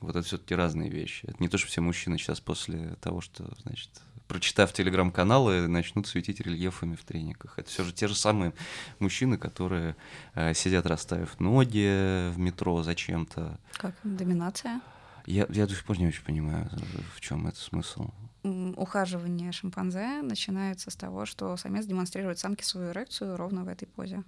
Вот 0.00 0.14
это 0.14 0.26
все-таки 0.26 0.54
разные 0.54 0.90
вещи. 0.90 1.24
Это 1.24 1.36
не 1.38 1.48
то, 1.48 1.56
что 1.56 1.68
все 1.68 1.80
мужчины 1.80 2.18
сейчас 2.18 2.38
после 2.38 2.96
того, 2.96 3.22
что, 3.22 3.50
значит, 3.62 3.88
прочитав 4.32 4.72
телеграм-каналы, 4.72 5.68
начнут 5.68 6.06
светить 6.06 6.40
рельефами 6.40 6.96
в 6.96 7.04
трениках. 7.04 7.58
Это 7.58 7.68
все 7.68 7.84
же 7.84 7.92
те 7.92 8.08
же 8.08 8.14
самые 8.14 8.54
мужчины, 8.98 9.36
которые 9.36 9.94
э, 10.34 10.54
сидят, 10.54 10.86
расставив 10.86 11.38
ноги 11.38 12.30
в 12.30 12.38
метро 12.38 12.82
зачем-то. 12.82 13.60
Как? 13.74 13.94
Доминация? 14.02 14.80
Я, 15.26 15.46
я 15.50 15.66
до 15.66 15.74
сих 15.74 15.84
пор 15.84 15.98
не 15.98 16.06
очень 16.06 16.24
понимаю, 16.24 16.70
в 17.14 17.20
чем 17.20 17.46
это 17.46 17.58
смысл. 17.58 18.08
Ухаживание 18.42 19.52
шимпанзе 19.52 20.22
начинается 20.22 20.90
с 20.90 20.96
того, 20.96 21.26
что 21.26 21.58
самец 21.58 21.84
демонстрирует 21.84 22.38
самке 22.38 22.64
свою 22.64 22.92
эрекцию 22.92 23.36
ровно 23.36 23.64
в 23.64 23.68
этой 23.68 23.86
позе. 23.86 24.24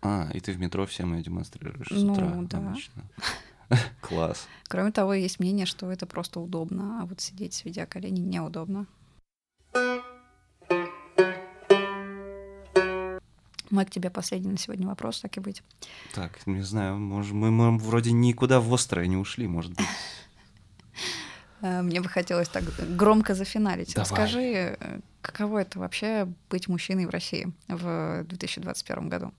А, 0.00 0.30
и 0.32 0.40
ты 0.40 0.52
в 0.52 0.58
метро 0.58 0.86
всем 0.86 1.14
ее 1.14 1.22
демонстрируешь 1.22 1.90
ну, 1.90 2.14
с 2.14 2.18
утра 2.18 2.32
да. 2.48 2.56
обычно. 2.56 3.02
Класс. 4.00 4.48
Кроме 4.68 4.92
того, 4.92 5.12
есть 5.12 5.40
мнение, 5.40 5.66
что 5.66 5.92
это 5.92 6.06
просто 6.06 6.40
удобно, 6.40 7.02
а 7.02 7.04
вот 7.04 7.20
сидеть, 7.20 7.52
сведя 7.52 7.84
колени, 7.84 8.20
неудобно. 8.20 8.86
Мой 13.70 13.86
к 13.86 13.90
тебе 13.90 14.10
последний 14.10 14.50
на 14.50 14.58
сегодня 14.58 14.86
вопрос, 14.86 15.20
так 15.20 15.36
и 15.38 15.40
быть. 15.40 15.62
Так, 16.14 16.46
не 16.46 16.60
знаю, 16.60 16.98
может, 16.98 17.32
мы, 17.32 17.50
мы 17.50 17.78
вроде 17.78 18.12
никуда 18.12 18.60
в 18.60 18.72
острое 18.74 19.06
не 19.06 19.16
ушли, 19.16 19.46
может 19.46 19.72
быть. 19.72 19.86
Э, 21.64 21.80
мне 21.80 22.00
бы 22.00 22.08
хотелось 22.08 22.48
так 22.48 22.64
громко 22.96 23.34
зафиналить. 23.34 23.94
Давай. 23.94 24.10
Расскажи, 24.10 24.42
э, 24.42 24.98
каково 25.20 25.60
это 25.60 25.78
вообще 25.78 26.26
быть 26.50 26.66
мужчиной 26.66 27.06
в 27.06 27.10
России 27.10 27.52
в 27.68 28.24
2021 28.24 29.08
году? 29.08 29.32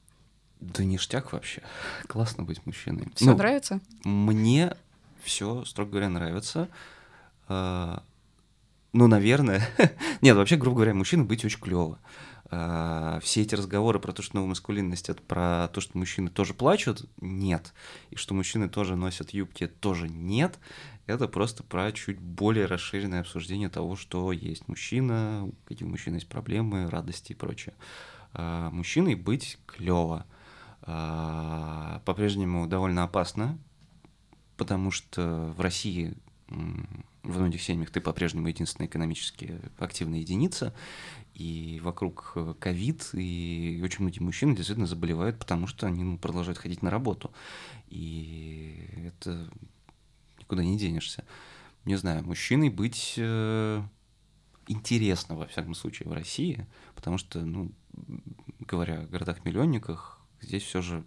Да 0.61 0.85
ништяк 0.85 1.33
вообще. 1.33 1.61
Классно 2.07 2.43
быть 2.43 2.65
мужчиной. 2.65 3.09
Все 3.15 3.25
ну, 3.25 3.35
нравится? 3.35 3.81
Мне 4.05 4.73
все, 5.21 5.65
строго 5.65 5.91
говоря, 5.91 6.07
нравится. 6.07 6.69
Ну, 8.93 9.07
наверное. 9.07 9.67
Нет, 10.21 10.37
вообще, 10.37 10.55
грубо 10.55 10.77
говоря, 10.77 10.93
мужчина 10.93 11.23
быть 11.23 11.43
очень 11.43 11.59
клево. 11.59 11.99
А, 12.51 13.19
все 13.21 13.41
эти 13.41 13.55
разговоры 13.55 13.99
про 13.99 14.13
то, 14.13 14.21
что 14.21 14.35
новая 14.35 14.49
маскулинность 14.49 15.09
это 15.09 15.19
про 15.23 15.67
то, 15.73 15.81
что 15.81 15.97
мужчины 15.97 16.29
тоже 16.29 16.53
плачут, 16.53 17.09
нет. 17.19 17.73
И 18.11 18.15
что 18.15 18.35
мужчины 18.35 18.69
тоже 18.69 18.95
носят 18.95 19.31
юбки, 19.31 19.65
тоже 19.65 20.07
нет. 20.07 20.59
Это 21.07 21.27
просто 21.27 21.63
про 21.63 21.91
чуть 21.91 22.19
более 22.19 22.67
расширенное 22.67 23.21
обсуждение 23.21 23.69
того, 23.69 23.95
что 23.95 24.31
есть 24.31 24.67
мужчина, 24.67 25.49
какие 25.65 25.87
у 25.87 25.91
мужчин 25.91 26.13
есть 26.13 26.29
проблемы, 26.29 26.87
радости 26.87 27.31
и 27.31 27.35
прочее. 27.35 27.73
А, 28.33 28.69
мужчиной 28.69 29.15
быть 29.15 29.57
клево. 29.65 30.27
А, 30.83 32.03
по-прежнему 32.05 32.67
довольно 32.67 33.05
опасно, 33.05 33.57
потому 34.55 34.91
что 34.91 35.51
в 35.57 35.61
России 35.61 36.13
в 37.23 37.39
многих 37.39 37.61
семьях 37.61 37.89
ты 37.89 38.01
по-прежнему 38.01 38.47
единственная 38.47 38.87
экономически 38.87 39.59
активная 39.79 40.19
единица, 40.19 40.73
и 41.33 41.79
вокруг 41.81 42.33
э, 42.35 42.53
ковид, 42.59 43.09
и 43.13 43.81
очень 43.83 44.01
многие 44.01 44.19
мужчины 44.19 44.55
действительно 44.55 44.87
заболевают, 44.87 45.39
потому 45.39 45.65
что 45.65 45.87
они 45.87 46.03
ну, 46.03 46.17
продолжают 46.17 46.59
ходить 46.59 46.81
на 46.81 46.91
работу. 46.91 47.33
И 47.87 48.87
это 49.05 49.49
никуда 50.39 50.63
не 50.63 50.77
денешься. 50.77 51.23
Не 51.85 51.95
знаю, 51.95 52.23
мужчиной 52.23 52.69
быть 52.69 53.15
э, 53.17 53.81
интересно, 54.67 55.35
во 55.35 55.47
всяком 55.47 55.73
случае, 55.73 56.09
в 56.09 56.13
России, 56.13 56.67
потому 56.93 57.17
что, 57.17 57.43
ну, 57.43 57.71
говоря 58.59 59.01
о 59.01 59.07
городах-миллионниках, 59.07 60.19
здесь 60.41 60.63
все 60.63 60.81
же 60.81 61.03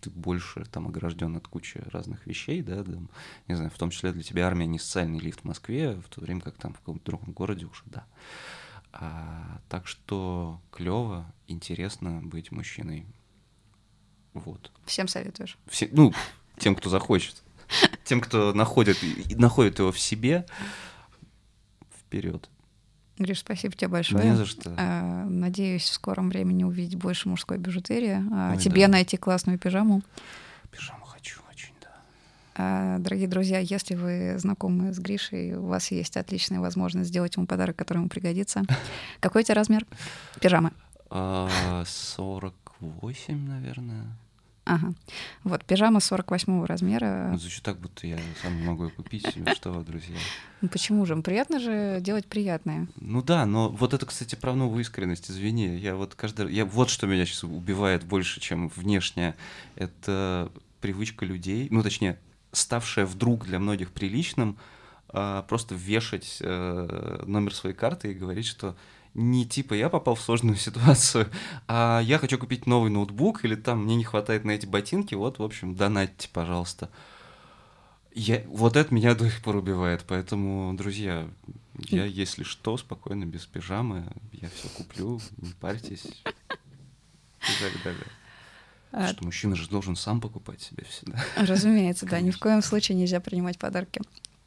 ты 0.00 0.10
больше 0.10 0.64
там 0.66 0.86
огражден 0.86 1.36
от 1.36 1.48
кучи 1.48 1.82
разных 1.86 2.26
вещей, 2.26 2.62
да, 2.62 2.82
там, 2.84 3.08
не 3.46 3.54
знаю, 3.54 3.70
в 3.70 3.78
том 3.78 3.90
числе 3.90 4.12
для 4.12 4.22
тебя 4.22 4.46
армия 4.46 4.66
не 4.66 4.78
социальный 4.78 5.18
лифт 5.18 5.40
в 5.40 5.44
Москве, 5.44 5.94
в 5.94 6.08
то 6.08 6.20
время 6.20 6.40
как 6.40 6.56
там 6.56 6.72
в 6.72 6.78
каком-то 6.78 7.04
другом 7.04 7.32
городе 7.32 7.66
уже, 7.66 7.82
да. 7.86 8.06
А, 8.92 9.60
так 9.68 9.86
что 9.86 10.60
клево, 10.70 11.30
интересно 11.46 12.20
быть 12.22 12.50
мужчиной. 12.50 13.06
Вот. 14.34 14.72
Всем 14.86 15.08
советуешь? 15.08 15.58
Все, 15.66 15.88
ну, 15.92 16.12
тем, 16.58 16.74
кто 16.74 16.90
захочет. 16.90 17.42
Тем, 18.04 18.22
кто 18.22 18.54
находит, 18.54 18.96
находит 19.36 19.78
его 19.78 19.92
в 19.92 19.98
себе, 19.98 20.46
вперед. 22.00 22.48
Гриш, 23.18 23.40
спасибо 23.40 23.74
тебе 23.74 23.88
большое. 23.88 24.30
Не 24.30 24.36
за 24.36 24.46
что. 24.46 24.72
А, 24.76 25.24
надеюсь, 25.24 25.84
в 25.84 25.92
скором 25.92 26.30
времени 26.30 26.64
увидеть 26.64 26.96
больше 26.96 27.28
мужской 27.28 27.58
бижутерии. 27.58 28.22
А 28.32 28.52
Ой, 28.52 28.58
тебе 28.58 28.86
да. 28.86 28.92
найти 28.92 29.16
классную 29.16 29.58
пижаму. 29.58 30.02
Пижаму 30.70 31.04
хочу 31.04 31.40
очень, 31.50 31.72
да. 31.80 31.88
А, 32.54 32.98
дорогие 32.98 33.28
друзья, 33.28 33.58
если 33.58 33.94
вы 33.94 34.38
знакомы 34.38 34.92
с 34.92 34.98
Гришей, 34.98 35.54
у 35.54 35.66
вас 35.66 35.90
есть 35.90 36.16
отличная 36.16 36.60
возможность 36.60 37.10
сделать 37.10 37.36
ему 37.36 37.46
подарок, 37.46 37.76
который 37.76 37.98
ему 37.98 38.08
пригодится. 38.08 38.62
Какой 39.20 39.42
у 39.42 39.44
тебя 39.44 39.54
размер 39.54 39.86
пижамы? 40.40 40.72
48, 41.10 43.48
наверное. 43.48 44.04
Ага. 44.68 44.92
Вот, 45.44 45.64
пижама 45.64 46.00
48 46.00 46.64
размера. 46.66 47.30
Ну, 47.32 47.38
звучит 47.38 47.62
так, 47.62 47.78
будто 47.78 48.06
я 48.06 48.18
сам 48.42 48.52
могу 48.64 48.84
ее 48.84 48.90
купить. 48.90 49.26
Что 49.54 49.72
вы, 49.72 49.82
друзья? 49.82 50.14
Ну 50.60 50.68
почему 50.68 51.06
же? 51.06 51.16
Приятно 51.16 51.58
же 51.58 51.98
делать 52.00 52.26
приятное. 52.26 52.86
Ну 52.96 53.22
да, 53.22 53.46
но 53.46 53.70
вот 53.70 53.94
это, 53.94 54.04
кстати, 54.04 54.34
про 54.34 54.54
новую 54.54 54.82
искренность, 54.82 55.30
извини. 55.30 55.76
Я 55.76 55.96
вот 55.96 56.14
каждый... 56.14 56.52
Я, 56.52 56.66
вот 56.66 56.90
что 56.90 57.06
меня 57.06 57.24
сейчас 57.24 57.44
убивает 57.44 58.04
больше, 58.04 58.40
чем 58.40 58.68
внешне. 58.68 59.34
Это 59.74 60.52
привычка 60.82 61.24
людей, 61.24 61.68
ну 61.70 61.82
точнее, 61.82 62.18
ставшее 62.52 63.06
вдруг 63.06 63.46
для 63.46 63.58
многих 63.58 63.90
приличным, 63.90 64.58
а, 65.08 65.42
просто 65.42 65.74
вешать 65.74 66.38
э, 66.40 67.24
номер 67.26 67.54
своей 67.54 67.74
карты 67.74 68.10
и 68.10 68.14
говорить, 68.14 68.46
что 68.46 68.76
не 69.18 69.44
типа 69.46 69.74
я 69.74 69.88
попал 69.88 70.14
в 70.14 70.20
сложную 70.20 70.56
ситуацию, 70.66 71.28
а 71.66 72.00
я 72.00 72.18
хочу 72.18 72.38
купить 72.38 72.66
новый 72.66 72.90
ноутбук, 72.90 73.44
или 73.44 73.54
там 73.54 73.84
мне 73.84 73.96
не 73.96 74.04
хватает 74.04 74.44
на 74.44 74.52
эти 74.52 74.66
ботинки, 74.66 75.14
вот, 75.14 75.38
в 75.38 75.42
общем, 75.42 75.74
донатьте, 75.74 76.28
пожалуйста. 76.32 76.90
Я, 78.14 78.42
вот 78.48 78.76
это 78.76 78.94
меня 78.94 79.14
до 79.16 79.28
сих 79.28 79.42
пор 79.42 79.56
убивает, 79.56 80.04
поэтому, 80.06 80.74
друзья, 80.74 81.28
я, 81.78 82.04
если 82.04 82.42
что, 82.42 82.76
спокойно, 82.76 83.24
без 83.24 83.46
пижамы, 83.46 84.06
я 84.32 84.48
все 84.50 84.68
куплю, 84.68 85.20
не 85.36 85.52
парьтесь 85.52 86.04
и 86.04 87.62
так 87.62 87.82
далее. 87.84 88.06
А... 88.90 89.08
Что 89.08 89.24
мужчина 89.24 89.54
же 89.54 89.68
должен 89.68 89.96
сам 89.96 90.20
покупать 90.20 90.62
себе 90.62 90.84
всегда. 90.84 91.22
Разумеется, 91.36 92.06
да, 92.06 92.20
ни 92.20 92.30
в 92.30 92.38
коем 92.38 92.62
случае 92.62 92.96
нельзя 92.96 93.20
принимать 93.20 93.58
подарки. 93.58 94.00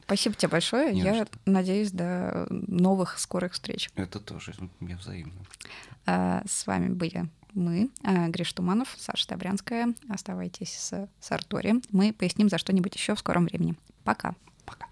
Спасибо 0.05 0.35
тебе 0.35 0.49
большое. 0.49 0.93
Не 0.93 1.01
Я 1.01 1.27
надеюсь 1.45 1.91
до 1.91 2.47
новых 2.49 3.19
скорых 3.19 3.53
встреч. 3.53 3.89
Это 3.95 4.19
тоже. 4.19 4.53
Мне 4.79 4.95
взаимно. 4.95 5.33
А, 6.05 6.43
с 6.47 6.67
вами 6.67 6.89
были 6.89 7.29
мы, 7.53 7.89
а, 8.03 8.27
Гриш 8.27 8.53
Туманов, 8.53 8.95
Саша 8.97 9.27
Добрянская. 9.27 9.93
Оставайтесь 10.09 10.73
с 10.73 11.09
Сартори. 11.19 11.75
Мы 11.91 12.13
поясним 12.13 12.49
за 12.49 12.57
что-нибудь 12.57 12.95
еще 12.95 13.15
в 13.15 13.19
скором 13.19 13.45
времени. 13.45 13.75
Пока. 14.03 14.35
Пока. 14.65 14.87